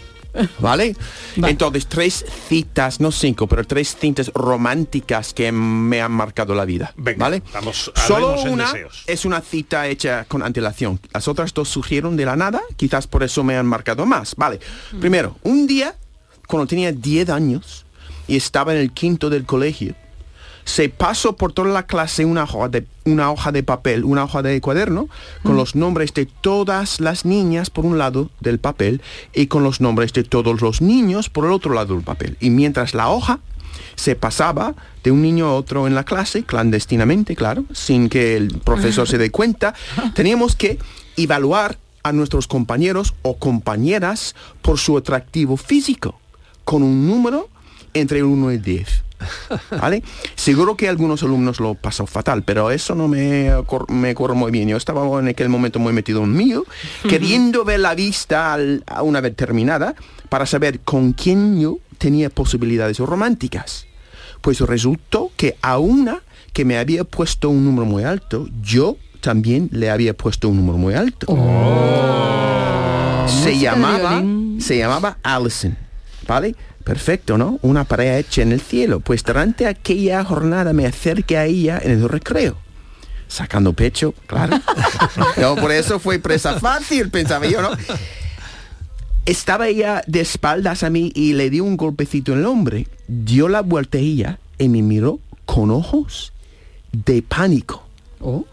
¿Vale? 0.60 0.94
Entonces, 1.36 1.86
tres 1.86 2.24
citas, 2.48 3.00
no 3.00 3.10
cinco, 3.10 3.46
pero 3.48 3.64
tres 3.64 3.96
cintas 3.98 4.30
románticas 4.34 5.34
que 5.34 5.50
me 5.50 6.00
han 6.00 6.12
marcado 6.12 6.54
la 6.54 6.64
vida. 6.64 6.94
¿Vale? 6.96 7.42
Vamos, 7.52 7.90
Solo 7.94 8.40
una 8.42 8.66
deseos. 8.72 9.02
es 9.06 9.24
una 9.24 9.40
cita 9.40 9.88
hecha 9.88 10.26
con 10.26 10.42
antelación. 10.42 11.00
Las 11.12 11.26
otras 11.28 11.52
dos 11.54 11.68
surgieron 11.68 12.16
de 12.16 12.24
la 12.26 12.36
nada, 12.36 12.62
quizás 12.76 13.06
por 13.06 13.22
eso 13.24 13.42
me 13.42 13.56
han 13.56 13.66
marcado 13.66 14.06
más. 14.06 14.36
Vale. 14.36 14.60
Primero, 15.00 15.36
un 15.42 15.66
día, 15.66 15.96
cuando 16.46 16.66
tenía 16.66 16.92
10 16.92 17.30
años 17.30 17.84
y 18.28 18.36
estaba 18.36 18.72
en 18.74 18.80
el 18.80 18.92
quinto 18.92 19.30
del 19.30 19.44
colegio, 19.44 19.94
se 20.68 20.90
pasó 20.90 21.34
por 21.34 21.54
toda 21.54 21.70
la 21.70 21.86
clase 21.86 22.26
una 22.26 22.44
hoja 22.44 22.68
de, 22.68 22.86
una 23.06 23.32
hoja 23.32 23.52
de 23.52 23.62
papel, 23.62 24.04
una 24.04 24.24
hoja 24.24 24.42
de 24.42 24.60
cuaderno, 24.60 25.08
con 25.42 25.56
los 25.56 25.74
nombres 25.74 26.12
de 26.12 26.26
todas 26.26 27.00
las 27.00 27.24
niñas 27.24 27.70
por 27.70 27.86
un 27.86 27.96
lado 27.96 28.28
del 28.40 28.58
papel 28.58 29.00
y 29.32 29.46
con 29.46 29.62
los 29.62 29.80
nombres 29.80 30.12
de 30.12 30.24
todos 30.24 30.60
los 30.60 30.82
niños 30.82 31.30
por 31.30 31.46
el 31.46 31.52
otro 31.52 31.72
lado 31.72 31.94
del 31.94 32.04
papel. 32.04 32.36
Y 32.38 32.50
mientras 32.50 32.92
la 32.92 33.08
hoja 33.08 33.40
se 33.96 34.14
pasaba 34.14 34.74
de 35.02 35.10
un 35.10 35.22
niño 35.22 35.46
a 35.46 35.54
otro 35.54 35.86
en 35.86 35.94
la 35.94 36.04
clase, 36.04 36.42
clandestinamente, 36.42 37.34
claro, 37.34 37.64
sin 37.72 38.10
que 38.10 38.36
el 38.36 38.58
profesor 38.58 39.08
se 39.08 39.16
dé 39.16 39.30
cuenta, 39.30 39.74
teníamos 40.14 40.54
que 40.54 40.78
evaluar 41.16 41.78
a 42.02 42.12
nuestros 42.12 42.46
compañeros 42.46 43.14
o 43.22 43.38
compañeras 43.38 44.34
por 44.60 44.78
su 44.78 44.98
atractivo 44.98 45.56
físico, 45.56 46.20
con 46.64 46.82
un 46.82 47.06
número 47.06 47.48
entre 47.94 48.18
el 48.18 48.24
1 48.24 48.52
y 48.52 48.58
10. 48.58 49.07
¿Vale? 49.70 50.02
Seguro 50.34 50.76
que 50.76 50.88
algunos 50.88 51.22
alumnos 51.22 51.60
lo 51.60 51.74
pasó 51.74 52.06
fatal, 52.06 52.42
pero 52.44 52.70
eso 52.70 52.94
no 52.94 53.08
me, 53.08 53.50
me 53.88 54.10
ocurre 54.12 54.34
muy 54.34 54.50
bien. 54.52 54.68
Yo 54.68 54.76
estaba 54.76 55.18
en 55.20 55.28
aquel 55.28 55.48
momento 55.48 55.78
muy 55.78 55.92
metido 55.92 56.22
en 56.24 56.32
mío, 56.34 56.64
queriendo 57.08 57.64
ver 57.64 57.80
la 57.80 57.94
vista 57.94 58.52
al- 58.54 58.84
a 58.86 59.02
una 59.02 59.20
vez 59.20 59.34
terminada 59.36 59.94
para 60.28 60.46
saber 60.46 60.80
con 60.80 61.12
quién 61.12 61.60
yo 61.60 61.78
tenía 61.98 62.30
posibilidades 62.30 62.98
románticas. 62.98 63.86
Pues 64.40 64.60
resultó 64.60 65.30
que 65.36 65.56
a 65.62 65.78
una 65.78 66.20
que 66.52 66.64
me 66.64 66.78
había 66.78 67.04
puesto 67.04 67.50
un 67.50 67.64
número 67.64 67.86
muy 67.86 68.04
alto, 68.04 68.48
yo 68.62 68.96
también 69.20 69.68
le 69.72 69.90
había 69.90 70.14
puesto 70.14 70.48
un 70.48 70.56
número 70.58 70.78
muy 70.78 70.94
alto. 70.94 71.26
se 73.26 73.50
Música 73.50 73.52
de 73.52 73.58
llamaba, 73.58 74.22
se 74.60 74.78
llamaba 74.78 75.18
Allison, 75.22 75.76
¿vale? 76.26 76.54
Perfecto, 76.88 77.36
¿no? 77.36 77.58
Una 77.60 77.84
pareja 77.84 78.16
hecha 78.16 78.40
en 78.40 78.50
el 78.50 78.62
cielo. 78.62 79.00
Pues 79.00 79.22
durante 79.22 79.66
aquella 79.66 80.24
jornada 80.24 80.72
me 80.72 80.86
acerqué 80.86 81.36
a 81.36 81.44
ella 81.44 81.78
en 81.82 81.90
el 81.90 82.08
recreo. 82.08 82.56
Sacando 83.28 83.74
pecho, 83.74 84.14
claro. 84.26 84.58
no, 85.36 85.54
por 85.56 85.70
eso 85.70 85.98
fue 85.98 86.18
presa 86.18 86.58
fácil, 86.58 87.10
pensaba 87.10 87.46
yo, 87.46 87.60
¿no? 87.60 87.72
Estaba 89.26 89.68
ella 89.68 90.02
de 90.06 90.20
espaldas 90.20 90.82
a 90.82 90.88
mí 90.88 91.12
y 91.14 91.34
le 91.34 91.50
di 91.50 91.60
un 91.60 91.76
golpecito 91.76 92.32
en 92.32 92.38
el 92.38 92.46
hombre. 92.46 92.88
Dio 93.06 93.48
la 93.48 93.60
vuelta 93.60 93.98
a 93.98 94.00
ella 94.00 94.38
y 94.56 94.70
me 94.70 94.80
miró 94.80 95.20
con 95.44 95.70
ojos 95.70 96.32
de 96.92 97.20
pánico. 97.20 97.86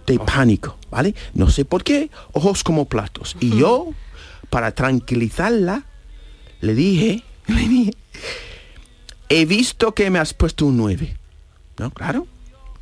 De 0.06 0.20
pánico, 0.20 0.76
¿vale? 0.92 1.16
No 1.34 1.50
sé 1.50 1.64
por 1.64 1.86
qué, 1.86 2.12
ojos 2.34 2.66
como 2.66 2.84
platos. 2.84 3.38
Y 3.40 3.58
yo, 3.58 3.92
para 4.50 4.74
tranquilizarla, 4.74 5.86
le 6.60 6.76
dije, 6.76 7.24
le 7.48 7.68
dije, 7.68 7.94
he 9.30 9.46
visto 9.46 9.94
que 9.94 10.10
me 10.10 10.20
has 10.20 10.34
puesto 10.34 10.66
un 10.66 10.78
9. 10.78 11.18
¿No? 11.78 11.92
Claro. 11.92 12.28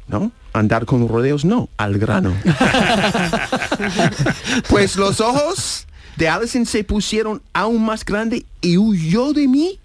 ¿No? 0.08 0.32
Andar 0.54 0.86
con 0.86 1.08
rodeos 1.08 1.46
no, 1.46 1.70
al 1.78 1.98
grano. 1.98 2.34
pues 4.70 4.96
los 4.96 5.20
ojos 5.20 5.88
de 6.16 6.30
Allison 6.30 6.66
se 6.66 6.84
pusieron 6.84 7.42
aún 7.54 7.84
más 7.84 8.06
grandes 8.06 8.44
y 8.62 8.78
huyó 8.78 9.34
de 9.34 9.48
mí 9.48 9.80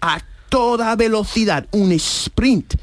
a 0.00 0.20
toda 0.48 0.96
velocidad, 0.96 1.66
un 1.70 1.92
sprint. 1.92 2.74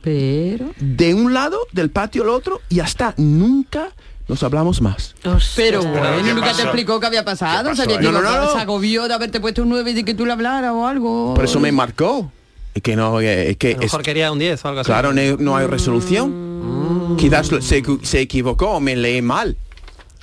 Pero... 0.00 0.72
De 0.78 1.14
un 1.14 1.34
lado 1.34 1.58
del 1.72 1.90
patio 1.90 2.22
al 2.22 2.30
otro 2.30 2.60
y 2.68 2.80
hasta 2.80 3.14
nunca 3.18 3.90
nos 4.32 4.42
hablamos 4.42 4.80
más. 4.80 5.14
Pero 5.56 5.82
bueno, 5.82 6.16
¿Qué 6.24 6.32
nunca 6.34 6.52
te 6.54 6.62
explicó 6.62 6.98
qué 6.98 7.06
había 7.06 7.24
pasado. 7.24 7.70
¿Qué 7.70 7.76
Sabía 7.76 7.96
pasó? 7.98 8.08
que 8.08 8.12
No, 8.12 8.22
no, 8.22 8.44
no. 8.46 8.52
se 8.52 8.58
agobió 8.58 9.06
de 9.06 9.14
haberte 9.14 9.40
puesto 9.40 9.62
un 9.62 9.68
9 9.68 9.90
y 9.90 9.94
de 9.94 10.04
que 10.04 10.14
tú 10.14 10.24
le 10.26 10.32
hablaras 10.32 10.72
o 10.72 10.86
algo. 10.86 11.34
Por 11.34 11.44
eso 11.44 11.60
me 11.60 11.70
marcó. 11.72 12.32
Es 12.74 12.82
que 12.82 12.96
no, 12.96 13.20
es 13.20 13.56
que 13.58 13.72
A 13.72 13.74
lo 13.74 13.78
mejor 13.80 14.00
es- 14.00 14.04
quería 14.04 14.32
un 14.32 14.38
10 14.38 14.64
o 14.64 14.68
algo 14.68 14.80
así. 14.80 14.86
claro, 14.86 15.12
no, 15.12 15.20
no 15.38 15.56
hay 15.56 15.66
resolución. 15.66 17.16
Quizás 17.18 17.52
lo- 17.52 17.60
se, 17.60 17.82
se 18.02 18.20
equivocó, 18.20 18.80
me 18.80 18.96
leí 18.96 19.20
mal. 19.20 19.56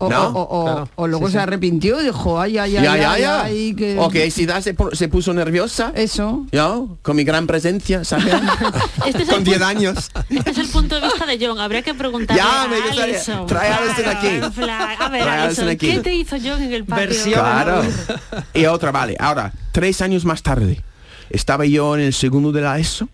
O, 0.01 0.09
¿No? 0.09 0.27
o- 0.29 0.81
o- 0.81 0.89
o 0.95 1.07
luego 1.07 1.29
se 1.29 1.39
arrepintió 1.39 1.99
y 2.01 2.05
dijo, 2.05 2.39
ay, 2.39 2.57
ay, 2.57 2.77
ay, 2.77 2.83
ya, 2.83 2.97
ya, 2.97 3.11
ay, 3.11 3.21
ya. 3.21 3.43
ay, 3.43 3.73
que... 3.75 3.99
Ok, 3.99 4.15
si 4.31 4.45
da 4.45 4.61
se, 4.61 4.73
se 4.93 5.07
puso 5.09 5.33
nerviosa. 5.33 5.91
Eso. 5.93 6.45
¿no? 6.53 6.97
Con 7.01 7.17
mi 7.17 7.25
gran 7.25 7.45
presencia, 7.47 8.05
¿sabes? 8.05 8.33
Este 9.05 9.23
es 9.23 9.29
Con 9.29 9.39
el 9.39 9.43
10 9.43 9.57
punto- 9.57 9.65
años. 9.65 10.11
Este 10.29 10.49
es 10.51 10.57
el 10.57 10.67
punto 10.69 10.95
de 10.95 11.01
vista 11.07 11.25
de 11.25 11.37
John. 11.45 11.59
Habría 11.59 11.81
que 11.81 11.93
preguntarle 11.93 12.41
Ya, 12.41 12.63
a 12.63 12.67
me 12.69 12.77
Alison. 13.03 13.45
trae 13.45 13.69
a 13.71 13.75
Alison 13.77 14.05
aquí. 14.07 14.61
A 14.99 15.09
ver, 15.09 15.21
Alison. 15.27 15.75
¿qué 15.77 15.99
te 15.99 16.13
hizo 16.15 16.37
John 16.41 16.61
en 16.63 16.73
el 16.73 16.85
patio? 16.85 17.33
Claro. 17.33 17.81
Y 18.53 18.65
otra, 18.65 18.91
vale. 18.91 19.15
Ahora, 19.19 19.51
tres 19.73 20.01
años 20.01 20.23
más 20.25 20.41
tarde, 20.43 20.81
estaba 21.29 21.65
yo 21.65 21.95
en 21.95 22.01
el 22.01 22.13
segundo 22.13 22.51
de 22.51 22.61
la 22.61 22.79
ESO, 22.79 23.09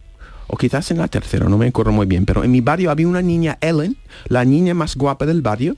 o 0.47 0.57
quizás 0.57 0.91
en 0.91 0.99
la 0.99 1.07
tercera, 1.07 1.49
no 1.49 1.57
me 1.57 1.67
acuerdo 1.67 1.91
muy 1.91 2.05
bien, 2.05 2.25
pero 2.25 2.43
en 2.43 2.51
mi 2.51 2.61
barrio 2.61 2.91
había 2.91 3.07
una 3.07 3.21
niña, 3.23 3.57
Ellen, 3.61 3.97
la 4.27 4.45
niña 4.45 4.73
más 4.75 4.95
guapa 4.95 5.25
del 5.25 5.41
barrio, 5.41 5.75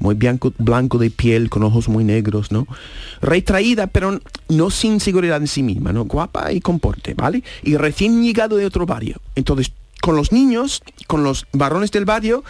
muy 0.00 0.14
blanco, 0.16 0.52
blanco 0.58 0.98
de 0.98 1.10
piel, 1.10 1.48
con 1.48 1.62
ojos 1.62 1.88
muy 1.88 2.02
negros, 2.04 2.50
¿no? 2.50 2.66
Retraída, 3.20 3.86
pero 3.86 4.18
no 4.48 4.70
sin 4.70 4.98
seguridad 5.00 5.36
en 5.40 5.46
sí 5.46 5.62
misma, 5.62 5.92
¿no? 5.92 6.04
Guapa 6.04 6.52
y 6.52 6.60
comporte, 6.60 7.14
¿vale? 7.14 7.42
Y 7.62 7.76
recién 7.76 8.22
llegado 8.22 8.56
de 8.56 8.66
otro 8.66 8.86
barrio. 8.86 9.20
Entonces, 9.36 9.72
con 10.00 10.16
los 10.16 10.32
niños, 10.32 10.82
con 11.06 11.22
los 11.22 11.46
varones 11.52 11.90
del 11.90 12.06
barrio, 12.06 12.42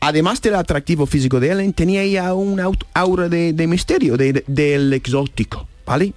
además 0.00 0.40
del 0.42 0.54
atractivo 0.54 1.06
físico 1.06 1.40
de 1.40 1.50
Ellen, 1.50 1.72
tenía 1.72 2.02
ella 2.02 2.32
un 2.34 2.60
aura 2.94 3.28
de, 3.28 3.52
de 3.52 3.66
misterio, 3.66 4.16
de- 4.16 4.32
de- 4.32 4.44
del 4.46 4.92
exótico, 4.92 5.66
¿vale? 5.84 6.12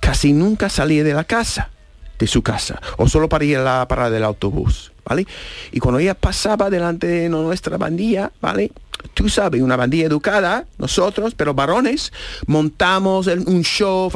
Casi 0.00 0.32
nunca 0.32 0.68
salía 0.68 1.04
de 1.04 1.14
la 1.14 1.24
casa, 1.24 1.70
de 2.18 2.26
su 2.26 2.42
casa, 2.42 2.80
o 2.96 3.08
solo 3.08 3.28
para 3.28 3.44
ir 3.44 3.58
a 3.58 3.62
la 3.62 3.88
parada 3.88 4.10
del 4.10 4.24
autobús, 4.24 4.90
¿vale? 5.08 5.26
Y 5.72 5.80
cuando 5.80 5.98
ella 5.98 6.14
pasaba 6.14 6.68
delante 6.70 7.06
de 7.06 7.28
nuestra 7.28 7.76
bandilla, 7.78 8.30
¿vale? 8.40 8.70
Tú 9.14 9.28
sabes, 9.28 9.62
una 9.62 9.76
bandilla 9.76 10.06
educada, 10.06 10.66
nosotros, 10.76 11.34
pero 11.34 11.54
varones, 11.54 12.12
montamos 12.46 13.26
el- 13.28 13.40
un 13.48 13.62
show 13.62 14.10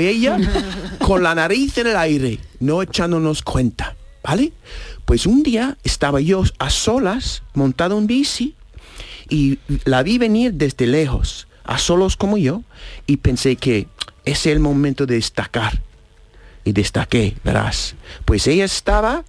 y 0.00 0.06
ella 0.06 0.38
con 1.00 1.22
la 1.22 1.34
nariz 1.34 1.76
en 1.78 1.86
el 1.88 1.96
aire, 1.96 2.38
no 2.60 2.82
echándonos 2.82 3.42
cuenta, 3.42 3.96
¿vale? 4.22 4.52
Pues 5.04 5.26
un 5.26 5.42
día 5.42 5.76
estaba 5.84 6.20
yo 6.20 6.42
a 6.58 6.70
solas, 6.70 7.42
montado 7.54 7.98
en 7.98 8.06
bici, 8.06 8.54
y 9.28 9.58
la 9.84 10.02
vi 10.02 10.18
venir 10.18 10.52
desde 10.54 10.86
lejos, 10.86 11.48
a 11.64 11.78
solos 11.78 12.16
como 12.16 12.36
yo, 12.36 12.62
y 13.06 13.16
pensé 13.18 13.56
que 13.56 13.88
es 14.26 14.46
el 14.46 14.60
momento 14.60 15.06
de 15.06 15.14
destacar. 15.16 15.80
Y 16.64 16.72
destaqué, 16.72 17.36
verás. 17.44 17.94
Pues 18.24 18.46
ella 18.46 18.64
estaba 18.64 19.24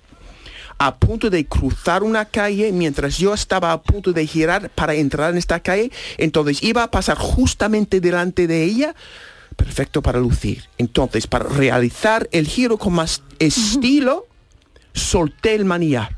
a 0.77 0.95
punto 0.95 1.29
de 1.29 1.45
cruzar 1.45 2.03
una 2.03 2.25
calle 2.25 2.71
mientras 2.71 3.17
yo 3.17 3.33
estaba 3.33 3.71
a 3.71 3.81
punto 3.81 4.11
de 4.13 4.27
girar 4.27 4.69
para 4.69 4.93
entrar 4.93 5.31
en 5.31 5.37
esta 5.37 5.59
calle. 5.59 5.91
Entonces 6.17 6.61
iba 6.63 6.83
a 6.83 6.91
pasar 6.91 7.17
justamente 7.17 7.99
delante 7.99 8.47
de 8.47 8.63
ella. 8.63 8.95
Perfecto 9.55 10.01
para 10.01 10.19
lucir. 10.19 10.65
Entonces, 10.77 11.27
para 11.27 11.47
realizar 11.47 12.27
el 12.33 12.45
giro 12.45 12.77
con 12.77 12.93
más 12.93 13.23
estilo, 13.39 14.27
solté 14.93 15.55
el 15.55 15.63
manillar. 15.63 16.17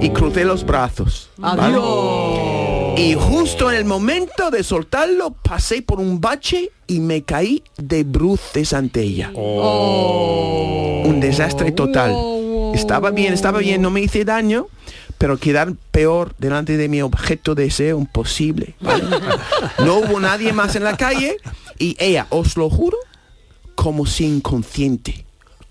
Y 0.00 0.10
crucé 0.10 0.44
los 0.44 0.66
brazos. 0.66 1.30
¿vale? 1.36 1.78
Y 2.96 3.14
justo 3.14 3.70
en 3.70 3.78
el 3.78 3.84
momento 3.84 4.50
de 4.50 4.62
soltarlo, 4.62 5.30
pasé 5.30 5.82
por 5.82 5.98
un 5.98 6.20
bache 6.20 6.70
y 6.86 7.00
me 7.00 7.22
caí 7.22 7.62
de 7.76 8.04
bruces 8.04 8.72
ante 8.72 9.00
ella. 9.00 9.30
Un 9.34 11.18
desastre 11.20 11.72
total. 11.72 12.14
Estaba 12.74 13.10
bien, 13.10 13.32
estaba 13.32 13.58
bien, 13.60 13.82
no 13.82 13.90
me 13.90 14.00
hice 14.02 14.24
daño, 14.24 14.66
pero 15.18 15.38
quedar 15.38 15.74
peor 15.90 16.34
delante 16.38 16.76
de 16.76 16.88
mi 16.88 17.00
objeto 17.02 17.54
de 17.54 17.64
deseo 17.64 17.98
imposible. 17.98 18.74
¿vale? 18.80 19.04
No 19.84 19.98
hubo 19.98 20.20
nadie 20.20 20.52
más 20.52 20.76
en 20.76 20.84
la 20.84 20.96
calle 20.96 21.38
y 21.78 21.96
ella, 21.98 22.26
os 22.30 22.56
lo 22.56 22.68
juro, 22.70 22.98
como 23.74 24.06
si 24.06 24.26
inconsciente, 24.26 25.24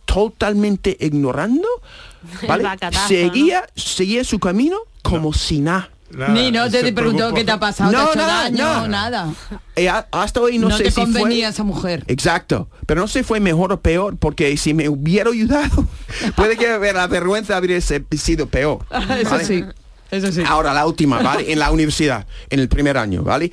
totalmente 0.06 0.98
ignorando, 1.00 1.68
¿vale? 2.48 2.64
El 2.64 2.70
bacatazo, 2.70 3.08
Seguía, 3.08 3.68
seguía 3.76 4.24
su 4.24 4.40
camino 4.40 4.78
como 5.02 5.34
si 5.34 5.60
nada. 5.60 5.90
Ni 6.30 6.52
no 6.52 6.70
te 6.70 6.92
preguntó 6.92 7.34
qué 7.34 7.44
te 7.44 7.52
ha 7.52 7.60
pasado, 7.60 7.92
te 7.92 7.98
ha 7.98 8.04
hecho 8.06 8.20
daño, 8.20 8.88
nada. 8.88 9.34
Eh, 9.76 9.90
hasta 9.90 10.42
hoy 10.42 10.58
no, 10.58 10.70
No 10.70 10.78
sé 10.78 10.86
te 10.86 10.92
si 10.92 10.96
fue... 10.96 11.04
convenía 11.06 11.50
esa 11.50 11.64
mujer. 11.64 12.04
Exacto, 12.08 12.70
pero 12.86 13.02
no 13.02 13.08
sé 13.08 13.20
si 13.20 13.24
fue 13.24 13.40
mejor 13.40 13.72
o 13.74 13.82
peor, 13.82 14.18
porque 14.18 14.56
si 14.58 14.74
me 14.74 14.90
hubiera 14.90 15.30
ayudado, 15.30 15.86
puede 16.36 16.58
que 16.58 16.68
la 16.94 17.08
vergüenza 17.08 17.58
habría 17.58 17.80
sido 17.82 18.48
peor. 18.48 18.86
Eso 19.22 19.40
sí, 19.40 19.64
eso 20.10 20.32
sí. 20.32 20.44
Ahora 20.46 20.74
la 20.74 20.86
última, 20.86 21.22
¿vale? 21.22 21.52
En 21.52 21.60
la 21.60 21.72
universidad, 21.72 22.28
en 22.50 22.60
el 22.60 22.68
primer 22.68 22.98
año, 22.98 23.24
¿vale? 23.24 23.52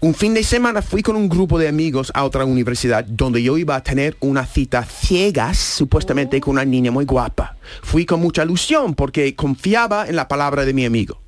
Un 0.00 0.14
fin 0.14 0.34
de 0.34 0.44
semana 0.44 0.82
fui 0.82 1.02
con 1.02 1.16
un 1.16 1.28
grupo 1.30 1.58
de 1.58 1.66
amigos 1.66 2.10
a 2.14 2.24
otra 2.24 2.44
universidad 2.44 3.04
donde 3.04 3.42
yo 3.42 3.56
iba 3.56 3.74
a 3.74 3.82
tener 3.82 4.16
una 4.20 4.44
cita 4.44 4.84
ciegas, 4.84 5.56
supuestamente 5.56 6.40
con 6.40 6.52
una 6.52 6.64
niña 6.64 6.90
muy 6.90 7.06
guapa. 7.06 7.56
Fui 7.82 8.04
con 8.04 8.20
mucha 8.20 8.44
ilusión 8.44 8.94
porque 8.94 9.34
confiaba 9.34 10.06
en 10.06 10.16
la 10.16 10.28
palabra 10.28 10.64
de 10.66 10.74
mi 10.74 10.84
amigo 10.84 11.23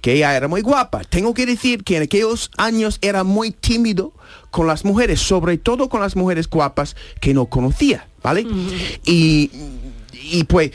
que 0.00 0.14
ella 0.14 0.36
era 0.36 0.48
muy 0.48 0.60
guapa. 0.60 1.02
Tengo 1.04 1.34
que 1.34 1.46
decir 1.46 1.84
que 1.84 1.96
en 1.96 2.04
aquellos 2.04 2.50
años 2.56 2.98
era 3.02 3.24
muy 3.24 3.50
tímido 3.50 4.12
con 4.50 4.66
las 4.66 4.84
mujeres, 4.84 5.20
sobre 5.20 5.58
todo 5.58 5.88
con 5.88 6.00
las 6.00 6.16
mujeres 6.16 6.48
guapas 6.48 6.96
que 7.20 7.34
no 7.34 7.46
conocía, 7.46 8.06
¿vale? 8.22 8.46
Y, 9.04 9.50
y 10.12 10.44
pues 10.44 10.72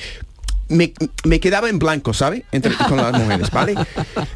me, 0.68 0.94
me 1.24 1.40
quedaba 1.40 1.70
en 1.70 1.80
blanco, 1.80 2.14
¿sabe? 2.14 2.46
Entre, 2.52 2.74
con 2.76 2.98
las 2.98 3.14
mujeres, 3.14 3.52
¿vale? 3.52 3.76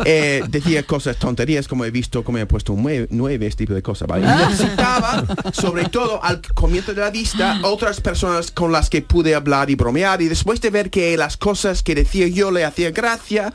Eh, 0.05 0.43
decía 0.47 0.83
cosas, 0.83 1.17
tonterías, 1.17 1.67
como 1.67 1.83
he 1.83 1.91
visto, 1.91 2.23
como 2.23 2.37
he 2.37 2.45
puesto 2.45 2.73
un 2.73 2.83
nueve, 2.83 3.07
nueve, 3.11 3.45
este 3.45 3.63
tipo 3.63 3.73
de 3.73 3.81
cosas, 3.81 4.07
¿vale? 4.07 4.25
Y 4.25 4.49
Necesitaba, 4.49 5.25
sobre 5.51 5.85
todo 5.85 6.23
al 6.23 6.41
comienzo 6.53 6.93
de 6.93 7.01
la 7.01 7.11
vista, 7.11 7.59
otras 7.63 7.99
personas 7.99 8.49
con 8.51 8.71
las 8.71 8.89
que 8.89 9.01
pude 9.01 9.35
hablar 9.35 9.69
y 9.69 9.75
bromear. 9.75 10.21
Y 10.21 10.27
después 10.27 10.61
de 10.61 10.69
ver 10.69 10.89
que 10.89 11.17
las 11.17 11.37
cosas 11.37 11.83
que 11.83 11.95
decía 11.95 12.27
yo 12.27 12.49
le 12.49 12.63
hacía 12.63 12.91
gracia, 12.91 13.53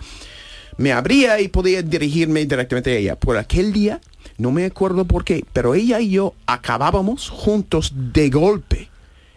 me 0.77 0.93
abría 0.93 1.41
y 1.41 1.49
podía 1.49 1.83
dirigirme 1.83 2.45
directamente 2.47 2.93
a 2.93 2.97
ella. 2.97 3.17
Por 3.17 3.37
aquel 3.37 3.73
día, 3.73 4.01
no 4.39 4.51
me 4.51 4.65
acuerdo 4.65 5.05
por 5.05 5.25
qué, 5.25 5.45
pero 5.53 5.75
ella 5.75 6.01
y 6.01 6.11
yo 6.11 6.35
acabábamos 6.47 7.29
juntos 7.29 7.93
de 8.13 8.31
golpe 8.31 8.89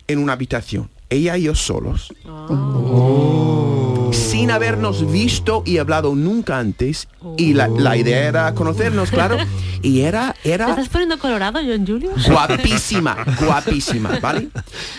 en 0.07 0.19
una 0.19 0.33
habitación. 0.33 0.89
Ella 1.09 1.37
y 1.37 1.43
yo 1.43 1.55
solos. 1.55 2.11
Sin 4.11 4.51
habernos 4.51 5.09
visto 5.11 5.63
y 5.65 5.77
hablado 5.77 6.15
nunca 6.15 6.59
antes. 6.59 7.07
Y 7.37 7.53
la, 7.53 7.67
la 7.67 7.95
idea 7.97 8.27
era 8.27 8.53
conocernos, 8.53 9.11
claro. 9.11 9.37
Y 9.81 10.01
era, 10.01 10.35
¿Te 10.43 10.53
era 10.53 10.69
estás 10.69 10.89
poniendo 10.89 11.19
colorado, 11.19 11.59
John 11.65 11.85
Julio? 11.85 12.11
guapísima, 12.27 13.17
guapísima, 13.39 14.19
¿vale? 14.19 14.49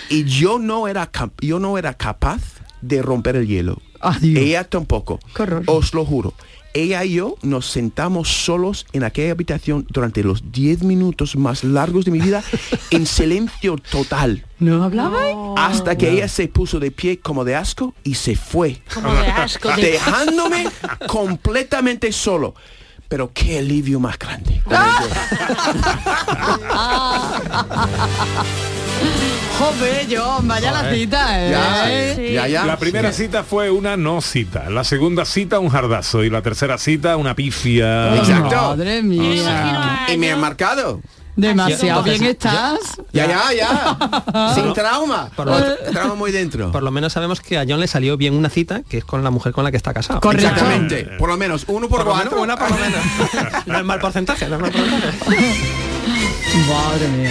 Y 0.08 0.24
yo 0.24 0.58
no 0.58 0.88
era 0.88 1.06
cap- 1.10 1.40
yo 1.40 1.58
no 1.58 1.78
era 1.78 1.94
capaz 1.94 2.40
de 2.80 3.02
romper 3.02 3.36
el 3.36 3.46
hielo. 3.46 3.78
Ella 4.22 4.64
tampoco. 4.64 5.18
Os 5.66 5.94
lo 5.94 6.04
juro. 6.04 6.34
Ella 6.74 7.02
y 7.04 7.14
yo 7.14 7.36
nos 7.42 7.66
sentamos 7.70 8.28
solos 8.28 8.86
en 8.92 9.02
aquella 9.02 9.32
habitación 9.32 9.86
durante 9.90 10.22
los 10.22 10.52
10 10.52 10.82
minutos 10.82 11.34
más 11.34 11.64
largos 11.64 12.04
de 12.04 12.10
mi 12.10 12.20
vida 12.20 12.44
en 12.90 13.06
silencio 13.06 13.76
total. 13.90 14.44
¿No 14.58 14.84
hablaba? 14.84 15.18
Hasta 15.56 15.96
que 15.96 16.10
ella 16.10 16.28
se 16.28 16.46
puso 16.46 16.78
de 16.78 16.90
pie 16.90 17.18
como 17.20 17.44
de 17.44 17.56
asco 17.56 17.94
y 18.04 18.14
se 18.14 18.36
fue. 18.36 18.80
Como 18.92 19.12
de 19.12 19.26
asco, 19.28 19.70
de- 19.74 19.82
Dejándome 19.92 20.68
completamente 21.08 22.12
solo. 22.12 22.54
Pero 23.08 23.32
qué 23.32 23.58
alivio 23.60 23.98
más 23.98 24.18
grande. 24.18 24.60
Joder, 29.58 30.06
John, 30.08 30.46
vaya 30.46 30.70
la 30.70 30.92
cita, 30.92 31.26
¿eh? 31.40 32.48
La 32.64 32.76
primera 32.78 33.12
cita 33.12 33.42
fue 33.42 33.70
una 33.70 33.96
no 33.96 34.20
cita, 34.20 34.70
la 34.70 34.84
segunda 34.84 35.24
cita 35.24 35.58
un 35.58 35.68
jardazo 35.68 36.22
y 36.22 36.30
la 36.30 36.42
tercera 36.42 36.78
cita 36.78 37.16
una 37.16 37.34
pifia. 37.34 38.14
Exacto. 38.16 38.56
Madre 38.56 39.02
mía. 39.02 40.06
Y 40.12 40.16
me 40.16 40.30
ha 40.30 40.36
marcado. 40.36 41.00
Demasiado 41.34 42.02
bien 42.02 42.24
estás. 42.24 42.80
Ya, 43.12 43.26
ya, 43.26 43.52
ya. 43.52 44.54
Sin 44.54 44.72
trauma. 44.72 45.30
Por 45.36 45.46
lo, 45.46 45.76
trauma 45.92 46.16
muy 46.16 46.32
dentro. 46.32 46.72
por 46.72 46.82
lo 46.82 46.90
menos 46.90 47.12
sabemos 47.12 47.40
que 47.40 47.58
a 47.58 47.64
John 47.68 47.78
le 47.78 47.86
salió 47.86 48.16
bien 48.16 48.34
una 48.34 48.50
cita, 48.50 48.82
que 48.88 48.98
es 48.98 49.04
con 49.04 49.22
la 49.22 49.30
mujer 49.30 49.52
con 49.52 49.62
la 49.62 49.70
que 49.70 49.76
está 49.76 49.94
casado. 49.94 50.20
Exactamente. 50.32 51.04
Por 51.18 51.28
lo 51.28 51.36
menos 51.36 51.64
uno 51.68 51.88
por, 51.88 51.98
Por 51.98 52.06
lo 52.06 52.12
cuatro. 52.12 52.30
menos 52.30 52.44
una 52.44 52.56
por 52.56 52.70
lo 52.70 52.76
menos. 52.76 53.00
no 53.66 53.78
es 53.78 53.84
mal 53.84 54.00
porcentaje, 54.00 54.48
no 54.48 54.56
es 54.56 54.62
mal 54.62 54.70
porcentaje. 54.72 55.18
Madre 56.68 57.08
mía. 57.08 57.30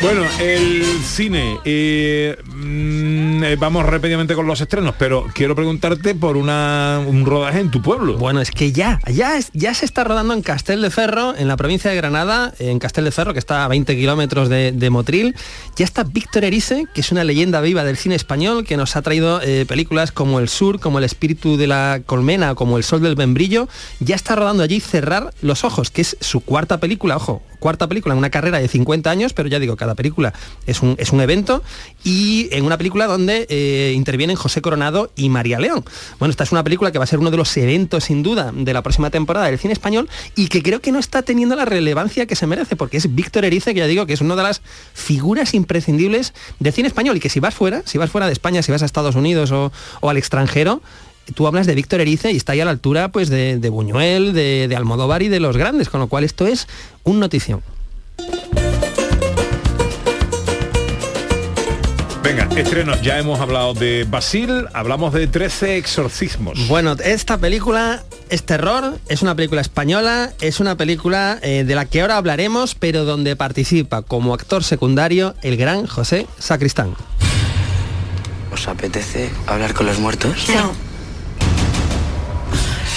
Bueno, 0.00 0.22
el 0.40 0.84
cine. 1.02 1.58
eh, 1.64 2.36
mm, 2.46 3.42
eh, 3.42 3.56
vamos 3.56 3.84
rápidamente 3.84 4.36
con 4.36 4.46
los 4.46 4.60
estrenos, 4.60 4.94
pero 4.96 5.26
quiero 5.34 5.56
preguntarte 5.56 6.14
por 6.14 6.36
una, 6.36 7.00
un 7.04 7.26
rodaje 7.26 7.58
en 7.58 7.70
tu 7.72 7.82
pueblo. 7.82 8.16
Bueno, 8.16 8.40
es 8.40 8.52
que 8.52 8.70
ya, 8.70 9.00
ya, 9.12 9.32
ya 9.52 9.74
se 9.74 9.84
está 9.84 10.04
rodando 10.04 10.34
en 10.34 10.42
Castel 10.42 10.82
de 10.82 10.90
Ferro, 10.90 11.34
en 11.36 11.48
la 11.48 11.56
provincia 11.56 11.90
de 11.90 11.96
Granada, 11.96 12.54
en 12.60 12.78
Castel 12.78 13.04
de 13.06 13.10
Ferro, 13.10 13.32
que 13.32 13.40
está 13.40 13.64
a 13.64 13.68
20 13.68 13.96
kilómetros 13.96 14.48
de, 14.48 14.70
de 14.70 14.90
Motril. 14.90 15.34
Ya 15.76 15.84
está 15.84 16.04
Víctor 16.04 16.44
Erice, 16.44 16.86
que 16.94 17.00
es 17.00 17.10
una 17.10 17.24
leyenda 17.24 17.60
viva 17.60 17.82
del 17.82 17.96
cine 17.96 18.14
español, 18.14 18.64
que 18.64 18.76
nos 18.76 18.94
ha 18.94 19.02
traído 19.02 19.40
eh, 19.42 19.66
películas 19.66 20.12
como 20.12 20.38
El 20.38 20.48
Sur, 20.48 20.78
como 20.78 20.98
El 20.98 21.04
Espíritu 21.04 21.56
de 21.56 21.66
la 21.66 22.02
Colmena, 22.06 22.54
como 22.54 22.76
El 22.76 22.84
Sol 22.84 23.02
del 23.02 23.16
Membrillo. 23.16 23.68
Ya 23.98 24.14
está 24.14 24.36
rodando 24.36 24.62
allí 24.62 24.78
Cerrar 24.78 25.34
los 25.42 25.64
Ojos, 25.64 25.90
que 25.90 26.02
es 26.02 26.16
su 26.20 26.40
cuarta 26.40 26.78
película, 26.78 27.16
ojo, 27.16 27.42
cuarta 27.58 27.88
película 27.88 28.14
en 28.14 28.18
una 28.18 28.30
carrera 28.30 28.58
de 28.58 28.68
50 28.68 29.10
años, 29.10 29.32
pero 29.32 29.48
ya 29.48 29.58
digo, 29.58 29.76
cada 29.76 29.87
película 29.94 30.32
es 30.66 30.82
un, 30.82 30.96
es 30.98 31.12
un 31.12 31.20
evento, 31.20 31.62
y 32.04 32.48
en 32.52 32.64
una 32.64 32.78
película 32.78 33.06
donde 33.06 33.46
eh, 33.48 33.92
intervienen 33.94 34.36
José 34.36 34.60
Coronado 34.62 35.10
y 35.16 35.28
María 35.28 35.58
León. 35.58 35.84
Bueno, 36.18 36.30
esta 36.30 36.44
es 36.44 36.52
una 36.52 36.64
película 36.64 36.92
que 36.92 36.98
va 36.98 37.04
a 37.04 37.06
ser 37.06 37.18
uno 37.18 37.30
de 37.30 37.36
los 37.36 37.56
eventos, 37.56 38.04
sin 38.04 38.22
duda, 38.22 38.52
de 38.54 38.72
la 38.72 38.82
próxima 38.82 39.10
temporada 39.10 39.46
del 39.46 39.58
cine 39.58 39.72
español 39.72 40.08
y 40.36 40.48
que 40.48 40.62
creo 40.62 40.80
que 40.80 40.92
no 40.92 40.98
está 40.98 41.22
teniendo 41.22 41.56
la 41.56 41.64
relevancia 41.64 42.26
que 42.26 42.36
se 42.36 42.46
merece, 42.46 42.76
porque 42.76 42.96
es 42.96 43.14
Víctor 43.14 43.44
Erice, 43.44 43.74
que 43.74 43.80
ya 43.80 43.86
digo 43.86 44.06
que 44.06 44.12
es 44.12 44.20
una 44.20 44.36
de 44.36 44.42
las 44.42 44.62
figuras 44.94 45.54
imprescindibles 45.54 46.34
del 46.58 46.72
cine 46.72 46.88
español 46.88 47.16
y 47.16 47.20
que 47.20 47.28
si 47.28 47.40
vas 47.40 47.54
fuera, 47.54 47.82
si 47.84 47.98
vas 47.98 48.10
fuera 48.10 48.26
de 48.26 48.32
España, 48.32 48.62
si 48.62 48.72
vas 48.72 48.82
a 48.82 48.86
Estados 48.86 49.14
Unidos 49.14 49.52
o, 49.52 49.70
al 50.02 50.16
extranjero, 50.16 50.82
tú 51.34 51.46
hablas 51.46 51.66
de 51.66 51.74
Víctor 51.74 52.00
Erice 52.00 52.32
y 52.32 52.36
está 52.36 52.52
ahí 52.52 52.60
a 52.60 52.64
la 52.64 52.70
altura 52.70 53.10
pues 53.12 53.28
de, 53.28 53.58
de 53.58 53.68
Buñuel, 53.70 54.32
de, 54.32 54.66
de 54.68 54.76
Almodóvar 54.76 55.22
y 55.22 55.28
de 55.28 55.40
los 55.40 55.56
grandes, 55.56 55.88
con 55.88 56.00
lo 56.00 56.08
cual 56.08 56.24
esto 56.24 56.46
es 56.46 56.66
un 57.04 57.20
notición. 57.20 57.62
Venga, 62.28 62.46
estrenos. 62.60 63.00
Ya 63.00 63.18
hemos 63.18 63.40
hablado 63.40 63.72
de 63.72 64.04
Basil, 64.06 64.66
hablamos 64.74 65.14
de 65.14 65.28
13 65.28 65.78
exorcismos. 65.78 66.68
Bueno, 66.68 66.94
esta 67.02 67.38
película 67.38 68.02
es 68.28 68.42
terror, 68.42 68.98
es 69.08 69.22
una 69.22 69.34
película 69.34 69.62
española, 69.62 70.34
es 70.42 70.60
una 70.60 70.76
película 70.76 71.38
eh, 71.40 71.64
de 71.64 71.74
la 71.74 71.86
que 71.86 72.02
ahora 72.02 72.18
hablaremos, 72.18 72.74
pero 72.74 73.06
donde 73.06 73.34
participa 73.34 74.02
como 74.02 74.34
actor 74.34 74.62
secundario 74.62 75.36
el 75.40 75.56
gran 75.56 75.86
José 75.86 76.26
Sacristán. 76.38 76.94
¿Os 78.52 78.68
apetece 78.68 79.30
hablar 79.46 79.72
con 79.72 79.86
los 79.86 79.98
muertos? 79.98 80.50
No. 80.50 80.72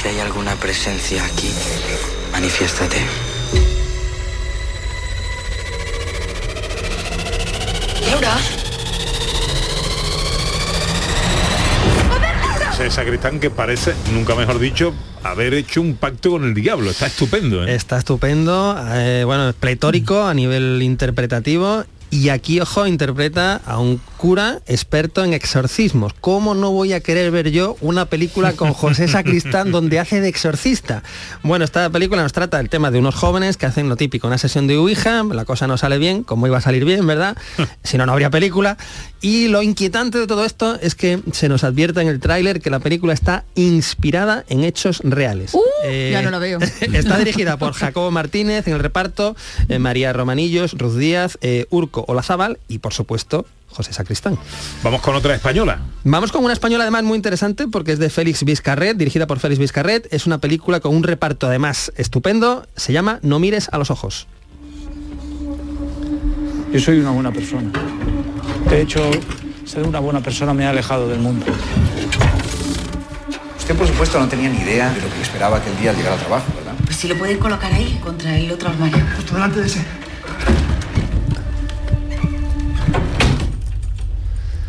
Si 0.02 0.10
hay 0.10 0.20
alguna 0.20 0.56
presencia 0.56 1.24
aquí, 1.24 1.50
manifiéstate. 2.34 2.98
Laura. 8.10 8.61
Ese 12.82 12.96
sacristán 12.96 13.40
que 13.40 13.52
parece, 13.52 13.94
nunca 14.12 14.34
mejor 14.34 14.58
dicho, 14.58 14.92
haber 15.22 15.54
hecho 15.54 15.82
un 15.82 15.96
pacto 15.96 16.32
con 16.32 16.46
el 16.46 16.56
diablo. 16.56 16.90
Está 16.90 17.06
estupendo. 17.06 17.64
¿eh? 17.64 17.76
Está 17.76 18.00
estupendo, 18.00 18.76
eh, 18.94 19.22
bueno, 19.24 19.50
es 19.50 19.56
pletórico 19.56 20.24
a 20.24 20.34
nivel 20.34 20.82
interpretativo. 20.82 21.84
Y 22.10 22.30
aquí, 22.30 22.60
ojo, 22.60 22.88
interpreta 22.88 23.62
a 23.66 23.78
un 23.78 24.02
cura 24.22 24.62
experto 24.68 25.24
en 25.24 25.34
exorcismos. 25.34 26.14
¿Cómo 26.22 26.54
no 26.54 26.70
voy 26.70 26.94
a 26.94 27.00
querer 27.00 27.32
ver 27.32 27.50
yo 27.50 27.76
una 27.82 28.06
película 28.06 28.54
con 28.54 28.72
José 28.72 29.08
Sacristán 29.08 29.72
donde 29.72 29.98
hace 29.98 30.22
de 30.22 30.28
exorcista? 30.28 31.02
Bueno, 31.42 31.66
esta 31.66 31.90
película 31.90 32.22
nos 32.22 32.32
trata 32.32 32.60
el 32.60 32.70
tema 32.70 32.92
de 32.92 33.00
unos 33.00 33.16
jóvenes 33.16 33.58
que 33.58 33.66
hacen 33.66 33.90
lo 33.90 33.96
típico, 33.96 34.28
una 34.28 34.38
sesión 34.38 34.68
de 34.68 34.78
Ouija, 34.78 35.24
la 35.24 35.44
cosa 35.44 35.66
no 35.66 35.76
sale 35.76 35.98
bien, 35.98 36.22
como 36.22 36.46
iba 36.46 36.60
a 36.60 36.62
salir 36.62 36.86
bien, 36.86 37.08
¿verdad? 37.08 37.36
si 37.84 37.98
no, 37.98 38.06
no 38.06 38.12
habría 38.12 38.30
película. 38.30 38.78
Y 39.22 39.48
lo 39.48 39.64
inquietante 39.64 40.20
de 40.20 40.28
todo 40.28 40.46
esto 40.46 40.78
es 40.80 40.94
que 40.94 41.20
se 41.32 41.50
nos 41.50 41.64
advierte 41.64 42.02
en 42.02 42.08
el 42.08 42.20
tráiler 42.20 42.62
que 42.62 42.70
la 42.70 42.80
película 42.80 43.14
está 43.14 43.44
inspirada 43.56 44.46
en 44.50 44.64
hechos 44.64 45.02
reales. 45.04 45.54
Eh, 45.84 46.10
ya 46.12 46.22
no 46.22 46.30
la 46.30 46.38
veo. 46.38 46.60
Está 46.82 47.18
dirigida 47.18 47.58
por 47.58 47.74
Jacobo 47.74 48.12
Martínez 48.12 48.68
en 48.68 48.74
el 48.74 48.80
reparto, 48.80 49.36
eh, 49.68 49.80
María 49.80 50.14
Romanillos, 50.14 50.74
Ruz 50.74 50.96
Díaz, 50.96 51.40
eh, 51.42 51.66
Urco 51.72 52.06
Olazábal 52.08 52.60
y 52.68 52.78
por 52.78 52.94
supuesto 52.94 53.48
José 53.72 53.94
Sacristán. 53.94 54.38
Vamos 54.84 55.02
con 55.02 55.16
otra 55.16 55.36
española. 55.36 55.80
Vamos 56.04 56.32
con 56.32 56.44
una 56.44 56.54
española 56.54 56.84
además 56.84 57.04
muy 57.04 57.16
interesante 57.16 57.68
porque 57.68 57.94
es 57.94 58.00
de 58.00 58.10
Félix 58.10 58.44
Vizcarret, 58.44 58.98
dirigida 58.98 59.28
por 59.28 59.40
Félix 59.40 59.60
Vizcarret. 59.60 60.08
Es 60.14 60.26
una 60.26 60.40
película 60.40 60.80
con 60.80 60.96
un 60.96 61.04
reparto 61.04 61.48
además 61.48 61.92
estupendo. 61.96 62.66
Se 62.76 62.94
llama 62.94 63.20
No 63.22 63.40
mires 63.40 63.70
a 63.72 63.78
los 63.78 63.92
ojos. 63.92 64.28
Yo 66.72 66.80
soy 66.80 67.00
una 67.00 67.12
buena 67.12 67.32
persona. 67.32 67.70
De 68.70 68.82
hecho, 68.82 69.12
ser 69.66 69.84
una 69.84 70.00
buena 70.00 70.22
persona 70.22 70.54
me 70.54 70.66
ha 70.66 70.70
alejado 70.70 71.08
del 71.08 71.20
mundo. 71.20 71.46
Usted, 73.58 73.76
por 73.76 73.88
supuesto, 73.88 74.20
no 74.20 74.28
tenía 74.28 74.50
ni 74.50 74.60
idea 74.60 74.90
de 74.90 75.02
lo 75.02 75.10
que 75.14 75.22
esperaba 75.22 75.58
aquel 75.58 75.78
día 75.80 75.92
al 75.92 75.98
llegar 75.98 76.14
al 76.14 76.20
trabajo, 76.20 76.46
¿verdad? 76.56 76.74
Pues 76.86 76.96
si 76.96 77.08
lo 77.08 77.18
pueden 77.18 77.38
colocar 77.38 77.72
ahí, 77.74 78.00
contra 78.04 78.38
el 78.38 78.52
otro 78.52 78.70
armario. 78.70 79.04
Justo 79.18 79.34
delante 79.34 79.60
de 79.60 79.68
ese. 79.68 79.82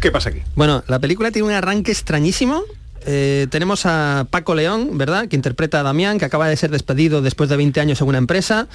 ¿Qué 0.03 0.11
pasa 0.11 0.31
aquí? 0.31 0.43
Bueno, 0.57 0.83
la 0.89 0.99
película 0.99 1.31
tiene 1.31 1.47
un 1.47 1.55
arranque 1.55 1.93
extrañísimo. 1.93 2.65
Eh, 3.07 3.47
tenemos 3.51 3.87
a 3.87 4.27
Paco 4.29 4.57
León, 4.57 4.99
¿verdad? 4.99 5.29
Que 5.29 5.37
interpreta 5.37 5.79
a 5.79 5.85
Damián, 5.85 6.19
que 6.19 6.25
acaba 6.25 6.49
de 6.49 6.57
ser 6.57 6.71
despedido 6.71 7.23
después 7.23 7.49
de 7.49 7.57
20 7.57 7.81
años 7.81 8.01
en 8.01 8.09
una 8.09 8.19
empresa. 8.19 8.67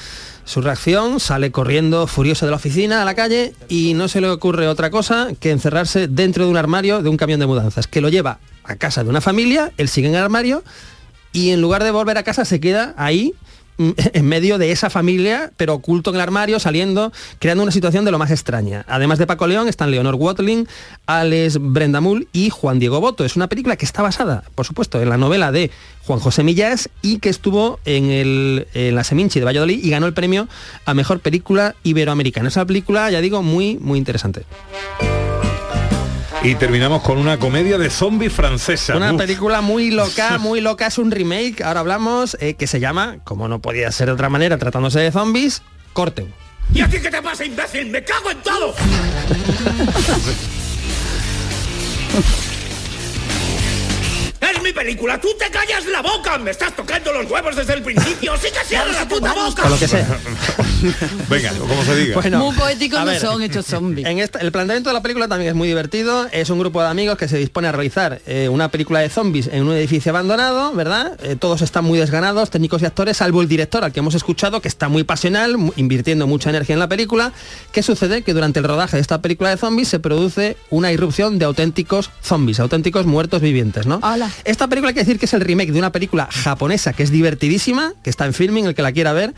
Su 0.45 0.61
reacción, 0.61 1.19
sale 1.19 1.51
corriendo 1.51 2.07
furioso 2.07 2.45
de 2.45 2.51
la 2.51 2.55
oficina 2.55 3.01
a 3.01 3.05
la 3.05 3.13
calle 3.13 3.53
y 3.67 3.93
no 3.93 4.07
se 4.07 4.21
le 4.21 4.29
ocurre 4.29 4.69
otra 4.69 4.89
cosa 4.89 5.27
que 5.37 5.51
encerrarse 5.51 6.07
dentro 6.07 6.45
de 6.45 6.49
un 6.49 6.55
armario 6.55 7.01
de 7.01 7.09
un 7.09 7.17
camión 7.17 7.41
de 7.41 7.45
mudanzas, 7.45 7.87
que 7.87 7.99
lo 7.99 8.07
lleva 8.07 8.39
a 8.63 8.77
casa 8.77 9.03
de 9.03 9.09
una 9.09 9.19
familia, 9.19 9.73
él 9.75 9.89
sigue 9.89 10.07
en 10.07 10.15
el 10.15 10.23
armario 10.23 10.63
y 11.33 11.49
en 11.49 11.59
lugar 11.59 11.83
de 11.83 11.91
volver 11.91 12.17
a 12.17 12.23
casa 12.23 12.45
se 12.45 12.61
queda 12.61 12.93
ahí 12.97 13.33
en 14.13 14.25
medio 14.25 14.57
de 14.57 14.71
esa 14.71 14.89
familia, 14.89 15.51
pero 15.57 15.75
oculto 15.75 16.09
en 16.09 16.15
el 16.15 16.21
armario, 16.21 16.59
saliendo, 16.59 17.11
creando 17.39 17.63
una 17.63 17.71
situación 17.71 18.05
de 18.05 18.11
lo 18.11 18.19
más 18.19 18.31
extraña. 18.31 18.85
Además 18.87 19.19
de 19.19 19.27
Paco 19.27 19.47
León, 19.47 19.67
están 19.67 19.91
Leonor 19.91 20.15
Watling, 20.15 20.67
Alex 21.05 21.57
Brendamul 21.59 22.27
y 22.33 22.49
Juan 22.49 22.79
Diego 22.79 22.99
Boto. 22.99 23.25
Es 23.25 23.35
una 23.35 23.47
película 23.47 23.75
que 23.75 23.85
está 23.85 24.01
basada, 24.01 24.43
por 24.55 24.65
supuesto, 24.65 25.01
en 25.01 25.09
la 25.09 25.17
novela 25.17 25.51
de 25.51 25.71
Juan 26.05 26.19
José 26.19 26.43
Millás 26.43 26.89
y 27.01 27.19
que 27.19 27.29
estuvo 27.29 27.79
en, 27.85 28.09
el, 28.09 28.67
en 28.73 28.95
la 28.95 29.03
Seminci 29.03 29.39
de 29.39 29.45
Valladolid 29.45 29.83
y 29.83 29.89
ganó 29.89 30.05
el 30.05 30.13
premio 30.13 30.47
a 30.85 30.93
Mejor 30.93 31.19
Película 31.19 31.75
Iberoamericana. 31.83 32.47
Es 32.47 32.55
una 32.55 32.65
película, 32.65 33.11
ya 33.11 33.21
digo, 33.21 33.43
muy, 33.43 33.77
muy 33.77 33.97
interesante. 33.99 34.43
Y 36.47 36.55
terminamos 36.55 37.01
con 37.01 37.17
una 37.17 37.37
comedia 37.37 37.77
de 37.77 37.89
zombies 37.89 38.31
francesa. 38.31 38.95
Una 38.95 39.11
Uf. 39.11 39.17
película 39.17 39.59
muy 39.59 39.91
loca, 39.91 40.37
muy 40.39 40.61
loca, 40.61 40.87
es 40.87 40.97
un 40.97 41.11
remake, 41.11 41.61
ahora 41.61 41.81
hablamos, 41.81 42.37
eh, 42.39 42.53
que 42.53 42.67
se 42.67 42.79
llama, 42.79 43.17
como 43.25 43.49
no 43.49 43.59
podía 43.59 43.91
ser 43.91 44.07
de 44.07 44.13
otra 44.13 44.29
manera, 44.29 44.57
tratándose 44.57 45.01
de 45.01 45.11
zombies, 45.11 45.61
Corten. 45.91 46.33
¿Y 46.73 46.79
a 46.79 46.87
ti 46.87 47.01
qué 47.01 47.09
te 47.09 47.21
pasa, 47.21 47.43
imbécil? 47.43 47.89
¡Me 47.89 48.01
cago 48.01 48.31
en 48.31 48.41
todo! 48.43 48.73
¡Es 54.57 54.63
mi 54.63 54.71
película! 54.73 55.19
¡Tú 55.21 55.29
te 55.37 55.49
callas 55.51 55.85
la 55.85 56.01
boca! 56.01 56.37
¡Me 56.37 56.51
estás 56.51 56.75
tocando 56.75 57.11
los 57.13 57.29
huevos 57.29 57.55
desde 57.55 57.73
el 57.73 57.81
principio! 57.83 58.33
¡Sí 58.37 58.47
que 58.51 58.65
cierra 58.67 58.91
la 58.91 59.07
puta 59.07 59.33
boca! 59.33 59.61
Con 59.63 59.71
lo 59.71 59.77
que 59.79 59.87
sea. 59.87 60.07
Venga, 61.29 61.51
como 61.53 61.83
se 61.83 61.95
diga. 61.95 62.15
Bueno, 62.15 62.39
Muy 62.39 62.55
poéticos 62.55 63.03
no 63.05 63.19
son 63.19 63.41
hechos 63.43 63.65
zombies. 63.65 64.07
En 64.07 64.19
esta- 64.19 64.39
el 64.39 64.51
planteamiento 64.51 64.89
de 64.89 64.93
la 64.93 65.01
película 65.01 65.27
también 65.27 65.49
es 65.49 65.55
muy 65.55 65.67
divertido. 65.67 66.27
Es 66.31 66.49
un 66.49 66.59
grupo 66.59 66.81
de 66.81 66.87
amigos 66.89 67.17
que 67.17 67.27
se 67.27 67.37
dispone 67.37 67.67
a 67.67 67.71
realizar 67.71 68.21
eh, 68.25 68.49
una 68.49 68.69
película 68.69 68.99
de 68.99 69.09
zombies 69.09 69.47
en 69.51 69.63
un 69.67 69.73
edificio 69.73 70.11
abandonado, 70.11 70.73
¿verdad? 70.73 71.17
Eh, 71.23 71.35
todos 71.35 71.61
están 71.61 71.85
muy 71.85 71.99
desganados, 71.99 72.49
técnicos 72.49 72.81
y 72.81 72.85
actores, 72.85 73.17
salvo 73.17 73.41
el 73.41 73.47
director 73.47 73.83
al 73.83 73.91
que 73.91 73.99
hemos 73.99 74.15
escuchado, 74.15 74.61
que 74.61 74.67
está 74.67 74.87
muy 74.89 75.03
pasional, 75.03 75.55
invirtiendo 75.75 76.27
mucha 76.27 76.49
energía 76.49 76.73
en 76.73 76.79
la 76.79 76.87
película. 76.89 77.31
¿Qué 77.71 77.83
sucede? 77.83 78.21
Que 78.23 78.33
durante 78.33 78.59
el 78.59 78.65
rodaje 78.65 78.97
de 78.97 79.01
esta 79.01 79.21
película 79.21 79.49
de 79.49 79.57
zombies 79.57 79.87
se 79.87 79.99
produce 79.99 80.57
una 80.69 80.91
irrupción 80.91 81.39
de 81.39 81.45
auténticos 81.45 82.09
zombies, 82.23 82.59
auténticos 82.59 83.05
muertos 83.05 83.41
vivientes, 83.41 83.85
¿no? 83.85 83.99
Esta 84.47 84.69
película 84.69 84.89
hay 84.89 84.93
que 84.93 85.01
decir 85.01 85.19
que 85.19 85.25
es 85.25 85.33
el 85.33 85.41
remake 85.41 85.73
de 85.73 85.79
una 85.79 85.91
película 85.91 86.29
japonesa 86.31 86.93
que 86.93 87.03
es 87.03 87.11
divertidísima, 87.11 87.91
que 88.01 88.09
está 88.09 88.25
en 88.25 88.33
filming, 88.33 88.65
el 88.65 88.75
que 88.75 88.81
la 88.81 88.93
quiera 88.93 89.11
ver, 89.11 89.33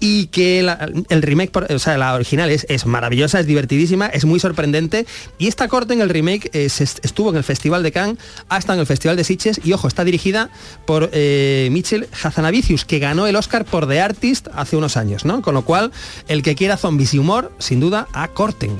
y 0.00 0.26
que 0.26 0.58
el 0.58 1.22
remake, 1.22 1.56
o 1.72 1.78
sea, 1.78 1.96
la 1.96 2.12
original 2.14 2.50
es, 2.50 2.84
maravillosa, 2.84 3.38
es 3.38 3.46
divertidísima, 3.46 4.06
es 4.06 4.24
muy 4.24 4.40
sorprendente. 4.40 5.06
Y 5.38 5.46
esta 5.46 5.68
corte 5.68 5.94
en 5.94 6.00
el 6.00 6.08
remake 6.08 6.50
eh, 6.54 6.66
estuvo 6.66 7.30
en 7.30 7.36
el 7.36 7.44
Festival 7.44 7.84
de 7.84 7.92
Cannes, 7.92 8.18
ha 8.48 8.58
estado 8.58 8.74
en 8.74 8.80
el 8.80 8.86
Festival 8.86 9.16
de 9.16 9.22
Sitges 9.22 9.60
y, 9.62 9.72
ojo, 9.74 9.86
está 9.86 10.02
dirigida 10.02 10.50
por 10.86 11.08
eh, 11.12 11.68
Michel 11.70 12.08
Hazanavicius, 12.20 12.84
que 12.84 12.98
ganó 12.98 13.28
el 13.28 13.36
Oscar 13.36 13.64
por 13.64 13.86
The 13.86 14.00
Artist 14.00 14.48
hace 14.56 14.76
unos 14.76 14.96
años, 14.96 15.24
¿no? 15.24 15.40
Con 15.40 15.54
lo 15.54 15.62
cual, 15.62 15.92
el 16.26 16.42
que 16.42 16.56
quiera 16.56 16.76
zombies 16.76 17.14
y 17.14 17.18
humor, 17.20 17.52
sin 17.60 17.78
duda, 17.78 18.08
a 18.12 18.26
Corten. 18.26 18.76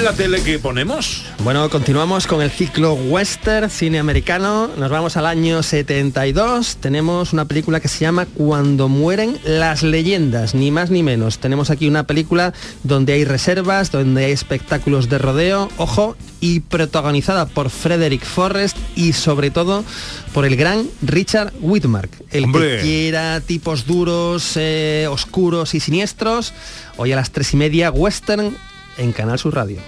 En 0.00 0.04
la 0.06 0.12
tele 0.14 0.42
que 0.42 0.58
ponemos? 0.58 1.24
Bueno, 1.44 1.68
continuamos 1.68 2.26
con 2.26 2.40
el 2.40 2.50
ciclo 2.50 2.94
western, 2.94 3.68
cine 3.68 3.98
americano. 3.98 4.70
Nos 4.78 4.90
vamos 4.90 5.18
al 5.18 5.26
año 5.26 5.62
72. 5.62 6.76
Tenemos 6.76 7.34
una 7.34 7.44
película 7.44 7.80
que 7.80 7.88
se 7.88 7.98
llama 7.98 8.24
Cuando 8.24 8.88
mueren 8.88 9.38
las 9.44 9.82
leyendas, 9.82 10.54
ni 10.54 10.70
más 10.70 10.90
ni 10.90 11.02
menos. 11.02 11.38
Tenemos 11.38 11.68
aquí 11.68 11.86
una 11.86 12.04
película 12.04 12.54
donde 12.82 13.12
hay 13.12 13.24
reservas, 13.24 13.90
donde 13.90 14.24
hay 14.24 14.32
espectáculos 14.32 15.10
de 15.10 15.18
rodeo, 15.18 15.68
ojo, 15.76 16.16
y 16.40 16.60
protagonizada 16.60 17.44
por 17.46 17.68
Frederick 17.68 18.24
Forrest 18.24 18.78
y 18.96 19.12
sobre 19.12 19.50
todo 19.50 19.84
por 20.32 20.46
el 20.46 20.56
gran 20.56 20.88
Richard 21.02 21.52
Whitmark. 21.60 22.10
El 22.30 22.44
Hombre. 22.44 22.76
que 22.76 22.82
quiera 22.82 23.40
tipos 23.42 23.86
duros, 23.86 24.52
eh, 24.56 25.06
oscuros 25.10 25.74
y 25.74 25.80
siniestros. 25.80 26.54
Hoy 26.96 27.12
a 27.12 27.16
las 27.16 27.30
tres 27.32 27.52
y 27.52 27.58
media, 27.58 27.90
western 27.90 28.56
en 29.00 29.12
Canal 29.12 29.38
Sur 29.38 29.54
Radio. 29.54 29.80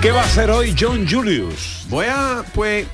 ¿Qué 0.00 0.12
va 0.12 0.22
a 0.22 0.24
hacer 0.24 0.50
hoy 0.50 0.74
John 0.78 1.06
Julius? 1.08 1.84
Voy 1.88 2.06
a, 2.08 2.44
pues, 2.54 2.86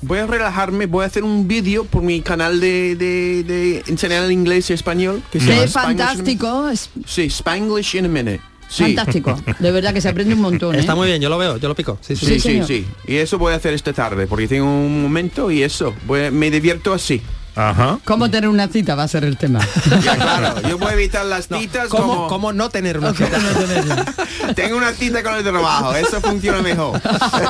voy 0.00 0.18
a 0.20 0.26
relajarme, 0.26 0.86
voy 0.86 1.02
a 1.02 1.06
hacer 1.08 1.24
un 1.24 1.48
vídeo 1.48 1.84
por 1.84 2.02
mi 2.02 2.20
canal 2.20 2.60
de, 2.60 2.94
de, 2.94 3.42
de 3.42 3.82
enseñar 3.88 4.24
el 4.24 4.30
inglés 4.32 4.70
y 4.70 4.72
español. 4.72 5.22
Que 5.32 5.40
se 5.40 5.64
Es 5.64 5.72
fantástico, 5.72 6.70
Sí, 7.04 7.22
Spanglish 7.26 7.96
in 7.96 8.04
a 8.04 8.08
minute. 8.08 8.40
Sí. 8.68 8.84
fantástico. 8.84 9.38
De 9.58 9.70
verdad 9.72 9.92
que 9.92 10.00
se 10.00 10.08
aprende 10.08 10.34
un 10.34 10.40
montón. 10.40 10.76
¿eh? 10.76 10.78
Está 10.78 10.94
muy 10.94 11.08
bien, 11.08 11.20
yo 11.20 11.28
lo 11.28 11.36
veo, 11.36 11.56
yo 11.58 11.68
lo 11.68 11.74
pico. 11.74 11.98
Sí, 12.00 12.14
sí, 12.16 12.38
Sí, 12.40 12.62
sí. 12.66 12.86
Y 13.06 13.16
eso 13.16 13.36
voy 13.38 13.52
a 13.52 13.56
hacer 13.56 13.74
esta 13.74 13.92
tarde, 13.92 14.26
porque 14.26 14.46
tengo 14.48 14.64
un 14.66 15.02
momento 15.02 15.50
y 15.50 15.62
eso. 15.64 15.92
Voy 16.06 16.22
a- 16.26 16.30
me 16.30 16.50
divierto 16.50 16.94
así. 16.94 17.20
Ajá. 17.54 17.98
¿Cómo 18.04 18.30
tener 18.30 18.48
una 18.48 18.68
cita 18.68 18.94
va 18.94 19.02
a 19.04 19.08
ser 19.08 19.24
el 19.24 19.36
tema? 19.36 19.60
Ya, 20.02 20.16
claro, 20.16 20.60
yo 20.68 20.78
voy 20.78 20.88
a 20.88 20.92
evitar 20.94 21.24
las 21.26 21.46
citas 21.48 21.88
¿Cómo, 21.88 22.06
como... 22.14 22.28
cómo 22.28 22.52
no 22.52 22.70
tener 22.70 22.98
una 22.98 23.12
cita? 23.12 23.38
Tengo 24.54 24.76
una 24.76 24.92
cita 24.92 25.22
con 25.22 25.34
el 25.34 25.42
trabajo, 25.42 25.94
eso 25.94 26.20
funciona 26.20 26.60
mejor. 26.62 27.00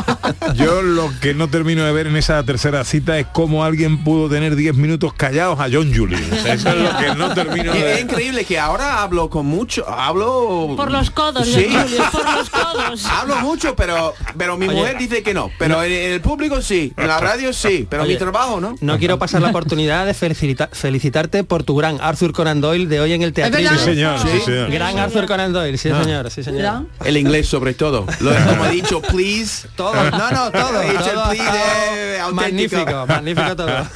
Yo 0.55 0.83
lo 0.83 1.11
que 1.21 1.35
no 1.35 1.49
termino 1.49 1.85
de 1.85 1.93
ver 1.93 2.07
en 2.07 2.17
esa 2.17 2.43
tercera 2.43 2.85
cita 2.85 3.19
es 3.19 3.27
cómo 3.33 3.65
alguien 3.65 4.03
pudo 4.05 4.29
tener 4.29 4.57
10 4.57 4.75
minutos 4.77 5.13
callados 5.15 5.59
a 5.61 5.65
John 5.73 5.93
Julius. 5.95 6.21
Eso 6.45 6.69
es 6.71 6.77
lo 6.77 6.97
que 6.99 7.15
no 7.15 7.33
termino 7.35 7.73
de 7.73 7.79
es 7.79 7.85
ver. 7.85 8.01
increíble 8.01 8.45
que 8.45 8.59
ahora 8.59 9.03
hablo 9.03 9.31
con 9.31 9.47
mucho, 9.47 9.89
hablo... 9.89 10.75
Por 10.77 10.91
los 10.91 11.11
codos, 11.11 11.47
Sí. 11.47 11.65
Julius, 11.71 12.07
por 12.11 12.25
los 12.35 12.51
codos. 12.51 13.05
Hablo 13.07 13.37
mucho, 13.41 13.75
pero 13.77 14.15
pero 14.37 14.57
mi 14.57 14.67
Oye, 14.69 14.77
mujer 14.77 14.99
dice 14.99 15.23
que 15.23 15.35
no. 15.35 15.51
Pero 15.59 15.83
en, 15.83 15.93
en 15.93 16.13
el 16.13 16.21
público 16.21 16.61
sí, 16.63 16.93
en 16.97 17.09
la 17.09 17.19
radio 17.21 17.53
sí, 17.53 17.87
pero 17.89 18.03
Oye, 18.03 18.15
mi 18.15 18.19
trabajo 18.19 18.61
no. 18.61 18.75
No 18.81 18.99
quiero 18.99 19.19
pasar 19.19 19.41
la 19.43 19.49
oportunidad 19.49 19.92
de 20.05 20.15
felicita- 20.15 20.69
felicitarte 20.73 21.45
por 21.45 21.63
tu 21.63 21.77
gran 21.77 21.99
Arthur 22.01 22.33
Conan 22.33 22.61
Doyle 22.61 22.87
de 22.87 23.01
hoy 23.01 23.13
en 23.13 23.23
el 23.23 23.33
teatro. 23.33 23.59
Sí, 23.61 23.67
señor, 23.85 24.19
sí, 24.21 24.41
señor. 24.45 24.71
Gran 24.71 24.99
Arthur 24.99 25.27
Conan 25.27 25.53
Doyle, 25.53 25.77
sí 25.79 25.91
Ah. 25.91 26.03
señor, 26.03 26.31
sí 26.31 26.43
señor. 26.43 26.87
El 27.05 27.17
inglés 27.17 27.47
sobre 27.49 27.75
todo. 27.75 28.07
Lo, 28.21 28.35
como 28.47 28.65
he 28.67 28.71
dicho, 28.71 29.01
please. 29.03 29.69
Todo, 29.77 29.95
no, 30.11 30.31
no, 30.31 30.51
todo. 30.51 30.83
He 30.83 30.91
dicho 30.93 31.05
todo, 31.13 31.31
el 31.33 31.37
please, 31.39 31.51
todo 31.51 32.29
eh, 32.29 32.33
magnífico, 32.33 33.07
magnífico 33.07 33.57
todo. 33.57 33.87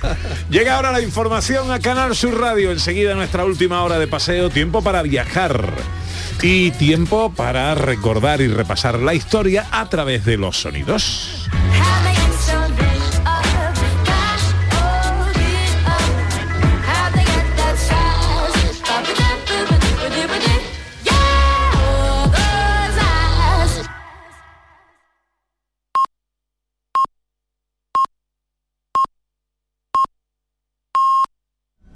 Llega 0.50 0.76
ahora 0.76 0.92
la 0.92 1.00
información 1.00 1.70
a 1.72 1.78
Canal 1.80 2.14
Sur 2.14 2.38
Radio. 2.40 2.70
Enseguida 2.72 3.14
nuestra 3.14 3.44
última 3.44 3.82
hora 3.82 3.98
de 3.98 4.06
paseo. 4.06 4.50
Tiempo 4.50 4.82
para 4.82 5.02
viajar. 5.02 5.72
Y 6.42 6.70
tiempo 6.72 7.32
para 7.34 7.74
recordar 7.74 8.40
y 8.42 8.48
repasar 8.48 8.98
la 8.98 9.14
historia 9.14 9.66
a 9.70 9.88
través 9.88 10.24
de 10.26 10.36
los 10.36 10.56
sonidos. 10.60 11.48